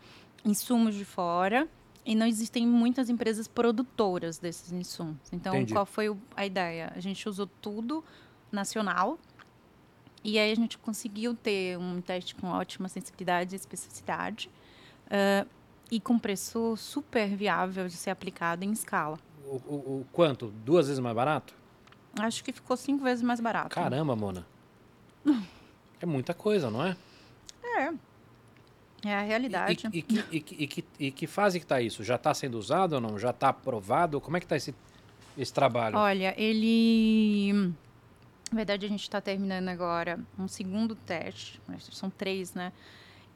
insumos 0.45 0.95
de 0.95 1.05
fora, 1.05 1.68
e 2.07 2.14
não 2.14 2.26
existem 2.26 2.66
muitas 2.66 3.09
empresas 3.09 3.47
produtoras 3.49 4.38
desses 4.38 4.70
insumos. 4.72 5.16
Então, 5.32 5.55
Entendi. 5.55 5.72
qual 5.72 5.86
foi 5.86 6.14
a 6.36 6.45
ideia? 6.45 6.92
A 6.95 7.01
gente 7.01 7.26
usou 7.28 7.47
tudo 7.47 8.05
nacional 8.53 9.18
e 10.22 10.38
aí 10.38 10.51
a 10.53 10.55
gente 10.55 10.76
conseguiu 10.78 11.34
ter 11.34 11.78
um 11.78 12.01
teste 12.01 12.34
com 12.34 12.49
ótima 12.49 12.88
sensibilidade 12.88 13.55
e 13.55 13.57
especificidade 13.57 14.51
ah, 15.11 15.47
e 15.90 15.99
com 16.01 16.18
preço 16.18 16.76
super 16.76 17.28
viável 17.36 17.86
de 17.88 17.95
ser 17.95 18.11
aplicado 18.11 18.64
em 18.64 18.72
escala. 18.72 19.18
O, 19.47 19.57
o- 19.57 20.01
o 20.01 20.07
quanto? 20.12 20.49
Duas 20.64 20.86
vezes 20.88 21.01
mais 21.01 21.14
barato? 21.16 21.55
Acho 22.21 22.45
que 22.45 22.53
ficou 22.53 22.77
cinco 22.77 23.03
vezes 23.05 23.23
mais 23.23 23.41
barato. 23.41 23.71
Caramba, 23.75 24.15
Mona. 24.17 24.47
É 26.01 26.07
muita 26.07 26.35
coisa, 26.35 26.71
não 26.71 26.85
é? 26.85 26.95
É 29.05 29.15
a 29.15 29.23
realidade. 29.23 29.89
E, 29.93 29.99
e, 29.99 30.03
que- 30.03 30.25
e 30.31 30.41
que- 30.41 30.55
e 30.62 30.67
que, 30.67 30.85
e 30.99 31.11
que 31.11 31.27
fase 31.27 31.59
que 31.59 31.65
está 31.65 31.81
isso? 31.81 32.03
Já 32.05 32.17
está 32.17 32.33
sendo 32.35 32.59
usado 32.59 32.95
ou 32.95 33.01
não? 33.01 33.19
Já 33.19 33.31
está 33.31 33.49
aprovado? 33.51 34.21
Como 34.21 34.37
é 34.37 34.41
que 34.41 34.47
está 34.47 34.57
esse, 34.57 34.75
esse 35.37 35.53
trabalho? 35.53 35.97
Olha, 35.97 36.35
ele. 36.41 37.53
Na 38.51 38.57
verdade, 38.57 38.87
a 38.87 38.89
gente 38.89 39.03
está 39.03 39.21
terminando 39.21 39.69
agora 39.69 40.19
um 40.39 40.49
segundo 40.49 40.95
teste. 40.95 41.61
São 41.91 42.09
três, 42.11 42.55
né? 42.55 42.73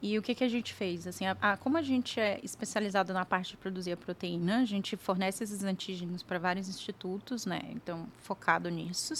E 0.01 0.17
o 0.17 0.21
que, 0.21 0.33
que 0.33 0.43
a 0.43 0.47
gente 0.47 0.73
fez? 0.73 1.05
Assim, 1.05 1.25
a- 1.25 1.35
a- 1.41 1.57
como 1.57 1.77
a 1.77 1.81
gente 1.81 2.19
é 2.19 2.39
especializado 2.41 3.11
na 3.13 3.25
parte 3.25 3.51
de 3.51 3.57
produzir 3.57 3.91
a 3.91 3.97
proteína, 3.97 4.61
a 4.61 4.65
gente 4.65 4.95
fornece 4.95 5.43
esses 5.43 5.63
antígenos 5.63 6.23
para 6.23 6.39
vários 6.39 6.69
institutos, 6.69 7.45
né? 7.45 7.59
Então, 7.71 8.07
focado 8.21 8.69
nisso. 8.69 9.13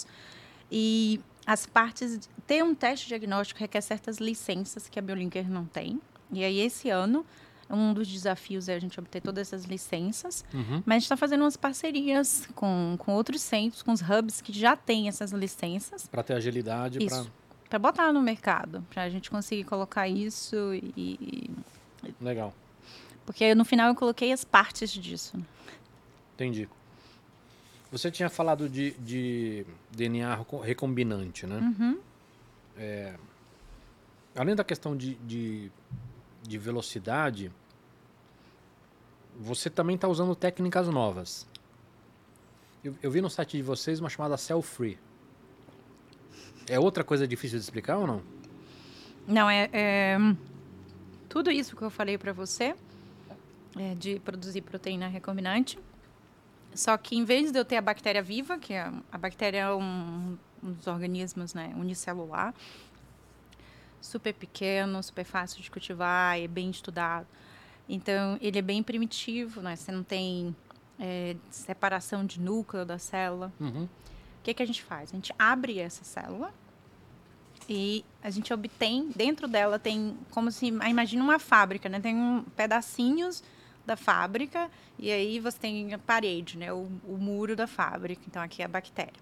E 0.72 1.20
as 1.46 1.66
partes. 1.66 2.30
Ter 2.48 2.64
um 2.64 2.74
teste 2.74 3.08
diagnóstico 3.08 3.60
requer 3.60 3.82
certas 3.82 4.18
licenças 4.18 4.88
que 4.88 4.98
a 4.98 5.02
Biolinker 5.02 5.50
não 5.50 5.66
tem. 5.66 6.00
E 6.32 6.44
aí, 6.44 6.60
esse 6.60 6.90
ano, 6.90 7.26
um 7.70 7.94
dos 7.94 8.08
desafios 8.08 8.70
é 8.70 8.76
a 8.76 8.80
gente 8.80 9.00
obter 9.00 9.22
todas 9.22 9.48
essas 9.48 9.66
licenças. 9.66 10.46
Uhum. 10.54 10.82
Mas 10.86 10.96
a 10.96 11.00
gente 11.00 11.04
está 11.04 11.18
fazendo 11.18 11.42
umas 11.42 11.58
parcerias 11.58 12.48
com, 12.56 12.96
com 12.98 13.14
outros 13.14 13.42
centros, 13.42 13.82
com 13.84 13.92
os 13.92 14.02
hubs 14.02 14.42
que 14.42 14.54
já 14.54 14.76
têm 14.76 15.08
essas 15.08 15.32
licenças, 15.32 16.08
Para 16.08 16.24
ter 16.24 16.34
agilidade. 16.36 17.04
Isso. 17.04 17.30
Para 17.70 17.78
botar 17.80 18.12
no 18.12 18.22
mercado, 18.22 18.84
para 18.90 19.04
a 19.04 19.10
gente 19.10 19.30
conseguir 19.30 19.64
colocar 19.64 20.08
isso 20.08 20.56
e. 20.74 21.50
Legal. 22.20 22.54
Porque 23.26 23.54
no 23.54 23.64
final 23.64 23.90
eu 23.90 23.96
coloquei 23.96 24.32
as 24.32 24.44
partes 24.44 24.92
disso. 24.92 25.38
Entendi. 26.34 26.68
Você 27.92 28.10
tinha 28.10 28.30
falado 28.30 28.68
de, 28.70 28.92
de 29.00 29.66
DNA 29.92 30.36
reco- 30.36 30.60
recombinante, 30.60 31.46
né? 31.46 31.58
Uhum. 31.60 32.00
Além 34.36 34.56
da 34.56 34.64
questão 34.64 34.96
de, 34.96 35.16
de, 35.16 35.72
de 36.44 36.58
velocidade, 36.58 37.52
você 39.40 39.70
também 39.70 39.96
está 39.96 40.08
usando 40.08 40.36
técnicas 40.36 40.88
novas. 40.88 41.48
Eu, 42.84 42.96
eu 43.02 43.12
vi 43.12 43.22
no 43.22 43.30
site 43.30 43.58
de 43.58 43.64
vocês 43.64 44.00
uma 44.00 44.10
chamada 44.10 44.38
Cell 44.38 44.62
Free. 44.62 44.98
É 46.70 46.80
outra 46.80 47.04
coisa 47.04 47.28
difícil 47.28 47.58
de 47.58 47.64
explicar 47.64 47.98
ou 47.98 48.08
não? 48.08 48.22
Não, 49.28 49.50
é, 49.50 49.70
é, 49.74 50.18
Tudo 51.28 51.52
isso 51.52 51.76
que 51.76 51.82
eu 51.82 51.90
falei 51.90 52.18
para 52.18 52.32
você, 52.32 52.76
é, 53.78 53.96
de 53.96 54.20
produzir 54.20 54.62
proteína 54.62 55.08
recombinante. 55.08 55.80
Só 56.74 56.96
que 56.98 57.18
em 57.18 57.26
vez 57.26 57.52
de 57.52 57.60
eu 57.60 57.66
ter 57.66 57.78
a 57.78 57.82
bactéria 57.82 58.22
viva, 58.22 58.58
que 58.58 58.74
é, 58.74 58.92
a 59.12 59.18
bactéria 59.18 59.60
é 59.60 59.74
um, 59.74 60.38
um 60.64 60.72
dos 60.72 60.88
organismos 60.88 61.54
né, 61.54 61.74
unicelular, 61.76 62.54
super 64.00 64.34
pequeno, 64.34 65.02
super 65.02 65.26
fácil 65.26 65.62
de 65.62 65.70
cultivar, 65.70 66.40
é 66.40 66.48
bem 66.48 66.70
estudado. 66.70 67.28
Então, 67.88 68.38
ele 68.40 68.60
é 68.60 68.62
bem 68.62 68.84
primitivo, 68.84 69.62
né? 69.62 69.76
Você 69.76 69.92
não 69.92 70.04
tem 70.04 70.56
é, 71.00 71.36
separação 71.50 72.24
de 72.24 72.40
núcleo 72.40 72.86
da 72.86 73.00
célula. 73.00 73.52
Uhum. 73.60 73.90
O 74.40 74.44
que, 74.44 74.54
que 74.54 74.64
a 74.64 74.66
gente 74.66 74.84
faz? 74.84 75.12
A 75.12 75.16
gente 75.16 75.34
abre 75.38 75.80
essa 75.80 76.04
célula 76.04 76.54
e 77.68 78.04
a 78.24 78.30
gente 78.30 78.54
obtém, 78.54 79.10
dentro 79.16 79.48
dela 79.48 79.78
tem 79.78 80.18
como 80.32 80.52
se, 80.52 80.68
imagina 80.68 81.24
uma 81.24 81.38
fábrica, 81.38 81.88
né? 81.88 82.00
Tem 82.00 82.16
um, 82.16 82.44
pedacinhos 82.56 83.44
da 83.86 83.96
fábrica 83.96 84.70
e 84.98 85.12
aí 85.12 85.40
você 85.40 85.58
tem 85.60 85.94
a 85.94 86.00
parede, 86.00 86.58
né? 86.58 86.74
O, 86.74 86.90
o 87.08 87.18
muro 87.18 87.56
da 87.56 87.68
fábrica. 87.68 88.22
Então, 88.28 88.42
aqui 88.42 88.62
é 88.62 88.66
a 88.66 88.68
bactéria. 88.68 89.14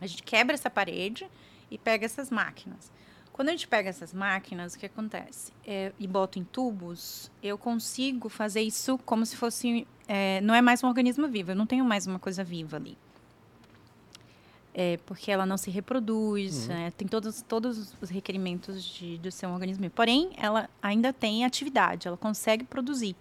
A 0.00 0.06
gente 0.06 0.22
quebra 0.22 0.54
essa 0.54 0.68
parede 0.68 1.26
e 1.70 1.78
pega 1.78 2.04
essas 2.04 2.30
máquinas. 2.30 2.90
Quando 3.32 3.50
a 3.50 3.52
gente 3.52 3.68
pega 3.68 3.88
essas 3.88 4.12
máquinas, 4.12 4.74
o 4.74 4.78
que 4.78 4.86
acontece? 4.86 5.52
É, 5.64 5.92
e 5.98 6.06
boto 6.06 6.38
em 6.40 6.44
tubos, 6.44 7.30
eu 7.40 7.56
consigo 7.56 8.28
fazer 8.28 8.62
isso 8.62 8.98
como 8.98 9.24
se 9.24 9.36
fosse. 9.36 9.86
é, 10.08 10.40
não 10.40 10.54
é 10.54 10.60
mais 10.60 10.82
um 10.82 10.88
organismo 10.88 11.28
vivo, 11.28 11.52
eu 11.52 11.56
não 11.56 11.66
tenho 11.66 11.84
mais 11.84 12.06
uma 12.06 12.18
coisa 12.18 12.42
viva 12.42 12.76
ali. 12.76 12.98
É, 14.74 14.98
porque 15.06 15.30
ela 15.30 15.44
não 15.44 15.56
se 15.56 15.70
reproduz, 15.70 16.62
Uhum. 16.62 16.68
né, 16.68 16.92
tem 16.96 17.08
todos, 17.08 17.42
todos 17.42 17.92
os 18.00 18.10
requerimentos 18.10 18.84
de, 18.84 19.18
de 19.18 19.32
ser 19.32 19.46
um 19.46 19.54
organismo. 19.54 19.88
Porém, 19.90 20.30
ela 20.36 20.68
ainda 20.80 21.12
tem 21.12 21.44
atividade, 21.44 22.06
ela 22.06 22.16
consegue 22.16 22.64
produzir. 22.64 23.16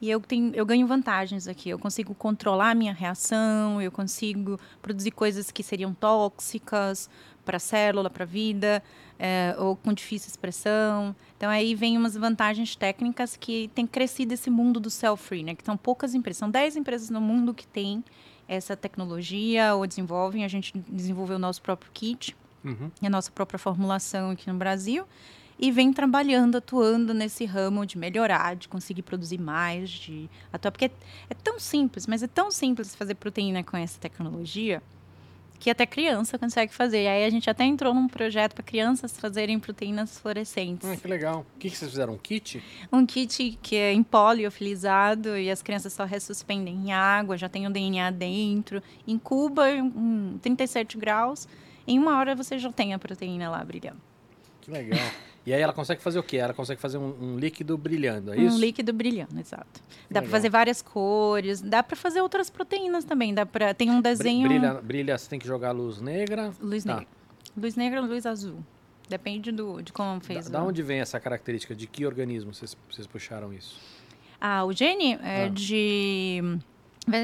E 0.00 0.10
eu, 0.10 0.20
tenho, 0.20 0.54
eu 0.54 0.66
ganho 0.66 0.86
vantagens 0.86 1.48
aqui. 1.48 1.70
Eu 1.70 1.78
consigo 1.78 2.14
controlar 2.14 2.70
a 2.70 2.74
minha 2.74 2.92
reação, 2.92 3.80
eu 3.80 3.90
consigo 3.90 4.58
produzir 4.82 5.10
coisas 5.10 5.50
que 5.50 5.62
seriam 5.62 5.94
tóxicas 5.94 7.08
para 7.46 7.56
a 7.56 7.60
célula, 7.60 8.10
para 8.10 8.24
a 8.24 8.26
vida, 8.26 8.82
é, 9.18 9.54
ou 9.58 9.74
com 9.76 9.92
difícil 9.92 10.28
expressão. 10.28 11.14
Então, 11.36 11.48
aí 11.48 11.74
vem 11.74 11.96
umas 11.96 12.14
vantagens 12.16 12.76
técnicas 12.76 13.36
que 13.36 13.70
tem 13.74 13.86
crescido 13.86 14.34
esse 14.34 14.50
mundo 14.50 14.78
do 14.80 14.90
cell-free, 14.90 15.44
né? 15.44 15.54
Que 15.54 15.64
são 15.64 15.76
poucas 15.76 16.14
empresas. 16.14 16.38
São 16.38 16.50
10 16.50 16.76
empresas 16.76 17.08
no 17.08 17.20
mundo 17.20 17.54
que 17.54 17.66
têm 17.66 18.04
essa 18.48 18.76
tecnologia 18.76 19.74
ou 19.74 19.86
desenvolvem. 19.86 20.44
A 20.44 20.48
gente 20.48 20.72
desenvolveu 20.88 21.36
o 21.36 21.38
nosso 21.38 21.62
próprio 21.62 21.90
kit 21.92 22.36
Uhum. 22.64 22.90
a 23.00 23.08
nossa 23.08 23.30
própria 23.30 23.58
formulação 23.60 24.30
aqui 24.30 24.50
no 24.50 24.58
Brasil 24.58 25.06
e 25.58 25.70
vem 25.70 25.92
trabalhando, 25.92 26.56
atuando 26.56 27.14
nesse 27.14 27.44
ramo 27.44 27.86
de 27.86 27.96
melhorar, 27.96 28.56
de 28.56 28.68
conseguir 28.68 29.02
produzir 29.02 29.38
mais, 29.38 29.88
de 29.88 30.28
atuar. 30.52 30.70
Porque 30.72 30.86
é, 30.86 30.90
é 31.30 31.34
tão 31.34 31.58
simples, 31.58 32.06
mas 32.06 32.22
é 32.22 32.26
tão 32.26 32.50
simples 32.50 32.94
fazer 32.94 33.14
proteína 33.14 33.62
com 33.62 33.76
essa 33.76 33.98
tecnologia 33.98 34.82
que 35.58 35.70
até 35.70 35.86
criança 35.86 36.38
consegue 36.38 36.72
fazer. 36.72 37.04
E 37.04 37.08
aí 37.08 37.24
a 37.24 37.30
gente 37.30 37.48
até 37.48 37.64
entrou 37.64 37.94
num 37.94 38.08
projeto 38.08 38.54
para 38.54 38.62
crianças 38.62 39.18
fazerem 39.18 39.58
proteínas 39.58 40.18
fluorescentes. 40.18 41.00
Que 41.00 41.08
legal. 41.08 41.46
O 41.54 41.58
que, 41.58 41.70
que 41.70 41.76
vocês 41.76 41.90
fizeram? 41.90 42.14
Um 42.14 42.18
kit? 42.18 42.62
Um 42.92 43.06
kit 43.06 43.58
que 43.62 43.76
é 43.76 43.92
em 43.92 44.02
pó 44.02 44.32
liofilizado 44.32 45.36
e 45.36 45.50
as 45.50 45.62
crianças 45.62 45.92
só 45.92 46.04
ressuspendem 46.04 46.74
em 46.74 46.92
água, 46.92 47.36
já 47.36 47.48
tem 47.48 47.66
o 47.66 47.70
DNA 47.70 48.10
dentro, 48.10 48.82
incuba 49.06 49.70
em 49.70 50.38
37 50.40 50.96
graus. 50.98 51.48
Em 51.86 51.98
uma 51.98 52.18
hora 52.18 52.34
você 52.34 52.58
já 52.58 52.72
tem 52.72 52.94
a 52.94 52.98
proteína 52.98 53.48
lá 53.50 53.64
brilhando. 53.64 54.00
Que 54.60 54.70
legal. 54.70 54.98
E 55.46 55.54
aí 55.54 55.60
ela 55.62 55.72
consegue 55.72 56.02
fazer 56.02 56.18
o 56.18 56.22
quê? 56.24 56.38
Ela 56.38 56.52
consegue 56.52 56.80
fazer 56.80 56.98
um, 56.98 57.14
um 57.34 57.38
líquido 57.38 57.78
brilhando, 57.78 58.34
é 58.34 58.36
isso? 58.36 58.56
Um 58.56 58.58
líquido 58.58 58.92
brilhando, 58.92 59.38
exato. 59.38 59.80
Dá 60.10 60.20
para 60.20 60.30
fazer 60.30 60.48
várias 60.50 60.82
cores, 60.82 61.60
dá 61.60 61.82
para 61.84 61.94
fazer 61.96 62.20
outras 62.20 62.50
proteínas 62.50 63.04
também. 63.04 63.32
Dá 63.32 63.46
para 63.46 63.72
tem 63.72 63.88
um 63.88 64.00
desenho 64.00 64.48
Brilha, 64.48 64.74
brilha, 64.74 65.16
você 65.16 65.28
tem 65.30 65.38
que 65.38 65.46
jogar 65.46 65.70
luz 65.70 66.00
negra. 66.00 66.52
luz 66.60 66.82
Tá. 66.82 66.94
negra. 66.96 67.08
Luz 67.56 67.76
negra 67.76 68.00
ou 68.02 68.06
luz 68.08 68.26
azul. 68.26 68.58
Depende 69.08 69.52
do, 69.52 69.80
de 69.80 69.92
como 69.92 70.18
Da, 70.18 70.20
fez. 70.20 70.48
da 70.50 70.62
o- 70.64 70.66
onde 70.66 70.82
vem 70.82 70.98
essa 70.98 71.20
característica? 71.20 71.76
De 71.76 71.86
que 71.86 72.04
organismo 72.04 72.52
vocês, 72.52 72.76
vocês 72.90 73.06
puxaram 73.06 73.52
isso? 73.52 73.78
Ah, 74.40 74.64
o 74.64 74.72
gene 74.72 75.12
é 75.22 75.44
Ah. 75.44 75.48
de. 75.48 76.42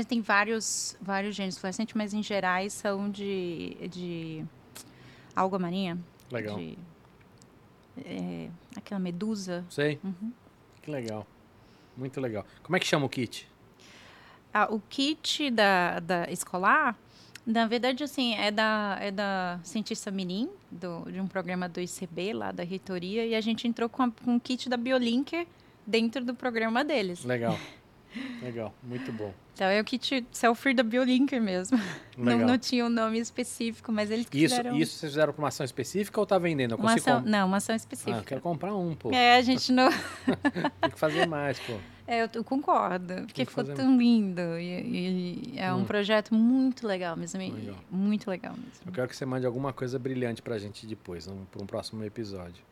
Tem 0.08 0.20
vários, 0.20 0.96
vários 1.02 1.34
genes 1.34 1.58
fluorescentes, 1.58 1.92
mas 1.96 2.14
em 2.14 2.22
gerais 2.22 2.72
são 2.72 3.10
de, 3.10 3.76
de 3.90 4.44
alga 5.34 5.58
marinha. 5.58 5.98
Legal. 6.30 6.56
De, 6.56 6.78
é, 8.04 8.48
aquela 8.76 9.00
medusa. 9.00 9.64
Sei. 9.68 9.98
Uhum. 10.02 10.32
Que 10.82 10.90
legal. 10.90 11.26
Muito 11.96 12.20
legal. 12.20 12.44
Como 12.62 12.76
é 12.76 12.80
que 12.80 12.86
chama 12.86 13.06
o 13.06 13.08
kit? 13.08 13.48
Ah, 14.52 14.68
o 14.70 14.80
kit 14.88 15.50
da, 15.50 16.00
da 16.00 16.30
escolar, 16.30 16.96
na 17.46 17.66
verdade, 17.66 18.04
assim, 18.04 18.34
é 18.34 18.50
da, 18.50 18.98
é 19.00 19.10
da 19.10 19.58
cientista 19.62 20.10
Mirim, 20.10 20.48
do, 20.70 21.10
de 21.10 21.20
um 21.20 21.26
programa 21.26 21.68
do 21.68 21.80
ICB, 21.80 22.32
lá 22.32 22.52
da 22.52 22.62
reitoria, 22.62 23.26
e 23.26 23.34
a 23.34 23.40
gente 23.40 23.66
entrou 23.66 23.88
com, 23.88 24.02
a, 24.02 24.10
com 24.10 24.36
o 24.36 24.40
kit 24.40 24.68
da 24.68 24.76
Biolinker 24.76 25.46
dentro 25.86 26.24
do 26.24 26.34
programa 26.34 26.84
deles. 26.84 27.24
Legal. 27.24 27.58
Legal. 28.42 28.74
Muito 28.82 29.12
bom. 29.12 29.32
Então, 29.54 29.66
é 29.66 29.80
o 29.80 29.84
kit 29.84 30.26
self-free 30.32 30.74
da 30.74 30.82
Biolinker 30.82 31.40
mesmo. 31.40 31.78
Não, 32.16 32.24
Legal. 32.32 32.48
não 32.48 32.58
tinha 32.58 32.84
um 32.84 32.88
nome 32.88 33.18
específico, 33.18 33.92
mas 33.92 34.10
eles 34.10 34.26
Isso, 34.32 34.54
fizeram 34.56 34.76
isso 34.76 34.92
vocês 34.98 35.12
fizeram 35.12 35.32
para 35.32 35.42
uma 35.42 35.48
ação 35.48 35.64
específica 35.64 36.18
ou 36.20 36.26
tá 36.26 36.38
vendendo? 36.38 36.72
Eu 36.74 36.78
uma 36.78 36.94
ação, 36.94 37.22
com- 37.22 37.28
não, 37.28 37.46
uma 37.46 37.56
ação 37.58 37.74
Ah, 37.74 37.76
específica. 37.76 38.18
eu 38.18 38.22
quero 38.24 38.40
comprar 38.40 38.74
um, 38.74 38.94
pô. 38.94 39.10
É, 39.12 39.36
a 39.36 39.42
gente 39.42 39.70
não... 39.72 39.88
Tem 40.80 40.90
que 40.90 40.98
fazer 40.98 41.26
mais, 41.26 41.58
pô. 41.60 41.74
É, 42.06 42.22
eu, 42.24 42.28
eu 42.34 42.42
concordo, 42.44 43.14
porque 43.26 43.44
que 43.44 43.46
ficou 43.46 43.64
tão 43.64 43.96
lindo. 43.96 44.40
E, 44.58 45.52
e- 45.54 45.58
É 45.58 45.72
um 45.72 45.78
hum. 45.78 45.84
projeto 45.84 46.34
muito 46.34 46.86
legal 46.86 47.16
mesmo. 47.16 47.38
Legal. 47.40 47.76
Muito 47.90 48.28
legal 48.28 48.52
mesmo. 48.54 48.70
Eu 48.86 48.92
quero 48.92 49.08
que 49.08 49.16
você 49.16 49.24
mande 49.24 49.46
alguma 49.46 49.72
coisa 49.72 49.98
brilhante 49.98 50.42
para 50.42 50.56
a 50.56 50.58
gente 50.58 50.86
depois, 50.86 51.28
para 51.50 51.62
um 51.62 51.66
próximo 51.66 52.02
episódio. 52.04 52.62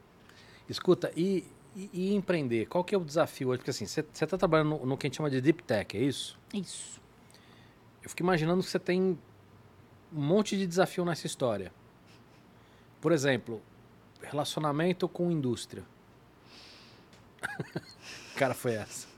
Escuta, 0.69 1.11
e, 1.17 1.45
e, 1.77 1.91
e, 1.93 2.15
empreender? 2.15 2.67
Qual 2.67 2.83
que 2.83 2.95
é 2.95 2.99
o 2.99 3.05
desafio 3.05 3.49
hoje? 3.49 3.59
Porque 3.59 3.71
assim, 3.71 3.87
você 3.87 4.01
está 4.01 4.37
trabalhando 4.37 4.71
no, 4.71 4.87
no, 4.87 4.97
que 4.97 5.07
a 5.07 5.09
gente 5.09 5.17
chama 5.17 5.31
de 5.31 5.41
Deep 5.41 5.63
Tech, 5.63 5.97
é 5.97 6.01
isso? 6.01 6.39
Isso. 6.53 7.01
Eu 8.03 8.11
fico 8.11 8.23
imaginando 8.23 8.63
que 8.63 8.69
você 8.69 8.79
tem 8.79 9.19
um 10.13 10.21
monte 10.21 10.57
de 10.57 10.67
desafio 10.67 11.05
nessa 11.05 11.27
história. 11.27 11.73
Por 13.01 13.13
exemplo, 13.13 13.63
relacionamento 14.23 15.09
com 15.09 15.31
indústria. 15.31 15.85
Cara, 18.37 18.55
foi 18.55 18.75
essa. 18.75 19.09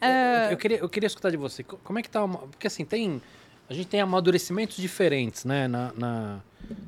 É, 0.00 0.48
uh... 0.48 0.52
eu, 0.52 0.56
queria, 0.56 0.78
eu 0.78 0.88
queria 0.88 1.06
escutar 1.06 1.30
de 1.30 1.36
você. 1.36 1.62
Como 1.64 1.98
é 1.98 2.02
que 2.02 2.10
tá? 2.10 2.22
Uma, 2.24 2.38
porque 2.38 2.66
assim, 2.66 2.84
tem. 2.84 3.20
A 3.68 3.74
gente 3.74 3.88
tem 3.88 4.00
amadurecimentos 4.00 4.76
diferentes, 4.76 5.44
né? 5.44 5.68
Na, 5.68 5.92
na, 5.92 6.40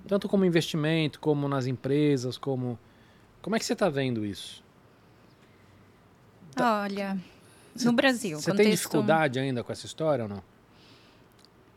tanto 0.09 0.29
como 0.29 0.45
investimento, 0.45 1.21
como 1.21 1.49
nas 1.49 1.67
empresas, 1.67 2.39
como. 2.39 2.79
Como 3.43 3.57
é 3.57 3.59
que 3.59 3.65
você 3.65 3.73
está 3.73 3.89
vendo 3.89 4.25
isso? 4.25 4.63
Tá. 6.55 6.83
Olha, 6.83 7.19
no 7.85 7.93
Brasil. 7.93 8.39
Você 8.39 8.51
contexto... 8.51 8.69
tem 8.69 8.77
dificuldade 8.77 9.39
ainda 9.39 9.65
com 9.65 9.73
essa 9.73 9.87
história 9.87 10.25
ou 10.25 10.29
não? 10.29 10.43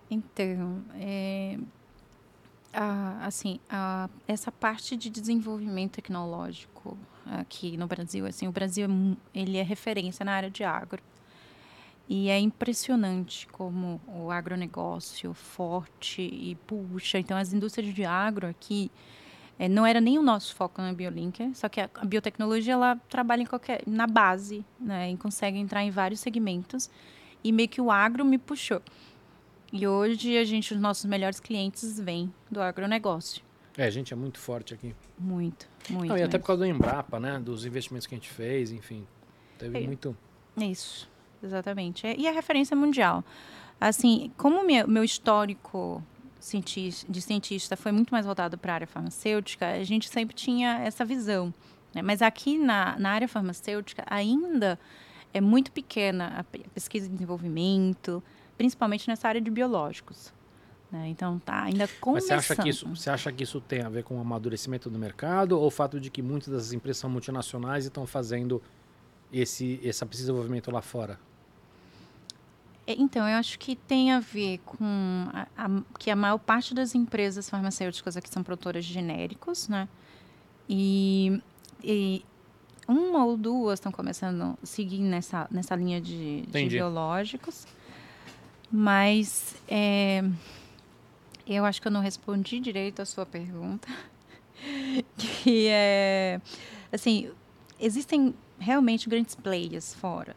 Então, 0.09 0.83
é, 0.95 1.57
a, 2.71 3.25
assim, 3.25 3.59
a, 3.69 4.09
essa 4.27 4.51
parte 4.51 4.97
de 4.97 5.09
desenvolvimento 5.09 5.93
tecnológico 5.93 6.97
aqui 7.25 7.77
no 7.77 7.87
Brasil, 7.87 8.25
assim, 8.25 8.47
o 8.47 8.51
Brasil 8.51 8.87
é 8.87 9.39
ele 9.39 9.57
é 9.57 9.63
referência 9.63 10.25
na 10.25 10.33
área 10.33 10.49
de 10.49 10.63
agro. 10.63 11.01
E 12.09 12.29
é 12.29 12.37
impressionante 12.37 13.47
como 13.47 14.01
o 14.07 14.29
agronegócio 14.29 15.33
forte 15.33 16.21
e 16.21 16.55
puxa. 16.67 17.17
Então, 17.17 17.37
as 17.37 17.53
indústrias 17.53 17.93
de 17.93 18.03
agro 18.03 18.45
aqui 18.45 18.91
é, 19.57 19.69
não 19.69 19.85
era 19.85 20.01
nem 20.01 20.17
o 20.17 20.21
nosso 20.21 20.55
foco 20.55 20.81
na 20.81 20.93
Biolinker, 20.93 21.55
só 21.55 21.69
que 21.69 21.79
a, 21.79 21.89
a 21.95 22.05
biotecnologia 22.05 22.73
ela 22.73 22.95
trabalha 23.09 23.43
em 23.43 23.45
qualquer, 23.45 23.83
na 23.85 24.07
base, 24.07 24.65
né, 24.79 25.11
e 25.11 25.17
consegue 25.17 25.57
entrar 25.57 25.83
em 25.83 25.91
vários 25.91 26.19
segmentos. 26.19 26.89
E 27.43 27.51
meio 27.51 27.69
que 27.69 27.81
o 27.81 27.91
agro 27.91 28.23
me 28.23 28.37
puxou. 28.37 28.81
E 29.71 29.87
hoje 29.87 30.37
a 30.37 30.45
gente, 30.45 30.73
os 30.73 30.79
nossos 30.79 31.05
melhores 31.05 31.39
clientes 31.39 31.99
vêm 31.99 32.33
do 32.49 32.61
agronegócio. 32.61 33.43
É, 33.77 33.85
a 33.85 33.89
gente 33.89 34.13
é 34.13 34.15
muito 34.15 34.39
forte 34.39 34.73
aqui. 34.73 34.95
Muito, 35.17 35.67
muito. 35.89 36.09
Não, 36.09 36.17
e 36.17 36.21
até 36.21 36.37
por 36.37 36.45
causa 36.45 36.63
do 36.63 36.67
Embrapa, 36.67 37.19
né? 37.19 37.39
Dos 37.39 37.65
investimentos 37.65 38.05
que 38.05 38.13
a 38.13 38.17
gente 38.17 38.29
fez, 38.29 38.71
enfim. 38.71 39.05
Teve 39.57 39.79
é, 39.79 39.81
muito. 39.81 40.15
Isso, 40.55 41.09
exatamente. 41.41 42.05
E 42.05 42.27
a 42.27 42.31
referência 42.31 42.77
mundial. 42.77 43.23
Assim, 43.81 44.31
como 44.37 44.63
meu, 44.63 44.87
meu 44.87 45.03
histórico 45.03 46.03
de 47.09 47.21
cientista 47.21 47.77
foi 47.77 47.91
muito 47.91 48.11
mais 48.11 48.25
voltado 48.25 48.57
para 48.57 48.73
a 48.73 48.75
área 48.75 48.87
farmacêutica, 48.87 49.67
a 49.67 49.83
gente 49.83 50.09
sempre 50.09 50.35
tinha 50.35 50.79
essa 50.79 51.05
visão. 51.05 51.53
Né? 51.93 52.01
Mas 52.01 52.21
aqui 52.21 52.57
na, 52.57 52.97
na 52.99 53.11
área 53.11 53.27
farmacêutica 53.27 54.03
ainda 54.07 54.79
é 55.33 55.39
muito 55.39 55.71
pequena 55.71 56.39
a 56.39 56.43
pesquisa 56.43 57.07
e 57.07 57.09
desenvolvimento, 57.09 58.21
principalmente 58.57 59.07
nessa 59.07 59.27
área 59.27 59.41
de 59.41 59.49
biológicos. 59.49 60.33
Né? 60.91 61.07
Então 61.09 61.39
tá 61.39 61.63
ainda 61.63 61.87
começando. 61.99 62.35
Mas 62.35 62.45
você 62.45 62.53
acha, 62.53 62.61
que 62.61 62.69
isso, 62.69 62.87
você 62.87 63.09
acha 63.09 63.31
que 63.31 63.43
isso 63.43 63.59
tem 63.61 63.81
a 63.81 63.89
ver 63.89 64.03
com 64.03 64.17
o 64.17 64.21
amadurecimento 64.21 64.89
do 64.89 64.99
mercado 64.99 65.59
ou 65.59 65.67
o 65.67 65.71
fato 65.71 65.99
de 65.99 66.11
que 66.11 66.21
muitas 66.21 66.53
das 66.53 66.73
empresas 66.73 66.99
são 66.99 67.09
multinacionais 67.09 67.85
e 67.85 67.87
estão 67.87 68.05
fazendo 68.05 68.61
esse, 69.31 69.79
esse 69.81 70.05
desenvolvimento 70.05 70.69
lá 70.69 70.81
fora? 70.81 71.19
É, 72.85 72.93
então, 72.93 73.27
eu 73.27 73.37
acho 73.37 73.57
que 73.57 73.75
tem 73.75 74.11
a 74.11 74.19
ver 74.19 74.59
com 74.65 75.27
a, 75.33 75.47
a, 75.57 75.81
que 75.97 76.09
a 76.11 76.15
maior 76.15 76.37
parte 76.37 76.73
das 76.73 76.93
empresas 76.93 77.49
farmacêuticas 77.49 78.17
aqui 78.17 78.29
são 78.29 78.43
produtoras 78.43 78.85
de 78.85 78.93
genéricos, 78.93 79.67
né? 79.67 79.87
E, 80.67 81.41
e 81.83 82.25
uma 82.87 83.25
ou 83.25 83.37
duas 83.37 83.79
estão 83.79 83.91
começando 83.91 84.57
a 84.61 84.65
seguir 84.65 84.99
nessa, 84.99 85.47
nessa 85.49 85.75
linha 85.75 86.01
de, 86.01 86.41
de 86.41 86.69
biológicos. 86.69 87.65
Mas 88.71 89.55
é, 89.67 90.23
eu 91.47 91.63
acho 91.63 91.81
que 91.81 91.87
eu 91.87 91.91
não 91.91 92.01
respondi 92.01 92.59
direito 92.59 93.01
a 93.01 93.05
sua 93.05 93.25
pergunta. 93.25 93.87
que 95.17 95.67
é. 95.69 96.41
Assim, 96.91 97.29
existem 97.79 98.33
realmente 98.59 99.09
grandes 99.09 99.35
players 99.35 99.93
fora. 99.93 100.35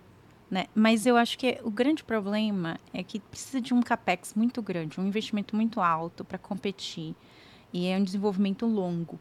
Né? 0.51 0.67
Mas 0.75 1.07
eu 1.07 1.17
acho 1.17 1.37
que 1.39 1.59
o 1.65 1.71
grande 1.71 2.05
problema 2.05 2.79
é 2.95 3.03
que 3.03 3.19
precisa 3.19 3.61
de 3.61 3.75
um 3.75 3.83
capex 3.83 4.33
muito 4.35 4.63
grande, 4.63 5.01
um 5.01 5.07
investimento 5.07 5.57
muito 5.57 5.81
alto 5.81 6.25
para 6.25 6.39
competir. 6.39 7.15
E 7.73 7.87
é 7.87 7.97
um 7.97 8.05
desenvolvimento 8.05 8.65
longo. 8.65 9.19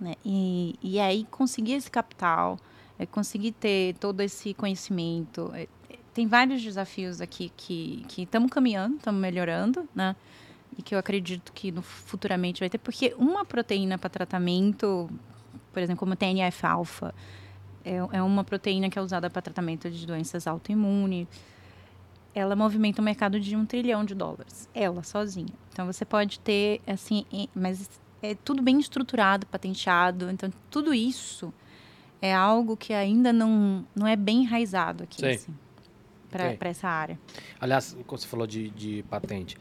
Né? 0.00 0.14
E, 0.24 0.78
e 0.80 1.00
aí 1.00 1.26
conseguir 1.30 1.72
esse 1.72 1.90
capital, 1.90 2.58
é 2.98 3.04
conseguir 3.04 3.52
ter 3.52 3.94
todo 3.94 4.20
esse 4.20 4.54
conhecimento. 4.54 5.50
É, 5.54 5.66
tem 6.14 6.26
vários 6.26 6.62
desafios 6.62 7.20
aqui 7.20 7.52
que 7.56 8.04
estamos 8.16 8.50
caminhando, 8.50 8.96
estamos 8.96 9.20
melhorando, 9.20 9.88
né? 9.94 10.16
E 10.76 10.82
que 10.82 10.94
eu 10.94 10.98
acredito 10.98 11.52
que 11.52 11.72
no, 11.72 11.82
futuramente 11.82 12.60
vai 12.60 12.68
ter, 12.68 12.78
porque 12.78 13.14
uma 13.18 13.44
proteína 13.44 13.98
para 13.98 14.08
tratamento, 14.08 15.10
por 15.72 15.82
exemplo, 15.82 15.98
como 15.98 16.14
TNF-alfa, 16.14 17.14
é, 17.88 18.18
é 18.18 18.22
uma 18.22 18.44
proteína 18.44 18.90
que 18.90 18.98
é 18.98 19.02
usada 19.02 19.30
para 19.30 19.40
tratamento 19.40 19.90
de 19.90 20.06
doenças 20.06 20.46
autoimunes. 20.46 21.26
Ela 22.34 22.54
movimenta 22.54 23.00
um 23.00 23.04
mercado 23.04 23.40
de 23.40 23.56
um 23.56 23.64
trilhão 23.64 24.04
de 24.04 24.14
dólares, 24.14 24.68
ela 24.74 25.02
sozinha. 25.02 25.52
Então 25.72 25.86
você 25.86 26.04
pode 26.04 26.38
ter, 26.40 26.82
assim, 26.86 27.24
mas 27.54 27.88
é 28.22 28.34
tudo 28.34 28.62
bem 28.62 28.78
estruturado, 28.78 29.46
patenteado. 29.46 30.30
Então 30.30 30.52
tudo 30.70 30.92
isso 30.92 31.52
é 32.20 32.34
algo 32.34 32.76
que 32.76 32.92
ainda 32.92 33.32
não, 33.32 33.84
não 33.96 34.06
é 34.06 34.16
bem 34.16 34.42
enraizado 34.42 35.04
aqui, 35.04 35.24
assim, 35.24 35.54
para 36.30 36.68
essa 36.68 36.88
área. 36.88 37.18
Aliás, 37.58 37.96
quando 38.06 38.20
você 38.20 38.28
falou 38.28 38.46
de, 38.46 38.68
de 38.70 39.02
patente, 39.04 39.56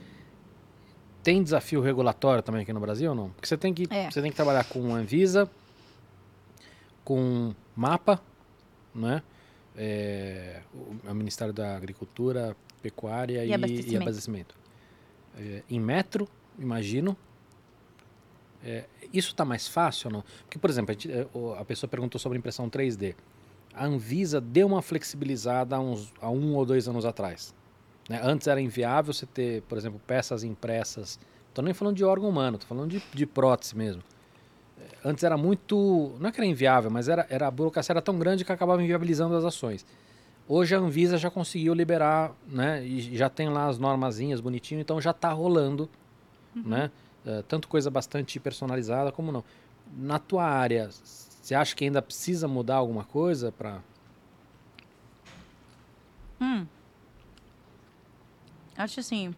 tem 1.23 1.41
desafio 1.41 1.82
regulatório 1.82 2.43
também 2.43 2.61
aqui 2.61 2.73
no 2.73 2.80
Brasil 2.80 3.09
ou 3.09 3.15
não? 3.15 3.30
Porque 3.30 3.47
você 3.47 3.57
tem 3.57 3.73
que, 3.73 3.88
é. 3.89 4.11
você 4.11 4.21
tem 4.21 4.30
que 4.30 4.36
trabalhar 4.36 4.65
com 4.65 4.93
Anvisa, 4.93 5.49
com 7.03 7.55
mapa, 7.78 8.19
né? 8.93 9.21
É, 9.75 10.61
o, 10.73 11.13
Ministério 11.13 11.53
da 11.53 11.78
Agricultura, 11.78 12.57
Pecuária 12.82 13.45
e, 13.45 13.49
e 13.49 13.53
Abastecimento. 13.53 13.91
E 13.91 13.97
abastecimento. 13.97 14.55
É, 15.38 15.63
em 15.69 15.80
metro, 15.80 16.28
imagino. 16.57 17.15
É, 18.63 18.86
isso 19.13 19.30
está 19.30 19.45
mais 19.45 19.67
fácil 19.67 20.07
ou 20.07 20.13
não? 20.13 20.23
Porque, 20.41 20.57
por 20.57 20.69
exemplo, 20.69 20.89
a, 20.89 20.93
gente, 20.93 21.11
é, 21.11 21.28
a, 21.59 21.63
pessoa 21.63 21.88
perguntou 21.88 22.19
sobre 22.19 22.39
impressão 22.39 22.67
3D. 22.67 23.15
A 23.71 23.86
Anvisa 23.86 24.41
deu 24.41 24.65
uma 24.65 24.82
flexibilizada 24.82 25.75
há, 25.75 25.80
uns, 25.80 26.11
há 26.19 26.32
um 26.32 26.55
ou 26.55 26.65
dois 26.65 26.88
anos 26.88 27.05
atrás. 27.05 27.53
Né? 28.09 28.19
Antes 28.23 28.47
era 28.47 28.59
inviável 28.59 29.13
você 29.13 29.28
ter, 29.28 29.61
por 29.63 29.78
exemplo, 29.78 30.01
peças 30.07 30.43
impressas. 30.43 31.19
Estou 31.49 31.63
nem 31.63 31.75
falando 31.75 31.95
de 31.95 32.03
órgão 32.03 32.28
humano, 32.28 32.55
estou 32.55 32.67
falando 32.67 32.89
de, 32.89 33.03
de 33.13 33.25
prótese 33.28 33.78
mesmo 33.78 34.01
antes 35.03 35.23
era 35.23 35.38
muito. 35.38 36.15
Não 36.19 36.30
é 36.30 36.32
que 36.32 36.39
era 36.39 36.47
inviável, 36.47 36.91
mas 36.91 37.07
era, 37.07 37.25
era, 37.30 37.47
a 37.47 37.51
burocracia 37.51 37.93
era 37.93 38.01
tão 38.01 38.17
grande 38.17 38.43
que 38.43 38.51
acabava 38.51 38.82
inviabilizando 38.82 39.36
as 39.36 39.45
ações. 39.45 39.86
Hoje 40.47 40.75
a 40.75 40.80
Anvisa 40.80 41.17
já 41.17 41.30
conseguiu 41.30 41.73
liberar, 41.73 42.32
né? 42.47 42.86
E 42.86 43.15
já 43.17 43.30
tem 43.30 43.49
lá 43.49 43.67
as 43.67 43.78
normazinhas 43.78 44.39
bonitinho, 44.39 44.80
então 44.80 44.99
já 45.01 45.11
está 45.11 45.32
rolando, 45.32 45.89
uhum. 46.55 46.63
né? 46.63 46.91
Uh, 47.25 47.43
tanto 47.43 47.67
coisa 47.67 47.89
bastante 47.89 48.39
personalizada 48.39 49.11
como 49.11 49.32
não. 49.32 49.43
Na 49.97 50.19
tua 50.19 50.45
área, 50.45 50.89
você 50.91 51.55
acha 51.55 51.75
que 51.75 51.86
ainda 51.86 52.01
precisa 52.01 52.47
mudar 52.47 52.75
alguma 52.75 53.03
coisa 53.03 53.51
para? 53.51 53.80
Hum. 56.39 56.65
Acho 58.78 58.99
assim. 58.99 59.34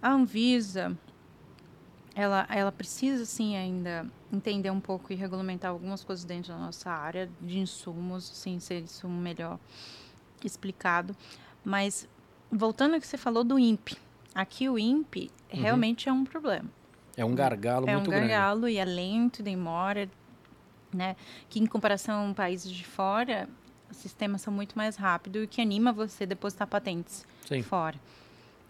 A 0.00 0.12
Anvisa 0.12 0.96
ela, 2.14 2.46
ela 2.48 2.70
precisa, 2.70 3.24
sim, 3.24 3.56
ainda 3.56 4.06
entender 4.32 4.70
um 4.70 4.80
pouco 4.80 5.12
e 5.12 5.16
regulamentar 5.16 5.70
algumas 5.70 6.04
coisas 6.04 6.24
dentro 6.24 6.52
da 6.52 6.58
nossa 6.58 6.90
área 6.90 7.28
de 7.40 7.58
insumos, 7.58 8.24
sim, 8.24 8.60
ser 8.60 8.84
isso 8.84 9.08
melhor 9.08 9.58
explicado. 10.44 11.16
Mas, 11.64 12.08
voltando 12.50 12.94
ao 12.94 13.00
que 13.00 13.06
você 13.06 13.16
falou 13.16 13.42
do 13.42 13.58
INPE, 13.58 13.96
aqui 14.34 14.68
o 14.68 14.78
INPE 14.78 15.30
uhum. 15.52 15.60
realmente 15.60 16.08
é 16.08 16.12
um 16.12 16.24
problema. 16.24 16.70
É 17.16 17.24
um 17.24 17.34
gargalo 17.34 17.88
é 17.88 17.94
muito 17.94 18.10
grande. 18.10 18.24
É 18.24 18.26
um 18.26 18.30
gargalo 18.30 18.60
grande. 18.62 18.76
e 18.76 18.78
é 18.78 18.84
lento, 18.84 19.42
demora, 19.42 20.08
né? 20.92 21.16
Que 21.48 21.58
em 21.58 21.66
comparação 21.66 22.30
a 22.30 22.34
países 22.34 22.70
de 22.70 22.84
fora, 22.84 23.48
os 23.90 23.96
sistemas 23.96 24.40
são 24.40 24.52
muito 24.52 24.76
mais 24.76 24.96
rápidos 24.96 25.44
e 25.44 25.46
que 25.46 25.60
anima 25.60 25.92
você 25.92 26.24
a 26.24 26.26
depositar 26.26 26.68
patentes 26.68 27.26
Sim. 27.46 27.62
fora. 27.62 27.98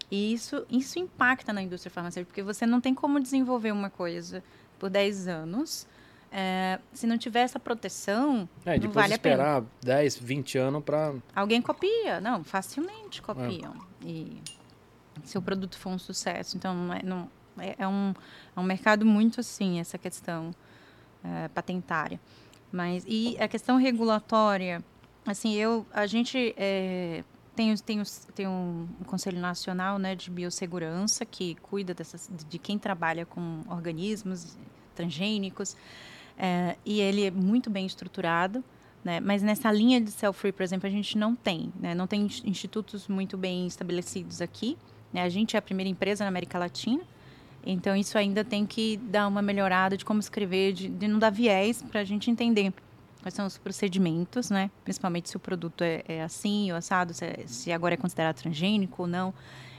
E 0.09 0.33
isso, 0.33 0.65
isso 0.69 0.99
impacta 0.99 1.51
na 1.51 1.61
indústria 1.61 1.91
farmacêutica, 1.91 2.29
porque 2.31 2.43
você 2.43 2.65
não 2.65 2.79
tem 2.79 2.93
como 2.93 3.19
desenvolver 3.19 3.71
uma 3.71 3.89
coisa 3.89 4.43
por 4.79 4.89
10 4.89 5.27
anos 5.27 5.87
é, 6.37 6.79
se 6.91 7.07
não 7.07 7.17
tiver 7.17 7.43
essa 7.43 7.57
proteção, 7.57 8.49
É, 8.65 8.77
não 8.77 8.91
vale 8.91 9.13
a 9.13 9.17
pena. 9.17 9.35
esperar 9.35 9.63
10, 9.81 10.17
20 10.17 10.57
anos 10.57 10.83
para. 10.83 11.13
Alguém 11.33 11.61
copia, 11.61 12.19
não, 12.19 12.43
facilmente 12.43 13.21
copiam. 13.21 13.73
E 14.01 14.41
se 15.23 15.37
o 15.37 15.41
produto 15.41 15.77
for 15.77 15.91
um 15.91 15.97
sucesso. 15.97 16.57
Então, 16.57 16.73
não 16.75 16.93
é, 16.93 17.01
não, 17.03 17.29
é, 17.57 17.75
é 17.79 17.87
um, 17.87 18.13
é 18.53 18.59
um 18.59 18.63
mercado 18.63 19.05
muito 19.05 19.39
assim, 19.39 19.79
essa 19.79 19.97
questão 19.97 20.51
é, 21.23 21.47
patentária. 21.47 22.19
Mas, 22.69 23.05
e 23.07 23.37
a 23.39 23.47
questão 23.47 23.77
regulatória, 23.77 24.83
assim, 25.25 25.53
eu, 25.53 25.85
a 25.93 26.05
gente 26.05 26.53
é, 26.57 27.23
tem, 27.55 27.75
tem, 27.77 28.03
tem 28.33 28.47
um, 28.47 28.87
Conselho 29.05 29.39
Nacional 29.39 29.97
né, 29.97 30.15
de 30.15 30.29
Biossegurança 30.29 31.25
que 31.25 31.55
cuida 31.55 31.93
dessas, 31.93 32.29
de 32.49 32.59
quem 32.59 32.77
trabalha 32.77 33.25
com 33.25 33.61
organismos 33.69 34.57
transgênicos. 34.93 35.75
É, 36.37 36.75
e 36.85 36.99
ele 36.99 37.25
é 37.25 37.31
muito 37.31 37.69
bem 37.69 37.85
estruturado, 37.85 38.63
né? 39.03 39.19
Mas 39.19 39.41
nessa 39.41 39.71
linha 39.71 40.01
de 40.01 40.11
cell-free, 40.11 40.51
por 40.51 40.63
exemplo, 40.63 40.87
a 40.87 40.91
gente 40.91 41.17
não 41.17 41.35
tem, 41.35 41.71
né? 41.79 41.95
Não 41.95 42.07
tem 42.07 42.23
ins- 42.23 42.43
institutos 42.43 43.07
muito 43.07 43.37
bem 43.37 43.65
estabelecidos 43.67 44.41
aqui. 44.41 44.77
Né? 45.13 45.21
A 45.21 45.29
gente 45.29 45.55
é 45.55 45.59
a 45.59 45.61
primeira 45.61 45.89
empresa 45.89 46.25
na 46.25 46.27
América 46.27 46.59
Latina, 46.59 47.03
então 47.65 47.95
isso 47.95 48.17
ainda 48.17 48.43
tem 48.43 48.65
que 48.65 48.97
dar 48.97 49.27
uma 49.27 49.41
melhorada 49.41 49.95
de 49.95 50.03
como 50.03 50.19
escrever, 50.19 50.73
de, 50.73 50.89
de 50.89 51.07
não 51.07 51.17
dar 51.17 51.29
viés 51.29 51.81
para 51.81 52.01
a 52.01 52.03
gente 52.03 52.29
entender 52.29 52.73
quais 53.25 53.33
são 53.33 53.47
os 53.47 53.57
procedimentos, 53.57 54.51
né? 54.51 54.69
Principalmente 54.83 55.29
se 55.31 55.35
o 55.35 55.39
produto 55.39 55.83
é, 55.83 56.03
é 56.07 56.21
assim 56.21 56.71
ou 56.71 56.77
assado, 56.77 57.11
se, 57.11 57.25
é- 57.25 57.43
se 57.47 57.71
agora 57.71 57.95
é 57.95 57.97
considerado 57.97 58.35
transgênico 58.35 59.01
ou 59.01 59.07
não. 59.07 59.33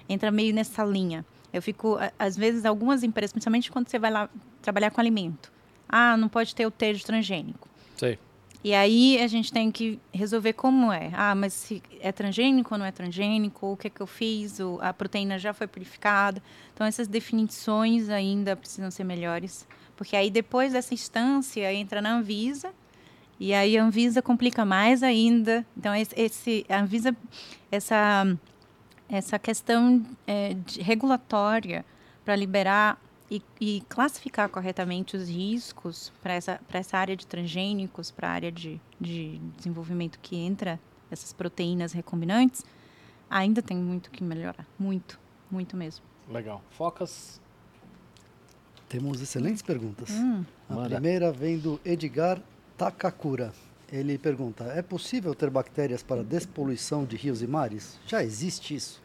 Entra 0.09 0.33
meio 0.33 0.53
nessa 0.53 0.85
linha. 0.85 1.25
Eu 1.53 1.63
fico, 1.63 1.97
às 2.19 2.37
vezes, 2.37 2.65
algumas 2.65 3.05
empresas, 3.05 3.31
principalmente 3.31 3.71
quando 3.71 3.89
você 3.89 4.01
vai 4.01 4.11
lá 4.11 4.29
trabalhar 4.61 4.91
com 4.91 5.01
alimento. 5.01 5.53
Ah, 5.89 6.17
não 6.17 6.29
pode 6.29 6.57
ter 6.57 6.67
o 6.67 6.73
T 6.73 6.93
de 6.95 7.05
transgênico. 7.05 7.69
Sei. 7.97 8.19
E 8.65 8.75
aí 8.75 9.23
a 9.23 9.29
gente 9.29 9.53
tem 9.53 9.71
que 9.71 10.01
resolver 10.13 10.53
como 10.55 10.91
é. 10.93 11.13
Ah, 11.13 11.37
mas 11.37 11.53
se 11.53 11.81
é 12.01 12.11
transgênico 12.11 12.75
ou 12.75 12.79
não 12.79 12.85
é 12.85 12.91
transgênico? 12.91 13.65
O 13.73 13.77
que, 13.77 13.87
é 13.87 13.91
que 13.91 14.01
eu 14.01 14.09
fiz? 14.09 14.59
O, 14.59 14.81
a 14.83 14.93
proteína 14.93 15.39
já 15.39 15.55
foi 15.55 15.69
purificada? 15.69 16.43
Então, 16.75 16.85
essas 16.85 17.07
definições 17.07 18.09
ainda 18.09 18.57
precisam 18.57 18.91
ser 18.91 19.05
melhores. 19.05 19.69
Porque 19.97 20.17
aí, 20.17 20.33
depois 20.33 20.73
dessa 20.73 20.93
instância, 20.93 21.73
entra 21.73 22.03
na 22.03 22.13
Anvisa. 22.13 22.75
E 23.39 23.53
aí, 23.53 23.77
a 23.77 23.85
Anvisa 23.85 24.23
complica 24.23 24.65
mais 24.65 25.03
ainda. 25.03 25.65
Então, 25.77 25.93
esse, 25.95 26.65
a 26.69 26.81
Anvisa, 26.81 27.15
essa, 27.71 28.37
essa 29.09 29.39
questão 29.39 30.05
é, 30.27 30.55
de- 30.55 30.81
regulatória 30.83 31.85
para 32.25 32.35
liberar 32.35 32.99
e, 33.31 33.43
e 33.61 33.83
classificar 33.89 34.49
corretamente 34.49 35.17
os 35.17 35.29
riscos 35.29 36.13
para 36.23 36.33
essa, 36.35 36.61
para 36.67 36.79
essa 36.81 36.97
área 36.97 37.15
de 37.17 37.27
transgênicos, 37.27 38.11
para 38.11 38.29
a 38.29 38.33
área 38.33 38.51
de, 38.51 38.81
de 39.01 39.39
desenvolvimento 39.57 40.19
que 40.23 40.37
entra 40.37 40.81
essas 41.11 41.33
proteínas 41.33 41.93
recombinantes, 41.93 42.65
ainda 43.29 43.61
tem 43.61 43.77
muito 43.77 44.11
que 44.11 44.25
melhorar. 44.25 44.67
Muito, 44.79 45.19
muito 45.51 45.77
mesmo. 45.77 46.05
Legal. 46.31 46.63
Focas. 46.71 47.41
Temos 48.89 49.21
excelentes 49.21 49.63
perguntas. 49.63 50.11
Hum, 50.11 50.45
A 50.71 50.75
Manda. 50.75 50.89
primeira 50.91 51.33
vem 51.33 51.59
do 51.59 51.81
Edgar 51.85 52.41
Takakura. 52.77 53.53
Ele 53.91 54.19
pergunta: 54.19 54.65
É 54.65 54.83
possível 54.83 55.35
ter 55.35 55.49
bactérias 55.51 56.03
para 56.03 56.23
despoluição 56.25 57.05
de 57.05 57.17
rios 57.17 57.41
e 57.43 57.47
mares? 57.47 57.99
Já 58.07 58.23
existe 58.23 58.75
isso? 58.75 59.03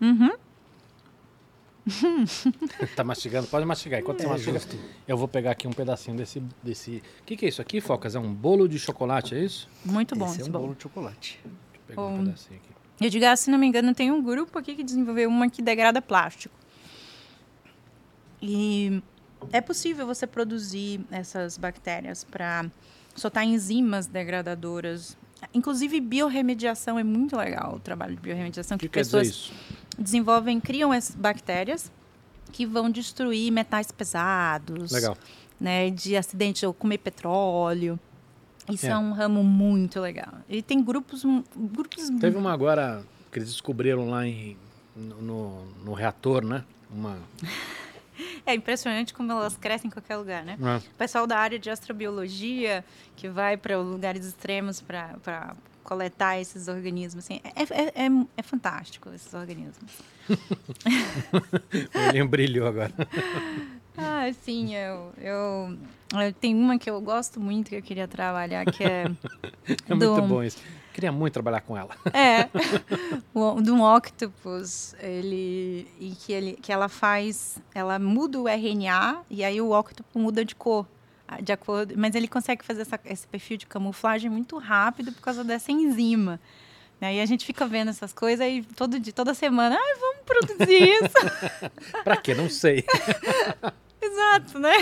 Uhum. 0.00 0.30
tá 2.96 3.02
mastigando? 3.04 3.46
Pode 3.46 3.64
mastigar. 3.64 4.00
Enquanto 4.00 4.18
você 4.20 4.26
É, 4.26 4.28
mastiga, 4.28 4.58
justo. 4.58 4.76
eu 5.06 5.16
vou 5.16 5.26
pegar 5.26 5.52
aqui 5.52 5.66
um 5.66 5.72
pedacinho 5.72 6.16
desse. 6.16 6.40
desse... 6.62 7.02
O 7.20 7.24
que, 7.24 7.36
que 7.36 7.46
é 7.46 7.48
isso 7.48 7.62
aqui, 7.62 7.80
Focas? 7.80 8.14
É 8.14 8.18
um 8.20 8.32
bolo 8.32 8.68
de 8.68 8.78
chocolate, 8.78 9.34
é 9.34 9.42
isso? 9.42 9.68
Muito 9.84 10.14
bom 10.14 10.26
Esse 10.26 10.38
é 10.38 10.40
esse 10.42 10.48
um 10.50 10.52
bolo. 10.52 10.64
bolo 10.66 10.76
de 10.76 10.82
chocolate. 10.82 11.40
Deixa 11.44 11.54
eu 11.76 11.80
pegar 11.86 12.02
um 12.02 12.14
Um- 12.20 12.24
pedacinho 12.26 12.60
aqui. 12.60 12.68
Eu 13.00 13.10
digo, 13.10 13.24
ah, 13.26 13.36
se 13.36 13.48
não 13.50 13.58
me 13.58 13.66
engano, 13.66 13.94
tem 13.94 14.10
um 14.10 14.20
grupo 14.22 14.58
aqui 14.58 14.74
que 14.74 14.82
desenvolveu 14.82 15.28
uma 15.28 15.48
que 15.48 15.62
degrada 15.62 16.02
plástico. 16.02 16.54
E 18.42 19.00
é 19.52 19.60
possível 19.60 20.06
você 20.06 20.26
produzir 20.26 21.00
essas 21.10 21.56
bactérias 21.58 22.24
para 22.24 22.66
soltar 23.14 23.44
enzimas 23.44 24.06
degradadoras. 24.06 25.16
Inclusive, 25.54 26.00
biorremediação 26.00 26.98
é 26.98 27.04
muito 27.04 27.36
legal, 27.36 27.76
o 27.76 27.80
trabalho 27.80 28.14
de 28.16 28.20
biorremediação, 28.20 28.76
que 28.76 28.88
que, 28.88 28.92
pessoas 28.94 29.28
isso? 29.28 29.52
desenvolvem, 29.98 30.60
criam 30.60 30.92
essas 30.92 31.14
bactérias 31.14 31.90
que 32.52 32.66
vão 32.66 32.90
destruir 32.90 33.50
metais 33.52 33.92
pesados, 33.92 34.90
Legal. 34.90 35.16
né, 35.60 35.90
de 35.90 36.16
acidente 36.16 36.64
ou 36.66 36.72
comer 36.74 36.98
petróleo. 36.98 37.98
Isso 38.70 38.86
É. 38.86 38.90
é. 38.90 38.96
um 38.98 39.12
ramo 39.12 39.42
muito 39.44 40.00
legal. 40.00 40.32
E 40.48 40.60
tem 40.60 40.82
grupos, 40.82 41.22
grupos 41.56 42.08
Teve 42.20 42.36
uma 42.36 42.52
agora 42.52 43.02
que 43.32 43.38
eles 43.38 43.48
descobriram 43.50 44.10
lá 44.10 44.26
em, 44.26 44.56
no, 44.96 45.22
no- 45.22 45.64
no 45.84 45.92
reator, 45.94 46.44
né? 46.44 46.64
Uma. 46.90 47.18
É 48.46 48.54
impressionante 48.54 49.12
como 49.14 49.30
elas 49.32 49.56
crescem 49.56 49.88
em 49.88 49.90
qualquer 49.92 50.16
lugar, 50.16 50.44
né? 50.44 50.58
Ah, 50.62 50.80
O 50.92 50.94
pessoal 50.96 51.26
da 51.26 51.38
área 51.38 51.58
de 51.58 51.70
astrobiologia 51.70 52.84
que 53.16 53.28
vai 53.28 53.56
para 53.56 53.78
lugares 53.78 54.24
extremos 54.26 54.80
para 54.80 55.54
coletar 55.84 56.38
esses 56.38 56.68
organismos, 56.68 57.24
assim, 57.24 57.40
é, 57.44 57.62
é, 57.62 58.06
é, 58.06 58.10
é 58.36 58.42
fantástico 58.42 59.08
esses 59.14 59.32
organismos. 59.32 59.90
o 61.94 62.00
olhinho 62.00 62.28
brilhou 62.28 62.66
agora. 62.68 62.92
Ah, 63.96 64.30
sim, 64.44 64.74
eu, 64.76 65.12
eu, 65.18 65.78
eu 66.20 66.32
tenho 66.34 66.56
uma 66.58 66.78
que 66.78 66.88
eu 66.88 67.00
gosto 67.00 67.40
muito 67.40 67.68
que 67.70 67.76
eu 67.76 67.82
queria 67.82 68.06
trabalhar, 68.06 68.64
que 68.66 68.84
é 68.84 69.04
É 69.88 69.94
do- 69.94 69.96
muito 69.96 70.22
bom 70.22 70.42
isso. 70.42 70.58
Queria 70.98 71.12
muito 71.12 71.34
trabalhar 71.34 71.60
com 71.60 71.76
ela. 71.78 71.94
É, 72.12 72.48
o- 73.32 73.62
de 73.62 73.70
um 73.70 73.84
octopus, 73.84 74.96
ele, 74.98 75.86
e 76.00 76.10
que, 76.18 76.32
ele, 76.32 76.52
que 76.60 76.72
ela 76.72 76.88
faz, 76.88 77.62
ela 77.72 78.00
muda 78.00 78.40
o 78.40 78.48
RNA 78.48 79.20
e 79.30 79.44
aí 79.44 79.60
o 79.60 79.70
octopus 79.70 80.20
muda 80.20 80.44
de 80.44 80.56
cor, 80.56 80.84
ah, 81.28 81.40
de 81.40 81.52
acordo, 81.52 81.94
mas 81.96 82.16
ele 82.16 82.26
consegue 82.26 82.64
fazer 82.64 82.80
essa- 82.82 82.98
esse 83.04 83.28
perfil 83.28 83.56
de 83.56 83.66
camuflagem 83.66 84.28
muito 84.28 84.58
rápido 84.58 85.12
por 85.12 85.20
causa 85.22 85.44
dessa 85.44 85.70
enzima. 85.70 86.40
Né? 87.00 87.14
E 87.14 87.20
a 87.20 87.26
gente 87.26 87.46
fica 87.46 87.64
vendo 87.64 87.90
essas 87.90 88.12
coisas 88.12 88.44
e 88.44 88.62
todo 88.74 88.98
dia, 88.98 89.12
toda 89.12 89.34
semana, 89.34 89.76
ai, 89.80 89.94
vamos 90.00 90.22
produzir 90.26 90.82
isso. 90.82 91.62
Pra 92.02 92.16
quê? 92.16 92.34
Não 92.34 92.50
sei. 92.50 92.84
Exato, 94.02 94.58
né? 94.58 94.72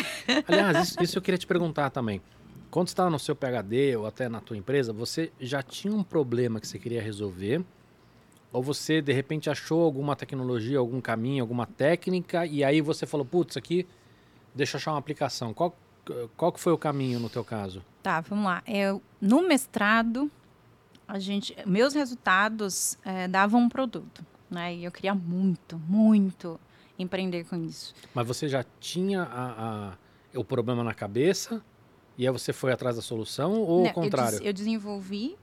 Aliás, 0.48 0.88
isso, 0.88 1.02
isso 1.02 1.18
eu 1.18 1.22
queria 1.22 1.36
te 1.36 1.46
perguntar 1.46 1.90
também. 1.90 2.22
Quando 2.70 2.88
você 2.88 2.92
estava 2.92 3.10
no 3.10 3.18
seu 3.18 3.34
PhD 3.34 3.96
ou 3.96 4.06
até 4.06 4.28
na 4.28 4.40
tua 4.40 4.56
empresa, 4.56 4.92
você 4.92 5.32
já 5.40 5.62
tinha 5.62 5.94
um 5.94 6.02
problema 6.02 6.60
que 6.60 6.66
você 6.66 6.78
queria 6.78 7.00
resolver? 7.02 7.64
Ou 8.52 8.62
você, 8.62 9.00
de 9.00 9.12
repente, 9.12 9.48
achou 9.50 9.82
alguma 9.82 10.16
tecnologia, 10.16 10.78
algum 10.78 11.00
caminho, 11.00 11.42
alguma 11.42 11.66
técnica, 11.66 12.46
e 12.46 12.64
aí 12.64 12.80
você 12.80 13.06
falou, 13.06 13.24
putz, 13.26 13.56
aqui, 13.56 13.86
deixa 14.54 14.76
eu 14.76 14.78
achar 14.78 14.92
uma 14.92 14.98
aplicação. 14.98 15.52
Qual, 15.52 15.76
qual 16.36 16.52
que 16.52 16.60
foi 16.60 16.72
o 16.72 16.78
caminho 16.78 17.18
no 17.20 17.28
teu 17.28 17.44
caso? 17.44 17.82
Tá, 18.02 18.20
vamos 18.20 18.44
lá. 18.44 18.62
Eu, 18.66 19.02
no 19.20 19.46
mestrado, 19.46 20.30
a 21.06 21.18
gente, 21.18 21.54
meus 21.66 21.94
resultados 21.94 22.98
eh, 23.04 23.28
davam 23.28 23.62
um 23.62 23.68
produto, 23.68 24.24
né? 24.50 24.74
E 24.74 24.84
eu 24.84 24.92
queria 24.92 25.14
muito, 25.14 25.78
muito 25.88 26.58
empreender 26.98 27.44
com 27.44 27.56
isso. 27.56 27.94
Mas 28.14 28.26
você 28.26 28.48
já 28.48 28.64
tinha 28.80 29.22
a- 29.22 29.92
a- 30.32 30.38
o 30.38 30.44
problema 30.44 30.82
na 30.84 30.94
cabeça, 30.94 31.62
e 32.18 32.26
aí 32.26 32.32
você 32.32 32.52
foi 32.52 32.72
atrás 32.72 32.96
da 32.96 33.02
solução, 33.02 33.52
ou 33.60 33.82
Né, 33.84 33.90
o 33.90 33.92
contrário? 33.94 34.36
Eu, 34.36 34.40
des- 34.40 34.46
eu 34.48 34.52
desenvolvi, 34.52 35.36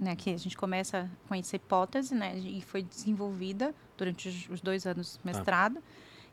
né? 0.00 0.14
Que 0.16 0.30
a 0.30 0.36
gente 0.38 0.56
começa 0.56 1.10
com 1.28 1.34
essa 1.34 1.56
hipótese, 1.56 2.14
né? 2.14 2.38
E 2.38 2.60
foi 2.62 2.82
desenvolvida 2.82 3.74
durante 3.98 4.28
os, 4.28 4.48
os 4.48 4.60
dois 4.60 4.86
anos 4.86 5.16
Tá. 5.16 5.20
do 5.22 5.26
mestrado. 5.26 5.82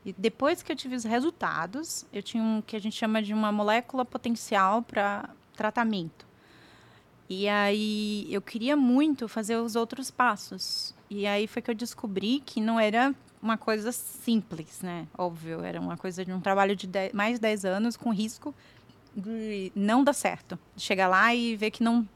E 0.06 0.12
depois 0.12 0.62
que 0.62 0.70
eu 0.72 0.76
tive 0.76 0.94
os 0.94 1.04
resultados, 1.04 2.06
eu 2.12 2.22
tinha 2.22 2.42
um 2.42 2.62
que 2.62 2.76
a 2.76 2.78
gente 2.80 2.96
chama 2.96 3.20
de 3.22 3.34
uma 3.34 3.50
molécula 3.52 4.04
potencial 4.04 4.80
para 4.82 5.28
tratamento. 5.56 6.26
E 7.28 7.46
aí 7.48 8.26
eu 8.32 8.40
queria 8.40 8.76
muito 8.76 9.28
fazer 9.28 9.56
os 9.56 9.76
outros 9.76 10.10
passos. 10.10 10.94
E 11.10 11.26
aí 11.26 11.46
foi 11.46 11.60
que 11.60 11.70
eu 11.70 11.74
descobri 11.74 12.40
que 12.40 12.60
não 12.60 12.80
era 12.80 13.14
uma 13.42 13.58
coisa 13.58 13.92
simples, 13.92 14.80
né? 14.80 15.06
Óbvio, 15.16 15.60
era 15.62 15.78
uma 15.80 15.96
coisa 15.96 16.24
de 16.24 16.32
um 16.32 16.40
trabalho 16.40 16.74
de 16.74 16.86
dez- 16.86 17.12
mais 17.12 17.34
de 17.34 17.40
10 17.40 17.64
anos 17.64 17.96
com 17.96 18.10
risco 18.10 18.54
de 19.16 19.72
não 19.74 20.02
dar 20.04 20.12
certo. 20.12 20.58
De 20.76 20.82
chegar 20.82 21.08
lá 21.08 21.34
e 21.34 21.56
ver 21.56 21.70
que 21.70 21.82
não 21.82 22.08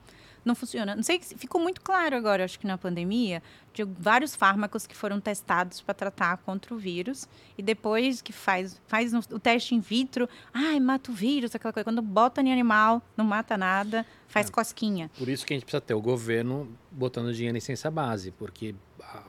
não 0.45 0.57
funciona. 0.57 0.97
Não 0.97 1.05
sei 1.05 1.23
se 1.23 1.37
ficou 1.37 1.61
muito 1.61 1.81
claro 1.81 2.17
agora, 2.17 2.45
acho 2.45 2.59
que 2.59 2.67
na 2.67 2.77
pandemia, 2.77 3.41
de 3.73 3.85
vários 3.85 4.35
fármacos 4.35 4.89
que 4.89 4.97
foram 4.97 5.21
testados 5.21 5.81
para 5.81 5.95
tratar 5.95 6.37
contra 6.39 6.75
o 6.75 6.77
vírus 6.77 7.29
e 7.57 7.63
depois 7.63 8.21
que 8.21 8.33
faz 8.33 8.77
faz 8.89 9.13
o 9.15 9.39
teste 9.39 9.77
in 9.77 9.79
vitro, 9.79 10.29
ai, 10.53 10.81
mata 10.81 11.13
o 11.13 11.15
vírus, 11.15 11.55
aquela 11.55 11.73
coisa. 11.73 11.85
Quando 11.85 12.03
bota 12.03 12.41
em 12.43 12.51
animal, 12.53 13.01
não 13.17 13.25
mata 13.25 13.57
nada, 13.57 14.05
faz 14.27 14.49
É. 14.49 14.51
cosquinha. 14.51 15.09
Por 15.17 15.29
isso 15.29 15.47
que 15.47 15.53
a 15.53 15.57
gente 15.57 15.63
precisa 15.65 15.81
ter 15.81 15.95
o 15.95 16.01
governo 16.01 16.69
botando 16.91 17.33
dinheiro 17.33 17.57
em 17.57 17.61
ciência 17.61 17.89
base, 17.89 18.33
porque 18.33 18.75
a- 19.01 19.23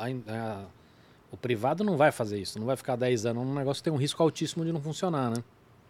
a- 0.00 0.34
a- 0.34 0.64
o 1.30 1.36
privado 1.36 1.84
não 1.84 1.96
vai 1.96 2.10
fazer 2.10 2.36
isso, 2.40 2.58
não 2.58 2.66
vai 2.66 2.74
ficar 2.76 2.96
10 2.96 3.24
anos 3.26 3.46
num 3.46 3.54
negócio 3.54 3.80
que 3.80 3.84
tem 3.84 3.92
um 3.92 3.96
risco 4.00 4.20
altíssimo 4.20 4.64
de 4.64 4.72
não 4.72 4.80
funcionar, 4.80 5.30
né? 5.30 5.36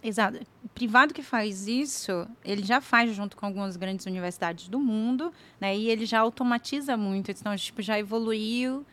Exato. 0.03 0.38
O 0.64 0.68
privado 0.68 1.12
que 1.12 1.22
faz 1.22 1.66
isso, 1.66 2.26
ele 2.44 2.64
já 2.64 2.80
faz 2.80 3.14
junto 3.14 3.36
com 3.36 3.46
algumas 3.46 3.76
grandes 3.76 4.07
universidades 4.07 4.68
do 4.68 4.78
mundo, 4.78 5.32
né? 5.61 5.76
E 5.76 5.90
ele 5.90 6.07
já 6.07 6.20
automatiza 6.20 6.96
muito. 6.96 7.30
Então, 7.30 7.55
tipo, 7.57 7.82
já 7.82 7.99
evoluiu 7.99 8.86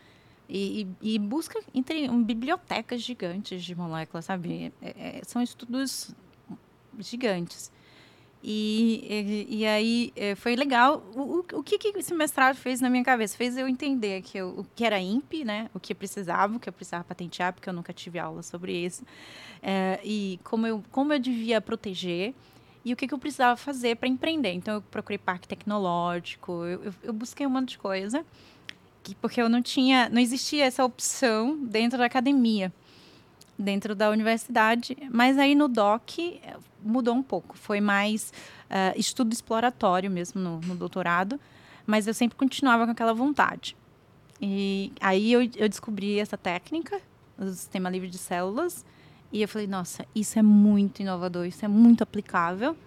e, 0.49 0.87
e, 1.01 1.15
e 1.15 1.19
busca 1.19 1.59
entre 1.73 2.09
um, 2.09 2.23
bibliotecas 2.23 3.01
gigantes 3.01 3.63
de 3.63 3.75
moléculas, 3.75 4.25
sabe? 4.25 4.73
É, 4.81 5.19
é, 5.19 5.21
são 5.25 5.41
estudos 5.41 6.13
gigantes. 6.99 7.71
E, 8.47 9.47
e, 9.49 9.57
e 9.57 9.65
aí 9.65 10.13
é, 10.15 10.35
foi 10.35 10.55
legal. 10.55 11.03
O, 11.15 11.39
o, 11.39 11.45
o, 11.53 11.63
que, 11.63 11.79
que 11.79 11.87
esse 11.97 12.13
mestrado 12.13 12.55
fez 12.55 12.79
na 12.79 12.91
minha 12.91 13.03
cabeça? 13.03 13.35
Fez 13.35 13.57
eu 13.57 13.67
entender 13.67 14.21
que 14.21 14.37
eu, 14.37 14.49
o 14.49 14.65
que 14.75 14.85
era 14.85 14.99
INPE, 14.99 15.43
né? 15.43 15.67
o 15.73 15.79
que 15.79 15.95
precisava, 15.95 16.55
o 16.55 16.59
que 16.59 16.69
eu 16.69 16.73
precisava 16.73 17.03
patentear, 17.03 17.53
porque 17.53 17.67
eu 17.67 17.73
nunca 17.73 17.91
tive 17.91 18.19
aula 18.19 18.43
sobre 18.43 18.71
isso. 18.71 19.03
É, 19.63 19.99
e 20.03 20.39
como 20.43 20.67
eu, 20.67 20.83
como 20.91 21.11
eu 21.11 21.17
devia 21.17 21.59
proteger 21.59 22.35
e 22.83 22.93
o 22.93 22.95
que, 22.95 23.07
que 23.07 23.15
eu 23.15 23.17
precisava 23.17 23.57
fazer 23.57 23.95
para 23.95 24.07
empreender. 24.07 24.51
Então, 24.51 24.75
eu 24.75 24.81
procurei 24.83 25.17
parque 25.17 25.47
tecnológico, 25.47 26.51
eu, 26.65 26.83
eu, 26.83 26.93
eu 27.01 27.13
busquei 27.13 27.47
um 27.47 27.49
monte 27.49 27.69
de 27.69 27.77
coisa, 27.79 28.23
que, 29.01 29.15
porque 29.15 29.41
eu 29.41 29.49
não 29.49 29.59
tinha, 29.59 30.07
não 30.07 30.21
existia 30.21 30.65
essa 30.65 30.85
opção 30.85 31.57
dentro 31.63 31.97
da 31.97 32.05
academia 32.05 32.71
dentro 33.57 33.95
da 33.95 34.09
universidade, 34.09 34.97
mas 35.09 35.37
aí 35.37 35.55
no 35.55 35.67
DOC 35.67 36.41
eh, 36.43 36.55
mudou 36.85 37.15
um 37.15 37.23
pouco. 37.23 37.57
Foi 37.57 37.81
mais 37.81 38.31
uh, 38.69 38.97
estudo 38.97 39.33
exploratório 39.33 40.09
mesmo 40.09 40.39
no, 40.39 40.59
no, 40.61 40.75
doutorado, 40.75 41.39
mas 41.85 42.07
eu 42.07 42.13
sempre 42.13 42.37
continuava 42.37 42.85
com 42.85 42.91
aquela 42.91 43.13
vontade. 43.13 43.75
E 44.41 44.91
aí 44.99 45.31
eu, 45.31 45.41
eu 45.55 45.69
descobri 45.69 46.19
essa 46.19 46.37
técnica, 46.37 47.01
o 47.37 47.45
sistema 47.47 47.89
livre 47.89 48.09
de 48.09 48.17
células, 48.17 48.85
e 49.31 49.41
eu 49.41 49.47
falei, 49.47 49.67
nossa, 49.67 50.05
isso 50.13 50.37
é 50.37 50.41
muito 50.41 51.01
inovador, 51.01 51.45
isso 51.45 51.65
é 51.65 51.67
muito 51.67 52.03
aplicável, 52.03 52.77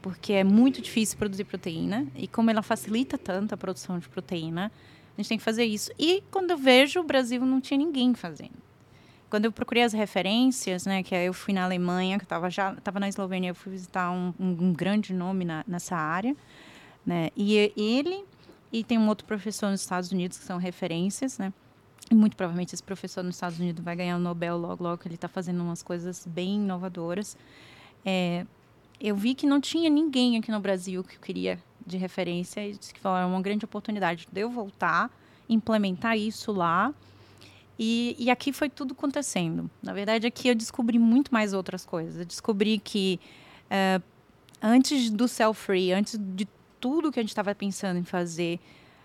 porque 0.00 0.32
é 0.32 0.44
muito 0.44 0.80
difícil 0.80 1.18
produzir 1.18 1.44
proteína, 1.44 2.06
e 2.14 2.26
como 2.26 2.50
ela 2.50 2.62
facilita 2.62 3.18
tanto 3.18 3.54
a 3.54 3.56
produção 3.56 3.98
de 3.98 4.08
proteína, 4.08 4.72
a 5.16 5.20
gente 5.20 5.28
tem 5.28 5.38
que 5.38 5.44
fazer 5.44 5.64
isso. 5.64 5.90
E 5.98 6.22
quando 6.30 6.50
eu 6.50 6.58
vejo, 6.58 7.00
o 7.00 7.04
Brasil 7.04 7.44
não 7.44 7.60
tinha 7.60 7.78
ninguém 7.78 8.14
fazendo. 8.14 8.65
Quando 9.36 9.44
eu 9.44 9.52
procurei 9.52 9.82
as 9.82 9.92
referências, 9.92 10.86
né, 10.86 11.02
que 11.02 11.14
eu 11.14 11.34
fui 11.34 11.52
na 11.52 11.64
Alemanha, 11.64 12.16
que 12.16 12.22
eu 12.22 12.24
estava 12.24 12.48
já 12.48 12.72
estava 12.72 12.98
na 12.98 13.06
Eslovênia, 13.06 13.50
eu 13.50 13.54
fui 13.54 13.70
visitar 13.70 14.10
um, 14.10 14.32
um, 14.40 14.72
grande 14.72 15.12
nome 15.12 15.44
na, 15.44 15.62
nessa 15.68 15.94
área, 15.94 16.34
né, 17.04 17.28
e 17.36 17.70
ele 17.76 18.24
e 18.72 18.82
tem 18.82 18.96
um 18.96 19.06
outro 19.08 19.26
professor 19.26 19.70
nos 19.70 19.82
Estados 19.82 20.10
Unidos 20.10 20.38
que 20.38 20.44
são 20.46 20.56
referências, 20.56 21.36
né, 21.36 21.52
e 22.10 22.14
muito 22.14 22.34
provavelmente 22.34 22.74
esse 22.74 22.82
professor 22.82 23.22
nos 23.22 23.34
Estados 23.34 23.58
Unidos 23.58 23.84
vai 23.84 23.94
ganhar 23.94 24.16
o 24.16 24.18
Nobel 24.18 24.56
logo, 24.56 24.82
logo, 24.82 25.02
ele 25.04 25.16
está 25.16 25.28
fazendo 25.28 25.62
umas 25.62 25.82
coisas 25.82 26.26
bem 26.26 26.54
inovadoras. 26.54 27.36
É, 28.06 28.46
eu 28.98 29.14
vi 29.14 29.34
que 29.34 29.46
não 29.46 29.60
tinha 29.60 29.90
ninguém 29.90 30.38
aqui 30.38 30.50
no 30.50 30.60
Brasil 30.60 31.04
que 31.04 31.16
eu 31.16 31.20
queria 31.20 31.58
de 31.86 31.98
referência 31.98 32.66
e 32.66 32.72
disse 32.72 32.94
que 32.94 33.00
foi 33.00 33.10
uma 33.10 33.42
grande 33.42 33.66
oportunidade 33.66 34.26
de 34.32 34.40
eu 34.40 34.48
voltar, 34.48 35.10
implementar 35.46 36.16
isso 36.16 36.52
lá 36.52 36.94
e, 37.78 38.16
e, 38.18 38.30
aqui 38.30 38.52
foi 38.52 38.70
tudo 38.70 38.92
acontecendo. 38.92 39.70
Na 39.82 39.92
verdade, 39.92 40.26
aqui 40.26 40.48
eu 40.48 40.54
descobri 40.54 40.98
muito 40.98 41.32
mais 41.32 41.52
outras 41.52 41.84
coisas. 41.84 42.18
Eu 42.18 42.24
descobri 42.24 42.78
que 42.78 43.20
uh, 43.66 44.02
antes 44.62 45.10
do 45.10 45.28
cell 45.28 45.52
free, 45.52 45.92
antes 45.92 46.18
de 46.18 46.48
tudo 46.80 47.12
que 47.12 47.20
a 47.20 47.22
gente 47.22 47.30
estava 47.30 47.54
pensando 47.54 47.98
em 47.98 48.04
fazer, 48.04 48.58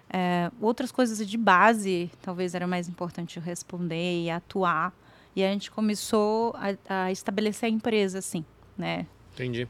uh, 0.08 0.56
outras 0.66 0.92
coisas 0.92 1.28
de 1.28 1.38
base 1.38 2.10
talvez 2.22 2.56
era 2.56 2.66
mais 2.66 2.88
importante 2.88 3.38
eu 3.38 3.44
responder 3.44 4.24
e 4.24 4.30
atuar. 4.30 4.94
E 5.36 5.44
a 5.44 5.52
gente 5.52 5.70
começou 5.70 6.56
a, 6.56 7.04
a 7.04 7.12
estabelecer 7.12 7.68
a 7.68 7.70
empresa, 7.70 8.20
assim, 8.20 8.46
né? 8.78 9.06
Entendi. 9.34 9.68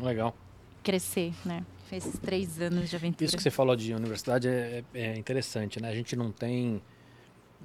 Legal. 0.00 0.36
Crescer, 0.82 1.32
né? 1.44 1.64
Fez 1.86 2.18
três 2.22 2.60
anos 2.60 2.90
de 2.90 2.96
aventura. 2.96 3.24
Isso 3.24 3.36
que 3.36 3.42
você 3.42 3.50
falou 3.50 3.74
de 3.74 3.94
universidade 3.94 4.48
é, 4.48 4.84
é 4.94 5.16
interessante, 5.16 5.80
né? 5.80 5.88
A 5.88 5.94
gente 5.94 6.14
não 6.14 6.30
tem 6.30 6.82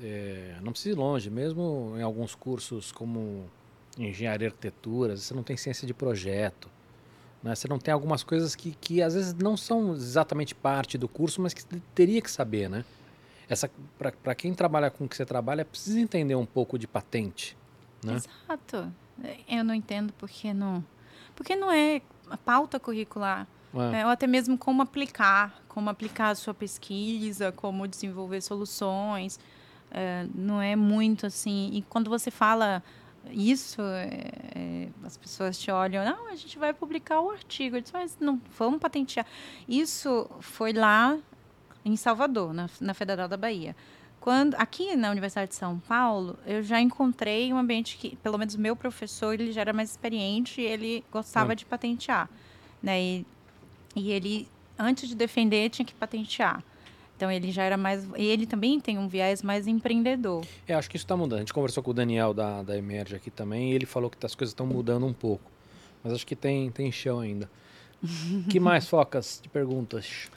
é, 0.01 0.55
não 0.61 0.71
precisa 0.71 0.95
ir 0.95 0.97
longe, 0.97 1.29
mesmo 1.29 1.93
em 1.97 2.01
alguns 2.01 2.35
cursos 2.35 2.91
como 2.91 3.49
engenharia 3.97 4.47
e 4.47 4.49
arquitetura, 4.49 5.15
você 5.15 5.33
não 5.33 5.43
tem 5.43 5.55
ciência 5.55 5.85
de 5.85 5.93
projeto. 5.93 6.69
Né? 7.43 7.53
Você 7.53 7.67
não 7.67 7.77
tem 7.77 7.93
algumas 7.93 8.23
coisas 8.23 8.55
que, 8.55 8.71
que 8.71 9.01
às 9.01 9.13
vezes 9.13 9.33
não 9.33 9.57
são 9.57 9.93
exatamente 9.93 10.55
parte 10.55 10.97
do 10.97 11.07
curso, 11.07 11.41
mas 11.41 11.53
que 11.53 11.63
teria 11.93 12.21
que 12.21 12.31
saber, 12.31 12.69
né? 12.69 12.85
Essa 13.49 13.69
para 13.97 14.33
quem 14.33 14.53
trabalha 14.53 14.89
com 14.89 15.03
o 15.03 15.09
que 15.09 15.17
você 15.17 15.25
trabalha, 15.25 15.65
precisa 15.65 15.99
entender 15.99 16.35
um 16.35 16.45
pouco 16.45 16.79
de 16.79 16.87
patente, 16.87 17.57
né? 18.03 18.15
Exato. 18.15 18.91
Eu 19.47 19.63
não 19.63 19.73
entendo 19.73 20.13
porque 20.13 20.53
não, 20.53 20.83
porque 21.35 21.55
não 21.55 21.69
é 21.69 22.01
a 22.29 22.37
pauta 22.37 22.79
curricular. 22.79 23.45
É. 23.73 23.91
Né? 23.91 24.05
Ou 24.05 24.11
até 24.11 24.25
mesmo 24.25 24.57
como 24.57 24.81
aplicar, 24.81 25.61
como 25.67 25.89
aplicar 25.89 26.29
a 26.29 26.35
sua 26.35 26.53
pesquisa, 26.53 27.51
como 27.51 27.87
desenvolver 27.87 28.41
soluções. 28.41 29.39
É, 29.93 30.25
não 30.33 30.59
é 30.59 30.75
muito 30.75 31.27
assim. 31.27 31.69
E 31.71 31.83
quando 31.83 32.09
você 32.09 32.31
fala 32.31 32.81
isso, 33.29 33.81
é, 33.81 34.31
é, 34.55 34.87
as 35.03 35.15
pessoas 35.15 35.57
te 35.57 35.71
olham, 35.71 36.03
não, 36.03 36.27
a 36.29 36.35
gente 36.35 36.57
vai 36.57 36.73
publicar 36.73 37.21
o 37.21 37.29
artigo. 37.29 37.77
Eu 37.77 37.81
disse, 37.81 37.93
mas 37.93 38.17
não, 38.19 38.41
vamos 38.57 38.79
patentear. 38.79 39.25
Isso 39.69 40.29
foi 40.41 40.73
lá 40.73 41.17
em 41.85 41.95
Salvador, 41.95 42.53
na, 42.53 42.69
na 42.81 42.93
Federal 42.93 43.27
da 43.27 43.37
Bahia. 43.37 43.75
Quando, 44.19 44.55
aqui 44.55 44.95
na 44.95 45.11
Universidade 45.11 45.49
de 45.49 45.55
São 45.55 45.79
Paulo, 45.79 46.39
eu 46.45 46.63
já 46.63 46.79
encontrei 46.79 47.51
um 47.53 47.57
ambiente 47.57 47.97
que, 47.97 48.15
pelo 48.17 48.37
menos 48.37 48.55
meu 48.55 48.75
professor, 48.75 49.33
ele 49.33 49.51
já 49.51 49.61
era 49.61 49.73
mais 49.73 49.91
experiente 49.91 50.61
e 50.61 50.65
ele 50.65 51.03
gostava 51.11 51.51
hum. 51.51 51.55
de 51.55 51.65
patentear. 51.65 52.29
Né? 52.81 53.01
E, 53.01 53.25
e 53.95 54.11
ele, 54.11 54.47
antes 54.79 55.07
de 55.09 55.15
defender, 55.15 55.69
tinha 55.69 55.85
que 55.85 55.93
patentear. 55.93 56.63
Então 57.15 57.31
ele 57.31 57.51
já 57.51 57.63
era 57.63 57.77
mais. 57.77 58.07
E 58.17 58.25
ele 58.25 58.45
também 58.45 58.79
tem 58.79 58.97
um 58.97 59.07
viés 59.07 59.41
mais 59.41 59.67
empreendedor. 59.67 60.45
É, 60.67 60.73
acho 60.73 60.89
que 60.89 60.97
isso 60.97 61.05
está 61.05 61.15
mudando. 61.15 61.37
A 61.37 61.41
gente 61.41 61.53
conversou 61.53 61.83
com 61.83 61.91
o 61.91 61.93
Daniel 61.93 62.33
da, 62.33 62.63
da 62.63 62.77
Emerge 62.77 63.15
aqui 63.15 63.29
também 63.29 63.71
e 63.71 63.75
ele 63.75 63.85
falou 63.85 64.09
que 64.09 64.23
as 64.25 64.35
coisas 64.35 64.51
estão 64.51 64.65
mudando 64.65 65.05
um 65.05 65.13
pouco. 65.13 65.51
Mas 66.03 66.13
acho 66.13 66.25
que 66.25 66.35
tem, 66.35 66.69
tem 66.71 66.91
chão 66.91 67.19
ainda. 67.19 67.49
que 68.49 68.59
mais, 68.59 68.87
Focas, 68.87 69.39
de 69.41 69.47
perguntas? 69.47 70.29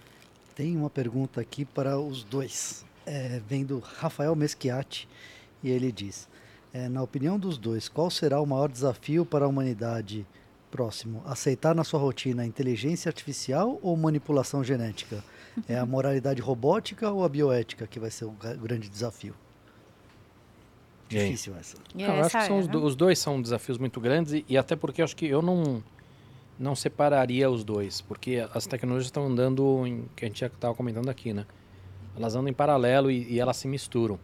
Tem 0.54 0.76
uma 0.76 0.88
pergunta 0.88 1.40
aqui 1.40 1.64
para 1.64 1.98
os 1.98 2.22
dois. 2.22 2.84
É, 3.04 3.40
vem 3.46 3.64
do 3.64 3.78
Rafael 3.78 4.34
Meschiati 4.34 5.08
e 5.62 5.70
ele 5.70 5.90
diz: 5.90 6.28
é, 6.72 6.88
Na 6.88 7.02
opinião 7.02 7.38
dos 7.38 7.58
dois, 7.58 7.88
qual 7.88 8.10
será 8.10 8.40
o 8.40 8.46
maior 8.46 8.70
desafio 8.70 9.24
para 9.26 9.44
a 9.44 9.48
humanidade 9.48 10.26
próximo? 10.70 11.22
Aceitar 11.26 11.74
na 11.74 11.84
sua 11.84 11.98
rotina 11.98 12.46
inteligência 12.46 13.08
artificial 13.08 13.78
ou 13.82 13.96
manipulação 13.96 14.62
genética? 14.62 15.22
É 15.68 15.78
a 15.78 15.86
moralidade 15.86 16.40
robótica 16.40 17.10
ou 17.10 17.24
a 17.24 17.28
bioética 17.28 17.86
que 17.86 17.98
vai 17.98 18.10
ser 18.10 18.24
o 18.24 18.32
grande 18.32 18.88
desafio? 18.88 19.34
Difícil 21.08 21.54
essa. 21.56 21.76
eu 21.96 22.10
acho 22.10 22.46
que 22.46 22.52
os, 22.52 22.82
os, 22.82 22.96
dois 22.96 23.18
são 23.18 23.40
desafios 23.40 23.78
muito 23.78 24.00
grandes 24.00 24.32
e, 24.32 24.44
e, 24.48 24.58
até 24.58 24.74
porque 24.74 25.00
eu 25.00 25.04
acho 25.04 25.14
que 25.14 25.26
eu 25.26 25.40
não 25.40 25.82
não 26.58 26.74
separaria 26.74 27.50
os 27.50 27.62
dois, 27.62 28.00
porque 28.00 28.44
as 28.52 28.66
tecnologias 28.66 29.06
estão 29.06 29.26
andando, 29.26 29.86
em, 29.86 30.06
que 30.16 30.24
a 30.24 30.28
gente 30.28 30.40
já 30.40 30.46
estava 30.46 30.74
comentando 30.74 31.08
aqui, 31.10 31.32
né? 31.32 31.44
Elas 32.16 32.34
andam 32.34 32.48
em 32.48 32.52
paralelo 32.52 33.10
e, 33.10 33.34
e 33.34 33.38
elas 33.38 33.58
se 33.58 33.68
misturam. 33.68 34.18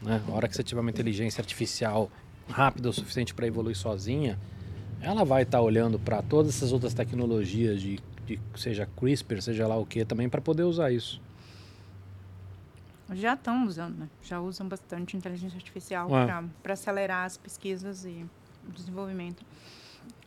Né? 0.00 0.22
A 0.26 0.32
hora 0.32 0.48
que 0.48 0.56
você 0.56 0.62
tiver 0.62 0.80
uma 0.80 0.90
inteligência 0.90 1.42
artificial 1.42 2.10
rápida 2.48 2.88
o 2.88 2.92
suficiente 2.92 3.34
para 3.34 3.46
evoluir 3.46 3.76
sozinha, 3.76 4.38
ela 5.00 5.24
vai 5.24 5.42
estar 5.42 5.58
tá 5.58 5.62
olhando 5.62 5.98
para 5.98 6.22
todas 6.22 6.56
essas 6.56 6.72
outras 6.72 6.94
tecnologias 6.94 7.82
de 7.82 8.00
de 8.28 8.40
seja 8.56 8.86
CRISPR, 8.96 9.40
seja 9.40 9.66
lá 9.66 9.76
o 9.76 9.86
que, 9.86 10.04
também 10.04 10.28
para 10.28 10.40
poder 10.40 10.64
usar 10.64 10.92
isso. 10.92 11.20
Já 13.12 13.34
estão 13.34 13.66
usando, 13.66 13.96
né? 13.96 14.08
Já 14.22 14.38
usam 14.40 14.68
bastante 14.68 15.16
inteligência 15.16 15.56
artificial 15.56 16.08
é. 16.14 16.44
para 16.62 16.74
acelerar 16.74 17.24
as 17.24 17.38
pesquisas 17.38 18.04
e 18.04 18.26
o 18.68 18.72
desenvolvimento. 18.72 19.42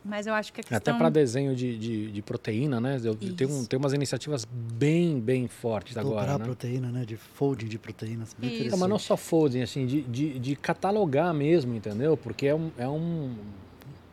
Mas 0.04 0.26
eu 0.26 0.34
acho 0.34 0.52
que 0.52 0.60
a 0.60 0.64
questão... 0.64 0.76
Até 0.76 0.92
para 0.92 1.08
desenho 1.08 1.54
de, 1.54 1.78
de, 1.78 2.10
de, 2.10 2.22
proteína, 2.22 2.80
né? 2.80 3.00
Eu, 3.04 3.14
tem, 3.14 3.46
um, 3.46 3.64
tem 3.64 3.78
umas 3.78 3.92
iniciativas 3.92 4.44
bem, 4.44 5.20
bem 5.20 5.46
fortes 5.46 5.94
Dobrar 5.94 6.22
agora, 6.22 6.38
né? 6.38 6.44
proteína, 6.44 6.90
né? 6.90 7.04
De 7.04 7.16
folding 7.16 7.66
de 7.66 7.78
proteínas. 7.78 8.34
Bem 8.36 8.68
mas 8.68 8.88
não 8.88 8.98
só 8.98 9.16
folding, 9.16 9.62
assim, 9.62 9.86
de, 9.86 10.02
de, 10.02 10.38
de, 10.40 10.56
catalogar 10.56 11.32
mesmo, 11.32 11.76
entendeu? 11.76 12.16
Porque 12.16 12.48
é 12.48 12.54
um, 12.54 12.72
é, 12.76 12.88
um, 12.88 13.32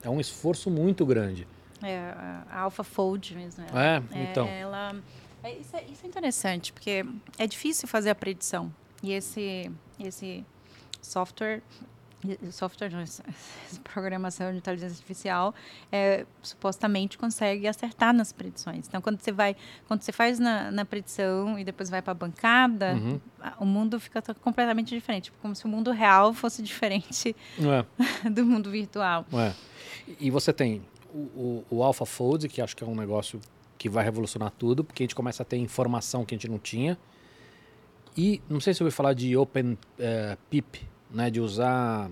é 0.03 0.09
um 0.11 0.19
esforço 0.19 0.69
muito 0.69 1.03
grande. 1.07 1.47
É, 1.81 2.13
a 2.49 2.61
AlphaFold 2.61 3.35
mesmo. 3.35 3.63
Ela, 3.69 3.85
é, 3.85 4.03
então. 4.29 4.47
É, 4.47 4.59
ela, 4.59 4.95
é, 5.43 5.57
isso, 5.57 5.75
é, 5.75 5.83
isso 5.85 6.05
é 6.05 6.07
interessante, 6.07 6.73
porque 6.73 7.05
é 7.37 7.47
difícil 7.47 7.87
fazer 7.87 8.09
a 8.09 8.15
predição. 8.15 8.71
E 9.01 9.13
esse, 9.13 9.71
esse 9.99 10.45
software, 11.01 11.61
software, 12.51 12.89
não, 12.89 13.03
programação 13.83 14.51
de 14.51 14.57
inteligência 14.57 14.95
artificial, 14.95 15.55
é, 15.89 16.25
supostamente 16.41 17.17
consegue 17.17 17.67
acertar 17.67 18.13
nas 18.13 18.33
predições. 18.33 18.87
Então, 18.87 19.01
quando 19.01 19.21
você 19.21 19.31
vai, 19.31 19.55
quando 19.87 20.01
você 20.01 20.11
faz 20.11 20.37
na, 20.37 20.69
na 20.71 20.83
predição 20.83 21.57
e 21.57 21.63
depois 21.63 21.89
vai 21.89 22.01
para 22.01 22.11
a 22.11 22.15
bancada, 22.15 22.93
uhum. 22.95 23.21
o 23.59 23.65
mundo 23.65 23.99
fica 23.99 24.21
completamente 24.35 24.93
diferente, 24.93 25.31
como 25.41 25.55
se 25.55 25.63
o 25.63 25.69
mundo 25.69 25.91
real 25.91 26.33
fosse 26.33 26.61
diferente 26.63 27.33
é. 27.57 28.29
do 28.29 28.45
mundo 28.45 28.69
virtual. 28.69 29.25
É. 29.33 29.53
E 30.19 30.29
você 30.29 30.51
tem 30.51 30.81
o, 31.13 31.63
o, 31.69 31.77
o 31.77 31.83
AlphaFold, 31.83 32.47
que 32.47 32.61
acho 32.61 32.75
que 32.75 32.83
é 32.83 32.87
um 32.87 32.95
negócio 32.95 33.39
que 33.77 33.89
vai 33.89 34.03
revolucionar 34.03 34.51
tudo, 34.51 34.83
porque 34.83 35.03
a 35.03 35.05
gente 35.05 35.15
começa 35.15 35.43
a 35.43 35.45
ter 35.45 35.57
informação 35.57 36.25
que 36.25 36.35
a 36.35 36.37
gente 36.37 36.49
não 36.49 36.59
tinha. 36.59 36.97
E 38.15 38.41
não 38.49 38.59
sei 38.59 38.73
se 38.73 38.83
eu 38.83 38.85
ouvi 38.85 38.95
falar 38.95 39.13
de 39.13 39.35
Open 39.37 39.73
uh, 39.73 40.37
PIP, 40.49 40.81
né, 41.09 41.29
de 41.29 41.39
usar 41.39 42.09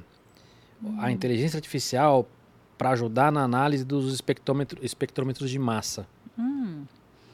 hum. 0.82 0.98
a 1.00 1.12
inteligência 1.12 1.58
artificial 1.58 2.26
para 2.78 2.92
ajudar 2.92 3.32
na 3.32 3.44
análise 3.44 3.84
dos 3.84 4.14
espectrômetros, 4.14 4.84
espectrômetros 4.84 5.50
de 5.50 5.60
massa. 5.60 6.08
Hum. 6.38 6.86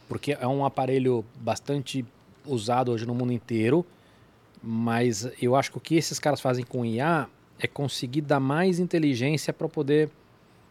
Porque 0.08 0.36
é 0.40 0.48
um 0.48 0.66
aparelho 0.66 1.24
bastante 1.40 2.06
usado 2.46 2.92
hoje 2.92 3.06
no 3.06 3.14
mundo 3.14 3.32
inteiro, 3.32 3.86
mas 4.62 5.30
eu 5.42 5.56
acho 5.56 5.72
que 5.72 5.78
o 5.78 5.82
que 5.82 5.96
esses 5.96 6.20
caras 6.20 6.42
fazem 6.42 6.66
com 6.66 6.86
IA 6.86 7.28
é 7.60 7.68
conseguir 7.68 8.22
dar 8.22 8.40
mais 8.40 8.80
inteligência 8.80 9.54
para 9.54 9.70
poder 9.70 10.10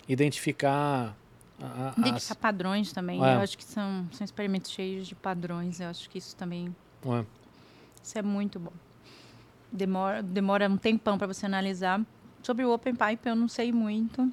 identificar 0.09 1.17
a, 1.61 1.95
identificar 1.97 2.35
as... 2.35 2.41
padrões 2.41 2.93
também. 2.93 3.23
É. 3.25 3.37
Eu 3.37 3.41
acho 3.41 3.57
que 3.57 3.65
são, 3.65 4.07
são 4.13 4.25
experimentos 4.25 4.71
cheios 4.71 5.07
de 5.07 5.15
padrões. 5.15 5.81
Eu 5.81 5.89
acho 5.89 6.09
que 6.11 6.19
isso 6.19 6.35
também 6.37 6.75
é. 7.07 7.25
isso 8.03 8.19
é 8.19 8.23
muito 8.23 8.59
bom 8.59 8.73
demora, 9.73 10.23
demora 10.23 10.69
um 10.69 10.77
tempão 10.77 11.17
para 11.17 11.27
você 11.27 11.47
analisar. 11.47 12.01
Sobre 12.43 12.65
o 12.65 12.73
Open 12.73 12.95
Pipe 12.95 13.29
eu 13.29 13.35
não 13.35 13.49
sei 13.49 13.73
muito, 13.73 14.31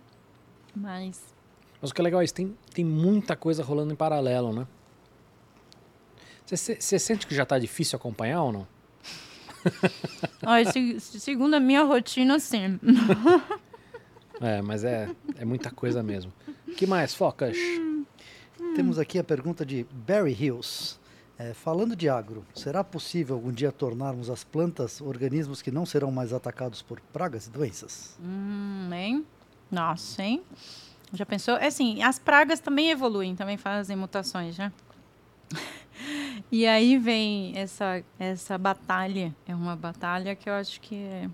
mas... 0.75 1.33
Mas 1.81 1.91
o 1.91 1.93
que 1.93 2.01
é 2.01 2.03
legal 2.03 2.21
é 2.21 2.25
isso, 2.25 2.33
tem, 2.33 2.57
tem 2.73 2.83
muita 2.83 3.35
coisa 3.35 3.63
rolando 3.63 3.93
em 3.93 3.95
paralelo, 3.95 4.51
né? 4.51 4.67
Você 6.45 6.99
sente 6.99 7.27
que 7.27 7.33
já 7.33 7.43
está 7.43 7.57
difícil 7.59 7.95
acompanhar 7.95 8.41
ou 8.41 8.51
não? 8.51 8.67
Olha, 10.45 10.69
se, 10.71 10.99
segundo 10.99 11.53
a 11.53 11.59
minha 11.59 11.83
rotina, 11.83 12.39
sim. 12.39 12.79
é, 14.41 14.61
mas 14.61 14.83
é, 14.83 15.09
é 15.37 15.45
muita 15.45 15.71
coisa 15.71 16.01
mesmo. 16.01 16.31
que 16.77 16.85
mais, 16.85 17.13
Focas? 17.13 17.57
Temos 18.75 18.99
aqui 18.99 19.19
a 19.19 19.23
pergunta 19.23 19.65
de 19.65 19.85
Barry 19.91 20.33
Hills. 20.33 20.97
É, 21.37 21.53
falando 21.53 21.95
de 21.95 22.09
agro, 22.09 22.45
será 22.53 22.83
possível 22.83 23.37
algum 23.37 23.51
dia 23.51 23.71
tornarmos 23.71 24.29
as 24.29 24.43
plantas 24.43 24.99
organismos 24.99 25.61
que 25.61 25.71
não 25.71 25.85
serão 25.85 26.11
mais 26.11 26.33
atacados 26.33 26.81
por 26.81 26.99
pragas 27.13 27.47
e 27.47 27.49
doenças? 27.49 28.17
Hum, 28.21 28.89
hein? 28.91 29.25
Nossa, 29.71 30.21
hein? 30.21 30.43
Já 31.13 31.25
pensou? 31.25 31.55
É 31.55 31.67
assim, 31.67 32.03
as 32.03 32.19
pragas 32.19 32.59
também 32.59 32.89
evoluem, 32.89 33.37
também 33.37 33.55
fazem 33.55 33.95
mutações, 33.95 34.57
né? 34.57 34.71
e 36.51 36.67
aí 36.67 36.97
vem 36.97 37.53
essa, 37.55 38.03
essa 38.19 38.57
batalha. 38.57 39.33
É 39.47 39.55
uma 39.55 39.77
batalha 39.77 40.35
que 40.35 40.49
eu 40.49 40.53
acho 40.53 40.81
que 40.81 40.95
é, 40.95 41.23
é 41.23 41.29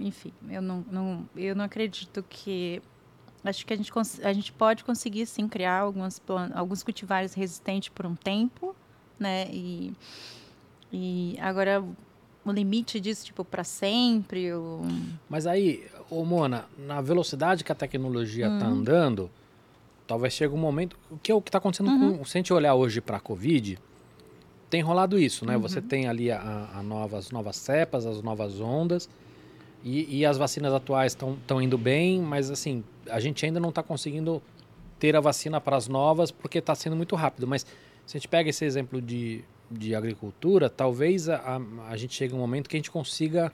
enfim, 0.00 0.32
eu 0.48 0.62
não, 0.62 0.84
não, 0.90 1.28
eu 1.36 1.54
não 1.54 1.64
acredito 1.64 2.24
que 2.28 2.80
acho 3.44 3.66
que 3.66 3.72
a 3.72 3.76
gente, 3.76 3.92
a 4.22 4.32
gente 4.32 4.52
pode 4.52 4.84
conseguir 4.84 5.26
sim 5.26 5.46
criar 5.46 5.80
algumas 5.80 6.20
alguns 6.54 6.82
cultivares 6.82 7.34
resistentes 7.34 7.90
por 7.90 8.06
um 8.06 8.14
tempo, 8.14 8.74
né? 9.18 9.46
E, 9.50 9.92
e 10.92 11.36
agora 11.40 11.84
o 12.44 12.52
limite 12.52 13.00
disso, 13.00 13.24
tipo, 13.26 13.44
para 13.44 13.64
sempre. 13.64 14.52
O... 14.52 14.82
Mas 15.28 15.46
aí, 15.46 15.86
ô 16.10 16.24
Mona, 16.24 16.66
na 16.78 17.00
velocidade 17.00 17.64
que 17.64 17.72
a 17.72 17.74
tecnologia 17.74 18.46
está 18.46 18.66
hum. 18.66 18.72
andando, 18.72 19.30
talvez 20.06 20.34
chegue 20.34 20.54
um 20.54 20.58
momento. 20.58 20.98
O 21.10 21.18
que 21.18 21.32
é 21.32 21.34
o 21.34 21.40
que 21.40 21.48
está 21.48 21.58
acontecendo 21.58 21.90
uhum. 21.90 22.18
com. 22.18 22.24
Se 22.24 22.36
a 22.36 22.38
gente 22.38 22.52
olhar 22.52 22.74
hoje 22.74 23.00
para 23.00 23.16
a 23.16 23.20
Covid, 23.20 23.78
tem 24.68 24.82
rolado 24.82 25.18
isso, 25.18 25.46
né? 25.46 25.56
Uhum. 25.56 25.62
Você 25.62 25.80
tem 25.80 26.06
ali 26.06 26.30
a, 26.30 26.68
a 26.74 26.82
novas, 26.82 27.30
novas 27.30 27.56
cepas, 27.56 28.04
as 28.06 28.22
novas 28.22 28.60
ondas. 28.60 29.08
E, 29.84 30.20
e 30.20 30.26
as 30.26 30.38
vacinas 30.38 30.72
atuais 30.72 31.12
estão 31.12 31.60
indo 31.60 31.76
bem, 31.76 32.18
mas 32.18 32.50
assim, 32.50 32.82
a 33.10 33.20
gente 33.20 33.44
ainda 33.44 33.60
não 33.60 33.68
está 33.68 33.82
conseguindo 33.82 34.42
ter 34.98 35.14
a 35.14 35.20
vacina 35.20 35.60
para 35.60 35.76
as 35.76 35.86
novas 35.86 36.30
porque 36.30 36.58
está 36.58 36.74
sendo 36.74 36.96
muito 36.96 37.14
rápido. 37.14 37.46
Mas 37.46 37.66
se 38.06 38.16
a 38.16 38.18
gente 38.18 38.28
pega 38.28 38.48
esse 38.48 38.64
exemplo 38.64 39.02
de, 39.02 39.44
de 39.70 39.94
agricultura, 39.94 40.70
talvez 40.70 41.28
a, 41.28 41.36
a, 41.36 41.90
a 41.90 41.96
gente 41.98 42.14
chegue 42.14 42.34
um 42.34 42.38
momento 42.38 42.68
que 42.68 42.76
a 42.76 42.78
gente 42.78 42.90
consiga 42.90 43.52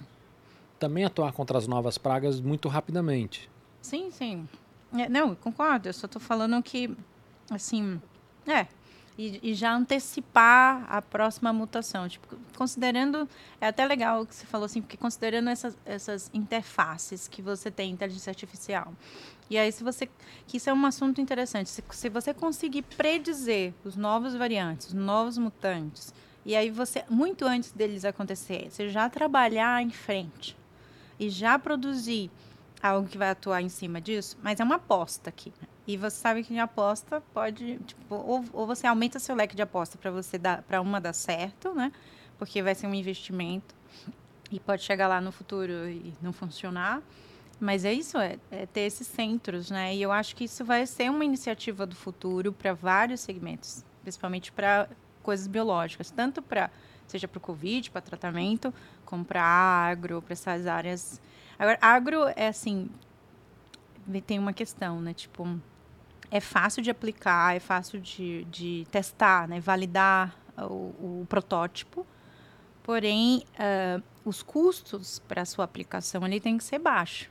também 0.79 1.05
atuar 1.05 1.33
contra 1.33 1.59
as 1.59 1.67
novas 1.67 1.99
pragas 1.99 2.41
muito 2.41 2.69
rapidamente. 2.69 3.51
Sim, 3.83 4.11
sim. 4.13 4.49
É, 4.97 5.09
não, 5.09 5.35
concordo. 5.35 5.89
Eu 5.89 5.93
só 5.93 6.07
estou 6.07 6.21
falando 6.21 6.63
que, 6.63 6.97
assim, 7.51 8.01
é, 8.47 8.67
e, 9.21 9.51
e, 9.51 9.55
já 9.55 9.75
antecipar 9.75 10.83
a 10.89 11.03
próxima 11.03 11.53
mutação. 11.53 12.09
Tipo, 12.09 12.39
considerando, 12.57 13.29
é 13.61 13.67
até 13.67 13.85
legal 13.85 14.23
o 14.23 14.27
que 14.27 14.35
você 14.35 14.47
falou 14.47 14.65
assim, 14.65 14.81
porque 14.81 14.97
considerando 14.97 15.51
essas, 15.51 15.77
essas 15.85 16.31
interfaces 16.33 17.29
que 17.29 17.43
você 17.43 17.71
tem 17.71 17.91
em 17.91 17.93
inteligência 17.93 18.31
artificial. 18.31 18.95
E 19.51 19.59
aí, 19.59 19.71
se 19.71 19.85
você. 19.85 20.09
Que 20.47 20.57
isso 20.57 20.71
é 20.71 20.73
um 20.73 20.87
assunto 20.87 21.21
interessante. 21.21 21.69
Se, 21.69 21.85
se 21.91 22.09
você 22.09 22.33
conseguir 22.33 22.81
predizer 22.81 23.75
os 23.85 23.95
novos 23.95 24.35
variantes, 24.35 24.87
os 24.89 24.95
novos 24.95 25.37
mutantes, 25.37 26.15
e 26.47 26.57
aí 26.57 26.71
você, 26.71 27.05
muito 27.11 27.45
antes 27.45 27.73
deles 27.73 28.07
acontecer, 28.07 28.71
você 28.71 28.89
já 28.89 29.11
trabalhar 29.11 29.83
em 29.83 29.91
frente 29.91 30.57
e 31.19 31.29
já 31.29 31.59
produzir 31.59 32.31
algo 32.83 33.07
que 33.07 33.19
vai 33.19 33.29
atuar 33.29 33.61
em 33.61 33.69
cima 33.69 34.01
disso, 34.01 34.39
mas 34.43 34.61
é 34.61 34.65
uma 34.65 34.77
aposta 34.77 35.29
aqui. 35.29 35.53
Né? 35.61 35.69
E 35.87 35.97
você 35.97 36.17
sabe 36.17 36.45
que 36.45 36.55
em 36.55 36.61
aposta 36.61 37.23
pode, 37.33 37.79
tipo, 37.79 38.15
ou, 38.15 38.45
ou 38.53 38.67
você 38.67 38.87
aumenta 38.87 39.19
seu 39.19 39.35
leque 39.35 39.57
de 39.57 39.63
aposta 39.63 39.99
para 39.99 40.11
você 40.11 40.39
dar 40.39 40.63
para 40.63 40.81
uma 40.81 41.01
dar 41.01 41.13
certo, 41.13 41.75
né? 41.75 41.91
Porque 42.39 42.63
vai 42.63 42.75
ser 42.75 42.87
um 42.87 42.95
investimento 42.95 43.75
e 44.51 44.61
pode 44.61 44.83
chegar 44.83 45.09
lá 45.09 45.21
no 45.21 45.33
futuro 45.33 45.89
e 45.89 46.15
não 46.21 46.33
funcionar. 46.33 47.03
Mas 47.59 47.85
é 47.85 47.93
isso, 47.93 48.17
é, 48.19 48.39
é 48.51 48.67
ter 48.67 48.83
esses 48.83 49.07
centros, 49.07 49.71
né? 49.71 49.95
E 49.95 50.01
eu 50.01 50.11
acho 50.11 50.35
que 50.35 50.45
isso 50.45 50.65
vai 50.65 50.87
ser 50.87 51.11
uma 51.11 51.25
iniciativa 51.25 51.85
do 51.87 51.95
futuro 51.95 52.53
para 52.53 52.73
vários 52.73 53.21
segmentos, 53.21 53.85
principalmente 54.03 54.51
para 54.51 54.89
coisas 55.23 55.47
biológicas, 55.47 56.11
tanto 56.11 56.41
para 56.41 56.71
seja 57.07 57.27
para 57.27 57.39
o 57.39 57.41
Covid, 57.41 57.91
para 57.91 58.01
tratamento, 58.01 58.73
como 59.05 59.25
para 59.25 59.43
agro, 59.43 60.23
para 60.23 60.33
essas 60.33 60.67
áreas. 60.67 61.21
Agora, 61.59 61.77
agro 61.83 62.29
é 62.37 62.49
assim, 62.49 62.89
tem 64.27 64.39
uma 64.39 64.53
questão, 64.53 65.01
né? 65.01 65.13
Tipo, 65.13 65.61
é 66.31 66.41
fácil 66.41 66.83
de 66.83 66.91
aplicar, 66.91 67.57
é 67.57 67.61
fácil 67.61 68.01
de, 68.01 68.45
de 68.45 68.87
testar, 68.91 69.49
né? 69.49 69.61
validar 69.61 70.37
o, 70.59 71.21
o 71.23 71.27
protótipo. 71.29 72.07
Porém, 72.83 73.45
uh, 73.55 74.03
os 74.25 74.43
custos 74.43 75.21
para 75.27 75.43
a 75.43 75.45
sua 75.45 75.65
aplicação 75.65 76.27
ele 76.27 76.41
tem 76.41 76.57
que 76.57 76.65
ser 76.65 76.79
baixo. 76.79 77.31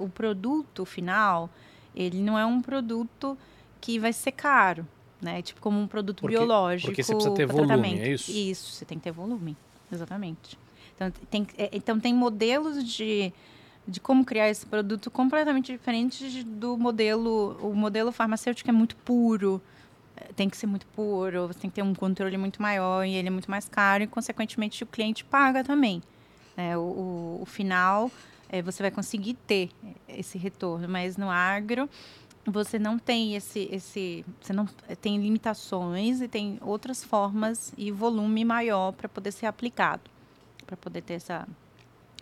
O 0.00 0.08
produto 0.08 0.84
final, 0.84 1.48
ele 1.94 2.20
não 2.20 2.38
é 2.38 2.44
um 2.44 2.60
produto 2.60 3.38
que 3.80 3.98
vai 3.98 4.12
ser 4.12 4.32
caro, 4.32 4.86
né? 5.20 5.42
Tipo 5.42 5.60
como 5.60 5.78
um 5.78 5.86
produto 5.86 6.22
porque, 6.22 6.36
biológico. 6.36 6.88
Porque 6.88 7.02
você 7.02 7.14
precisa 7.14 7.34
ter 7.34 7.46
volume, 7.46 7.68
tratamento. 7.68 8.02
é 8.02 8.08
isso? 8.08 8.30
Isso, 8.30 8.72
você 8.72 8.84
tem 8.84 8.98
que 8.98 9.04
ter 9.04 9.12
volume, 9.12 9.56
exatamente. 9.92 10.58
Então 10.94 11.12
tem, 11.30 11.46
é, 11.56 11.70
então 11.72 12.00
tem 12.00 12.12
modelos 12.12 12.84
de 12.84 13.32
de 13.86 14.00
como 14.00 14.24
criar 14.24 14.48
esse 14.48 14.64
produto 14.66 15.10
completamente 15.10 15.72
diferente 15.72 16.44
do 16.44 16.76
modelo. 16.76 17.56
O 17.60 17.74
modelo 17.74 18.12
farmacêutico 18.12 18.68
é 18.70 18.72
muito 18.72 18.96
puro, 18.96 19.60
é, 20.16 20.32
tem 20.34 20.48
que 20.48 20.56
ser 20.56 20.66
muito 20.66 20.86
puro, 20.88 21.48
você 21.48 21.60
tem 21.60 21.70
que 21.70 21.76
ter 21.76 21.82
um 21.82 21.94
controle 21.94 22.36
muito 22.36 22.60
maior 22.60 23.04
e 23.04 23.14
ele 23.14 23.28
é 23.28 23.30
muito 23.30 23.50
mais 23.50 23.68
caro 23.68 24.04
e, 24.04 24.06
consequentemente, 24.06 24.82
o 24.82 24.86
cliente 24.86 25.24
paga 25.24 25.64
também. 25.64 26.02
É, 26.56 26.76
o, 26.76 27.38
o, 27.40 27.46
final, 27.46 28.10
é, 28.48 28.60
você 28.60 28.82
vai 28.82 28.90
conseguir 28.90 29.34
ter 29.46 29.70
esse 30.08 30.36
retorno, 30.36 30.88
mas 30.88 31.16
no 31.16 31.30
agro 31.30 31.88
você 32.44 32.78
não 32.78 32.98
tem 32.98 33.36
esse, 33.36 33.68
esse 33.70 34.24
você 34.40 34.52
não 34.52 34.66
tem 35.00 35.20
limitações 35.20 36.20
e 36.20 36.28
tem 36.28 36.58
outras 36.62 37.04
formas 37.04 37.72
e 37.76 37.90
volume 37.90 38.44
maior 38.44 38.92
para 38.92 39.08
poder 39.08 39.30
ser 39.30 39.46
aplicado, 39.46 40.02
para 40.66 40.76
poder 40.76 41.02
ter 41.02 41.14
essa, 41.14 41.46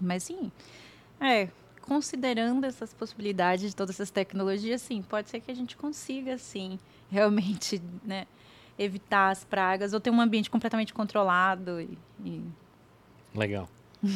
mas 0.00 0.24
sim, 0.24 0.50
é, 1.20 1.48
considerando 1.82 2.64
essas 2.64 2.92
possibilidades 2.92 3.70
de 3.70 3.76
todas 3.76 3.96
essas 3.96 4.10
tecnologias, 4.10 4.82
sim, 4.82 5.02
pode 5.02 5.30
ser 5.30 5.40
que 5.40 5.50
a 5.50 5.54
gente 5.54 5.76
consiga, 5.76 6.36
sim, 6.38 6.78
realmente, 7.10 7.80
né, 8.04 8.26
evitar 8.78 9.30
as 9.30 9.44
pragas 9.44 9.92
ou 9.92 10.00
ter 10.00 10.10
um 10.10 10.20
ambiente 10.20 10.50
completamente 10.50 10.92
controlado. 10.92 11.80
E, 11.80 11.98
e... 12.24 12.42
Legal. 13.34 13.68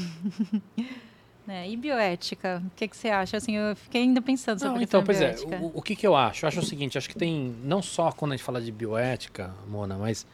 É, 1.49 1.69
e 1.69 1.77
bioética, 1.77 2.63
o 2.65 2.71
que, 2.77 2.87
que, 2.87 2.97
você 2.97 3.09
acha? 3.09 3.37
Assim, 3.37 3.57
eu 3.57 3.75
fiquei 3.75 4.03
ainda 4.03 4.23
pensando 4.23 4.61
sobre 4.61 4.77
não, 4.77 4.83
então, 4.83 5.03
pois 5.03 5.21
é, 5.21 5.33
bioética. 5.33 5.57
é, 5.57 5.61
o, 5.61 5.73
o, 5.75 5.83
que, 5.83 5.97
que 5.97 6.07
eu 6.07 6.15
acho? 6.15 6.45
Eu 6.45 6.49
acho 6.49 6.61
o 6.61 6.65
seguinte, 6.65 6.97
acho 6.97 7.09
que 7.09 7.17
tem, 7.17 7.53
não 7.65 7.83
só 7.83 8.13
quando 8.13 8.31
a 8.31 8.37
gente 8.37 8.45
fala 8.45 8.61
de 8.61 8.71
bioética, 8.71 9.53
Mona, 9.67 9.99
mas 9.99 10.25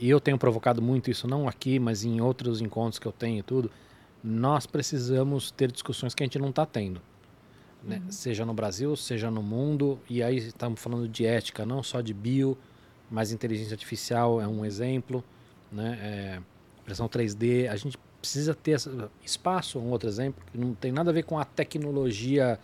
e 0.00 0.08
eu 0.08 0.20
tenho 0.20 0.38
provocado 0.38 0.82
muito 0.82 1.10
isso, 1.10 1.28
não 1.28 1.46
aqui, 1.46 1.78
mas 1.78 2.04
em 2.04 2.20
outros 2.20 2.60
encontros 2.60 2.98
que 2.98 3.06
eu 3.06 3.12
tenho 3.12 3.38
e 3.38 3.42
tudo, 3.42 3.70
nós 4.24 4.64
precisamos 4.66 5.50
ter 5.50 5.70
discussões 5.70 6.14
que 6.14 6.22
a 6.22 6.26
gente 6.26 6.38
não 6.38 6.48
está 6.48 6.64
tendo. 6.64 6.98
Né? 7.82 8.00
Uhum. 8.02 8.10
Seja 8.10 8.46
no 8.46 8.54
Brasil, 8.54 8.96
seja 8.96 9.30
no 9.30 9.42
mundo. 9.42 10.00
E 10.08 10.22
aí 10.22 10.38
estamos 10.38 10.80
falando 10.80 11.06
de 11.06 11.26
ética, 11.26 11.66
não 11.66 11.82
só 11.82 12.00
de 12.00 12.14
bio, 12.14 12.56
mas 13.10 13.32
inteligência 13.32 13.74
artificial 13.74 14.40
é 14.40 14.48
um 14.48 14.64
exemplo. 14.64 15.22
Né? 15.70 15.98
É, 16.00 16.40
impressão 16.80 17.06
3D. 17.06 17.68
A 17.68 17.76
gente 17.76 17.98
precisa 18.18 18.54
ter 18.54 18.78
espaço, 19.22 19.78
um 19.78 19.90
outro 19.90 20.08
exemplo, 20.08 20.42
que 20.50 20.56
não 20.56 20.74
tem 20.74 20.90
nada 20.90 21.10
a 21.10 21.12
ver 21.12 21.24
com 21.24 21.38
a 21.38 21.44
tecnologia 21.44 22.58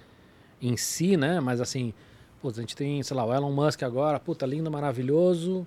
em 0.63 0.75
si, 0.79 1.19
né? 1.19 1.39
Mas 1.41 1.61
assim, 1.61 1.93
putz, 2.41 2.59
a 2.59 2.63
gente 2.63 2.75
tem, 2.75 3.03
sei 3.03 3.15
lá, 3.15 3.27
o 3.27 3.35
Elon 3.35 3.53
Musk 3.53 3.83
agora, 3.83 4.19
puta, 4.19 4.47
lindo, 4.47 4.71
maravilhoso, 4.71 5.67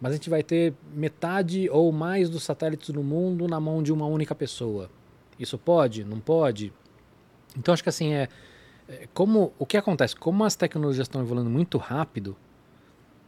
mas 0.00 0.12
a 0.12 0.14
gente 0.14 0.30
vai 0.30 0.44
ter 0.44 0.72
metade 0.94 1.68
ou 1.68 1.90
mais 1.90 2.30
dos 2.30 2.44
satélites 2.44 2.90
do 2.90 3.02
mundo 3.02 3.48
na 3.48 3.58
mão 3.58 3.82
de 3.82 3.92
uma 3.92 4.06
única 4.06 4.36
pessoa. 4.36 4.88
Isso 5.38 5.58
pode? 5.58 6.04
Não 6.04 6.20
pode? 6.20 6.72
Então 7.56 7.72
acho 7.72 7.82
que 7.82 7.88
assim 7.88 8.12
é, 8.12 8.28
é 8.88 9.08
como 9.12 9.52
o 9.58 9.66
que 9.66 9.76
acontece, 9.76 10.14
como 10.16 10.44
as 10.44 10.56
tecnologias 10.56 11.06
estão 11.06 11.20
evoluindo 11.20 11.50
muito 11.50 11.78
rápido, 11.78 12.36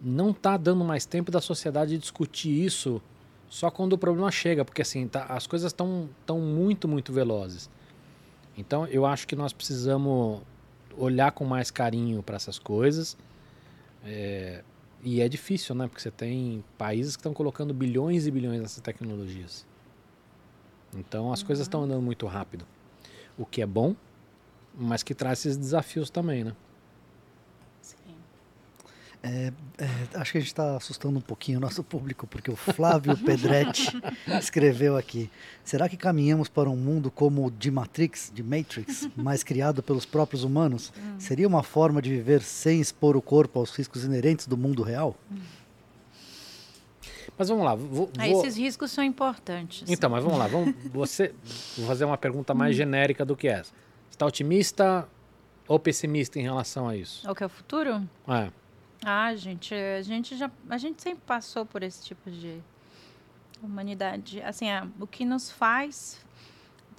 não 0.00 0.30
está 0.30 0.56
dando 0.56 0.84
mais 0.84 1.06
tempo 1.06 1.30
da 1.30 1.40
sociedade 1.40 1.96
discutir 1.98 2.64
isso 2.64 3.00
só 3.48 3.70
quando 3.70 3.92
o 3.92 3.98
problema 3.98 4.30
chega, 4.30 4.64
porque 4.64 4.82
assim, 4.82 5.06
tá, 5.06 5.24
as 5.24 5.46
coisas 5.46 5.70
estão 5.70 6.08
tão 6.24 6.40
muito, 6.40 6.88
muito 6.88 7.12
velozes. 7.12 7.70
Então 8.56 8.86
eu 8.86 9.06
acho 9.06 9.26
que 9.26 9.36
nós 9.36 9.52
precisamos 9.52 10.42
olhar 10.96 11.30
com 11.32 11.44
mais 11.44 11.70
carinho 11.70 12.22
para 12.22 12.36
essas 12.36 12.58
coisas. 12.58 13.16
É, 14.04 14.62
e 15.02 15.20
é 15.20 15.28
difícil, 15.28 15.74
né? 15.74 15.86
Porque 15.86 16.00
você 16.00 16.10
tem 16.10 16.64
países 16.76 17.16
que 17.16 17.20
estão 17.20 17.34
colocando 17.34 17.72
bilhões 17.72 18.26
e 18.26 18.30
bilhões 18.30 18.60
nessas 18.60 18.80
tecnologias. 18.80 19.66
Então 20.98 21.32
as 21.32 21.40
uhum. 21.40 21.46
coisas 21.46 21.64
estão 21.66 21.82
andando 21.84 22.02
muito 22.02 22.26
rápido. 22.26 22.66
O 23.38 23.44
que 23.44 23.60
é 23.60 23.66
bom, 23.66 23.94
mas 24.74 25.02
que 25.02 25.14
traz 25.14 25.40
esses 25.40 25.56
desafios 25.56 26.10
também, 26.10 26.44
né? 26.44 26.52
É, 29.22 29.52
é, 29.78 30.18
acho 30.18 30.30
que 30.30 30.38
a 30.38 30.40
gente 30.40 30.50
está 30.50 30.76
assustando 30.76 31.18
um 31.18 31.22
pouquinho 31.22 31.58
o 31.58 31.60
nosso 31.60 31.82
público, 31.82 32.28
porque 32.28 32.48
o 32.48 32.54
Flávio 32.54 33.16
Pedretti 33.18 33.90
escreveu 34.38 34.96
aqui: 34.96 35.28
será 35.64 35.88
que 35.88 35.96
caminhamos 35.96 36.48
para 36.48 36.70
um 36.70 36.76
mundo 36.76 37.10
como 37.10 37.44
o 37.44 37.50
de 37.50 37.68
Matrix, 37.68 38.30
de 38.32 38.42
Matrix, 38.42 39.08
mas 39.16 39.42
criado 39.42 39.82
pelos 39.82 40.06
próprios 40.06 40.44
humanos? 40.44 40.92
Hum. 40.96 41.18
Seria 41.18 41.48
uma 41.48 41.64
forma 41.64 42.00
de 42.00 42.10
viver 42.10 42.40
sem 42.40 42.80
expor 42.80 43.16
o 43.16 43.22
corpo 43.22 43.58
aos 43.58 43.70
riscos 43.72 44.04
inerentes 44.04 44.46
do 44.46 44.56
mundo 44.56 44.84
real? 44.84 45.16
Hum. 45.30 45.38
Mas 47.38 47.48
vamos 47.48 47.64
lá. 47.64 47.74
Vou, 47.74 48.10
ah, 48.18 48.28
esses 48.28 48.56
riscos 48.56 48.90
são 48.90 49.04
importantes. 49.04 49.88
Então, 49.88 50.08
mas 50.08 50.24
vamos 50.24 50.38
lá. 50.38 50.46
Vamos, 50.46 50.74
você, 50.92 51.34
vou 51.76 51.86
fazer 51.86 52.04
uma 52.04 52.16
pergunta 52.16 52.54
mais 52.54 52.74
hum. 52.74 52.78
genérica 52.78 53.24
do 53.24 53.36
que 53.36 53.48
essa. 53.48 53.72
Você 54.08 54.14
está 54.14 54.26
otimista 54.26 55.08
ou 55.68 55.78
pessimista 55.78 56.38
em 56.38 56.42
relação 56.42 56.88
a 56.88 56.96
isso? 56.96 57.30
O 57.30 57.34
que 57.34 57.42
é 57.42 57.46
o 57.46 57.50
futuro? 57.50 58.08
É. 58.28 58.50
Ah, 59.04 59.34
gente, 59.34 59.74
a 59.74 60.02
gente 60.02 60.36
já 60.36 60.50
a 60.70 60.78
gente 60.78 61.02
sempre 61.02 61.22
passou 61.26 61.66
por 61.66 61.82
esse 61.82 62.02
tipo 62.02 62.30
de 62.30 62.60
humanidade. 63.62 64.40
Assim, 64.42 64.66
o 64.98 65.06
que 65.06 65.24
nos 65.24 65.50
faz 65.50 66.24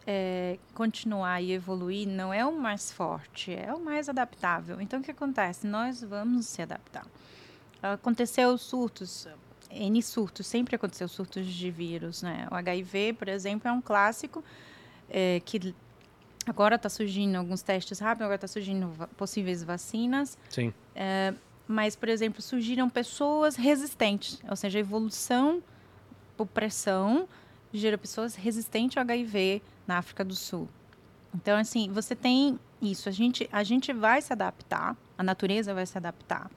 é, 0.06 0.58
continuar 0.74 1.42
e 1.42 1.52
evoluir 1.52 2.08
não 2.08 2.34
é 2.34 2.46
o 2.46 2.58
mais 2.58 2.92
forte, 2.92 3.54
é 3.54 3.74
o 3.74 3.80
mais 3.80 4.08
adaptável. 4.08 4.80
Então, 4.80 5.00
o 5.00 5.04
que 5.04 5.12
acontece? 5.12 5.68
Nós 5.68 6.02
vamos 6.02 6.46
se 6.46 6.62
adaptar. 6.62 7.06
Aconteceu 7.82 8.58
surtos, 8.58 9.28
N 9.72 10.02
surtos, 10.02 10.48
sempre 10.48 10.76
aconteceu 10.76 11.08
surtos 11.08 11.46
de 11.46 11.72
vírus, 11.72 12.22
né? 12.22 12.48
O 12.52 12.56
HIV, 12.56 13.14
por 13.14 13.28
exemplo, 13.28 13.68
é 13.68 13.72
um 13.72 13.82
clássico 13.82 14.44
é, 15.10 15.42
que 15.46 15.74
agora 16.46 16.76
está 16.76 16.90
surgindo 16.90 17.36
alguns 17.36 17.62
testes 17.62 18.00
rápidos, 18.00 18.24
agora 18.24 18.36
está 18.36 18.48
surgindo 18.48 18.92
possíveis 19.18 19.64
vacinas. 19.64 20.38
Sim. 20.50 20.74
É, 20.96 21.34
mas, 21.68 21.96
por 21.96 22.08
exemplo, 22.10 22.42
surgiram 22.42 22.90
pessoas 22.90 23.56
resistentes, 23.56 24.42
ou 24.50 24.56
seja, 24.56 24.80
a 24.80 24.82
evolução 24.82 25.62
por 26.38 26.48
pressão 26.48 27.28
gera 27.74 27.98
pessoas 27.98 28.36
resistentes 28.36 28.98
ao 28.98 29.02
HIV 29.02 29.62
na 29.86 29.98
África 29.98 30.24
do 30.24 30.36
Sul. 30.36 30.70
Então, 31.36 31.58
assim, 31.58 31.92
você 31.92 32.16
tem 32.16 32.58
isso. 32.82 33.10
A 33.10 33.12
gente, 33.12 33.50
a 33.52 33.64
gente 33.64 33.92
vai 33.92 34.22
se 34.22 34.32
adaptar, 34.32 34.96
a 35.18 35.24
natureza 35.24 35.74
vai 35.74 35.86
se 35.86 35.98
adaptar 35.98 36.50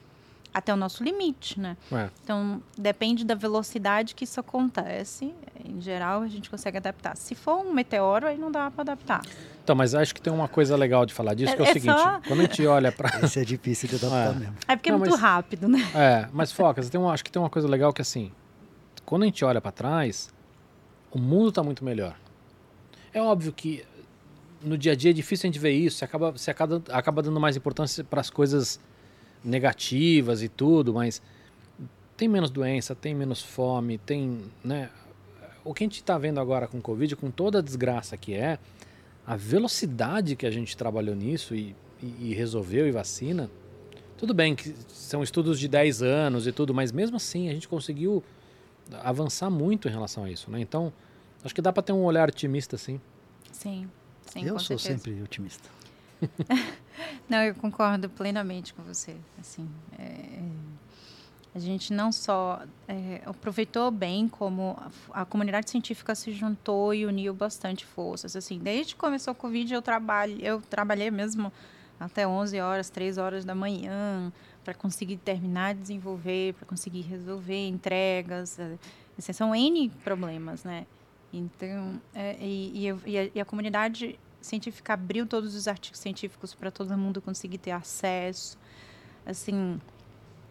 até 0.53 0.73
o 0.73 0.77
nosso 0.77 1.03
limite, 1.03 1.59
né? 1.59 1.77
É. 1.93 2.09
Então, 2.23 2.63
depende 2.77 3.25
da 3.25 3.35
velocidade 3.35 4.15
que 4.15 4.25
isso 4.25 4.41
acontece. 4.41 5.35
Em 5.65 5.81
geral, 5.81 6.23
a 6.23 6.29
gente 6.29 6.51
consegue 6.51 6.77
adaptar. 6.77 7.17
Se 7.17 7.35
for 7.35 7.65
um 7.65 7.73
meteoro, 7.73 8.27
aí 8.27 8.37
não 8.37 8.51
dá 8.51 8.71
para 8.71 8.83
adaptar. 8.83 9.23
Então, 9.63 9.77
mas 9.77 9.95
acho 9.95 10.15
que 10.15 10.21
tem 10.21 10.33
uma 10.33 10.49
coisa 10.49 10.77
legal 10.77 11.07
de 11.07 11.15
falar 11.15 11.35
disso, 11.35 11.53
é, 11.53 11.57
que 11.57 11.63
é, 11.63 11.67
é 11.67 11.71
o 11.71 11.73
seguinte, 11.73 11.99
só... 11.99 12.21
quando 12.27 12.41
a 12.41 12.43
gente 12.43 12.67
olha 12.67 12.91
para... 12.91 13.21
Esse 13.25 13.41
é 13.41 13.45
difícil 13.45 13.89
de 13.89 13.97
adaptar 13.97 14.35
é. 14.35 14.39
mesmo. 14.39 14.57
É 14.67 14.77
porque 14.77 14.89
é 14.89 14.93
não, 14.93 14.99
é 14.99 15.01
muito 15.01 15.13
mas... 15.13 15.21
rápido, 15.21 15.69
né? 15.69 15.79
É, 15.95 16.29
mas 16.33 16.51
foca, 16.51 16.83
tem 16.83 17.01
uma, 17.01 17.13
acho 17.13 17.25
que 17.25 17.31
tem 17.31 17.41
uma 17.41 17.51
coisa 17.51 17.69
legal 17.69 17.93
que 17.93 18.03
assim, 18.03 18.33
quando 19.05 19.23
a 19.23 19.27
gente 19.27 19.45
olha 19.45 19.61
para 19.61 19.71
trás, 19.71 20.33
o 21.11 21.19
mundo 21.19 21.51
está 21.51 21.63
muito 21.63 21.85
melhor. 21.85 22.17
É 23.13 23.21
óbvio 23.21 23.53
que 23.53 23.85
no 24.63 24.77
dia 24.77 24.93
a 24.93 24.95
dia 24.95 25.11
é 25.11 25.15
difícil 25.15 25.49
a 25.49 25.53
gente 25.53 25.61
ver 25.61 25.73
isso, 25.73 25.99
você 25.99 26.05
acaba, 26.05 26.31
você 26.33 26.51
acaba, 26.51 26.83
acaba 26.91 27.23
dando 27.23 27.41
mais 27.41 27.57
importância 27.57 28.05
para 28.05 28.21
as 28.21 28.31
coisas 28.31 28.81
negativas 29.45 30.43
e 30.43 30.49
tudo, 30.49 30.93
mas 30.93 31.23
tem 32.17 32.29
menos 32.29 32.51
doença, 32.51 32.95
tem 32.95 33.15
menos 33.15 33.43
fome, 33.43 33.99
tem, 33.99 34.41
né? 34.63 34.91
O 35.65 35.75
que 35.75 35.85
a 35.85 35.87
gente 35.87 35.97
está 35.97 36.19
vendo 36.19 36.41
agora 36.41 36.67
com 36.67 36.79
o 36.79 36.83
Covid, 36.83 37.17
com 37.17 37.31
toda 37.31 37.59
a 37.59 37.63
desgraça 37.63 38.17
que 38.17 38.35
é, 38.35 38.59
a 39.27 39.37
velocidade 39.37 40.37
que 40.37 40.47
a 40.47 40.51
gente 40.51 40.77
trabalhou 40.77 41.15
nisso 41.15 41.55
e, 41.55 41.75
e, 42.03 42.31
e 42.31 42.35
resolveu 42.35 42.87
e 42.87 42.91
vacina, 42.91 43.51
tudo 44.17 44.35
bem 44.35 44.55
que 44.55 44.75
são 44.89 45.23
estudos 45.23 45.59
de 45.59 45.67
10 45.67 46.03
anos 46.03 46.47
e 46.47 46.53
tudo, 46.53 46.75
mas 46.75 46.93
mesmo 46.93 47.17
assim 47.17 47.49
a 47.49 47.53
gente 47.53 47.67
conseguiu 47.67 48.23
avançar 49.03 49.49
muito 49.49 49.89
em 49.89 49.91
relação 49.91 50.25
a 50.25 50.31
isso, 50.31 50.51
né? 50.51 50.61
Então, 50.61 50.93
acho 51.45 51.55
que 51.55 51.63
dá 51.63 51.73
para 51.73 51.83
ter 51.83 51.93
um 51.93 52.05
olhar 52.05 52.29
otimista, 52.29 52.77
sim. 52.77 53.01
Sim, 53.51 53.89
sim 54.27 54.45
Eu 54.45 54.59
sou 54.59 54.79
certeza. 54.79 54.99
sempre 54.99 55.23
otimista. 55.23 55.69
não, 57.29 57.43
eu 57.43 57.55
concordo 57.55 58.09
plenamente 58.09 58.75
com 58.75 58.83
você. 58.83 59.17
Assim, 59.39 59.69
é, 59.99 60.41
a 61.55 61.59
gente 61.59 61.93
não 61.93 62.13
só 62.13 62.63
é, 62.87 63.23
aproveitou 63.27 63.91
bem 63.91 64.29
como 64.29 64.77
a, 65.13 65.23
a, 65.23 65.25
comunidade 65.25 65.71
científica 65.71 66.15
se 66.15 66.33
juntou 66.33 66.95
e 66.95 67.05
uniu 67.05 67.35
bastante 67.35 67.85
forças. 67.85 68.37
Assim, 68.37 68.59
desde 68.59 68.95
que 68.95 69.01
começou 69.01 69.33
o 69.33 69.37
Covid, 69.37 69.73
eu 69.75 69.83
trabalho, 69.83 70.39
eu 70.41 70.61
trabalhei 70.61 71.11
mesmo 71.11 71.53
até 71.99 72.27
11 72.27 72.61
horas, 72.61 72.89
3 72.89 73.19
horas 73.19 73.45
da 73.45 73.55
manhã 73.55 74.33
para 74.65 74.75
conseguir 74.75 75.17
terminar 75.17 75.75
de 75.75 75.81
desenvolver, 75.81 76.55
para 76.55 76.67
conseguir 76.67 77.03
resolver 77.03 77.67
entregas. 77.67 78.59
É, 78.59 78.79
assim, 79.19 79.33
são 79.33 79.55
N 79.55 79.89
problemas, 80.05 80.63
né? 80.63 80.87
Então, 81.33 82.01
é, 82.15 82.37
e, 82.41 82.87
e, 83.07 83.19
a, 83.19 83.31
e 83.35 83.41
a 83.41 83.45
comunidade 83.45 84.19
científica 84.41 84.95
abriu 84.95 85.27
todos 85.27 85.55
os 85.55 85.69
artigos 85.69 85.99
científicos 85.99 86.55
para 86.55 86.71
todo 86.71 86.97
mundo 86.97 87.21
conseguir 87.21 87.59
ter 87.59 87.73
acesso. 87.73 88.59
Assim, 89.27 89.81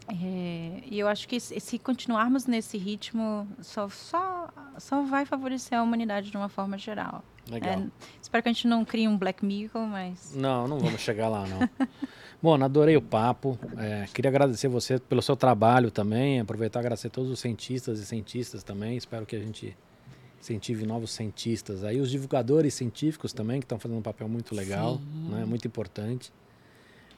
é, 0.08 0.82
e 0.86 0.98
eu 0.98 1.08
acho 1.08 1.28
que 1.28 1.40
se 1.40 1.78
continuarmos 1.78 2.46
nesse 2.46 2.78
ritmo, 2.78 3.48
só, 3.62 3.88
só, 3.90 4.50
só 4.78 5.04
vai 5.04 5.26
favorecer 5.26 5.78
a 5.78 5.84
humanidade 5.84 6.32
de 6.32 6.38
uma 6.38 6.50
forma 6.50 6.78
geral. 6.78 7.24
Legal. 7.50 7.80
É, 7.80 7.88
espero 8.22 8.44
que 8.44 8.50
a 8.50 8.54
gente 8.54 8.68
não 8.68 8.84
crie 8.86 9.08
um 9.08 9.18
Black 9.18 9.44
Mirror, 9.44 9.86
mas... 9.88 10.34
Não, 10.36 10.68
não 10.68 10.80
vamos 10.80 11.02
chegar 11.02 11.30
lá, 11.30 11.46
não. 11.48 11.70
Bom, 12.42 12.64
adorei 12.64 12.96
o 12.96 13.02
papo. 13.02 13.60
É, 13.78 14.08
queria 14.14 14.30
agradecer 14.30 14.68
você 14.68 14.98
pelo 14.98 15.22
seu 15.22 15.36
trabalho 15.36 15.92
também. 15.92 16.40
Aproveitar 16.40 16.80
e 16.80 16.82
agradecer 16.82 17.10
todos 17.10 17.30
os 17.30 17.40
cientistas 17.40 18.00
e 18.00 18.06
cientistas 18.06 18.64
também. 18.64 18.96
Espero 18.96 19.26
que 19.26 19.36
a 19.36 19.40
gente 19.40 19.76
incentive 20.40 20.86
novos 20.86 21.12
cientistas. 21.12 21.84
Aí 21.84 22.00
os 22.00 22.10
divulgadores 22.10 22.74
científicos 22.74 23.34
também, 23.34 23.60
que 23.60 23.66
estão 23.66 23.80
fazendo 23.80 24.00
um 24.00 24.04
papel 24.04 24.28
muito 24.28 24.56
legal, 24.56 25.00
né? 25.30 25.46
muito 25.46 25.68
importante. 25.68 26.32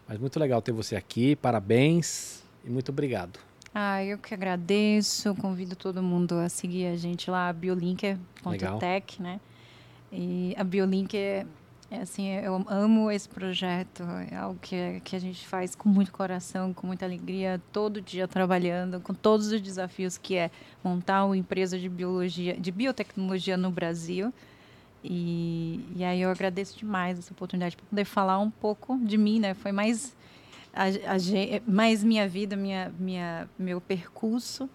Mas 0.07 0.17
muito 0.17 0.39
legal 0.39 0.61
ter 0.61 0.71
você 0.71 0.95
aqui, 0.95 1.35
parabéns 1.35 2.43
e 2.65 2.69
muito 2.69 2.89
obrigado. 2.89 3.39
Ah, 3.73 4.03
eu 4.03 4.17
que 4.17 4.33
agradeço, 4.33 5.33
convido 5.35 5.75
todo 5.75 6.03
mundo 6.03 6.35
a 6.35 6.49
seguir 6.49 6.87
a 6.87 6.95
gente 6.97 7.31
lá, 7.31 7.53
biolinker.tech, 7.53 9.21
né? 9.21 9.39
E 10.11 10.53
a 10.57 10.63
Biolinker 10.63 11.45
é 11.91 11.99
assim, 11.99 12.29
eu 12.29 12.65
amo 12.69 13.11
esse 13.11 13.27
projeto, 13.27 14.03
é 14.31 14.37
algo 14.37 14.57
que, 14.61 15.01
que 15.03 15.13
a 15.13 15.19
gente 15.19 15.45
faz 15.45 15.75
com 15.75 15.89
muito 15.89 16.09
coração, 16.09 16.73
com 16.73 16.87
muita 16.87 17.05
alegria, 17.05 17.61
todo 17.73 18.01
dia 18.01 18.29
trabalhando, 18.29 19.01
com 19.01 19.13
todos 19.13 19.51
os 19.51 19.61
desafios 19.61 20.17
que 20.17 20.37
é 20.37 20.49
montar 20.81 21.25
uma 21.25 21.35
empresa 21.35 21.77
de 21.77 21.89
biologia, 21.89 22.55
de 22.55 22.71
biotecnologia 22.71 23.57
no 23.57 23.69
Brasil. 23.69 24.33
E, 25.03 25.85
e 25.93 26.03
aí 26.05 26.21
eu 26.21 26.29
agradeço 26.29 26.79
demais 26.79 27.19
essa 27.19 27.33
oportunidade 27.33 27.75
para 27.75 27.85
poder 27.85 28.05
falar 28.05 28.39
um 28.39 28.49
pouco 28.49 28.97
de 28.99 29.17
mim, 29.17 29.41
né? 29.41 29.53
Foi 29.53 29.73
mais, 29.73 30.15
a, 30.73 30.85
a, 30.85 31.69
mais 31.69 32.05
minha 32.05 32.25
vida, 32.25 32.55
minha, 32.55 32.93
minha, 32.97 33.49
meu 33.59 33.81
percurso 33.81 34.69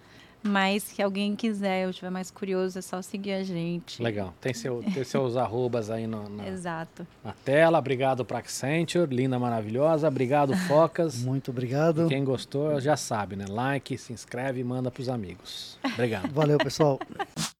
Mas 0.47 0.85
se 0.85 1.03
alguém 1.03 1.35
quiser 1.35 1.87
ou 1.87 1.93
tiver 1.93 2.11
mais 2.11 2.31
curioso, 2.31 2.79
é 2.79 2.83
só 2.83 3.03
seguir 3.03 3.33
a 3.33 3.43
gente. 3.43 4.03
Legal. 4.03 4.33
Tem, 4.41 4.55
seu, 4.55 4.83
tem 4.95 5.05
seus 5.05 5.37
arrobas 5.37 5.91
aí 5.91 6.07
no, 6.07 6.29
na, 6.29 6.49
Exato. 6.49 7.07
na 7.25 7.33
tela. 7.33 7.79
Obrigado 7.79 8.25
para 8.25 8.39
Accenture, 8.39 9.15
linda, 9.15 9.39
maravilhosa. 9.39 10.09
Obrigado, 10.09 10.57
Focas. 10.69 11.23
Muito 11.23 11.51
obrigado. 11.51 12.07
E 12.07 12.09
quem 12.09 12.25
gostou 12.25 12.81
já 12.81 12.97
sabe, 12.97 13.37
né? 13.37 13.47
Like, 13.49 13.99
se 13.99 14.13
inscreve 14.13 14.61
e 14.61 14.65
manda 14.65 14.91
pros 14.91 15.09
amigos. 15.09 15.79
Obrigado. 15.85 16.33
Valeu, 16.33 16.59
pessoal. 16.59 16.99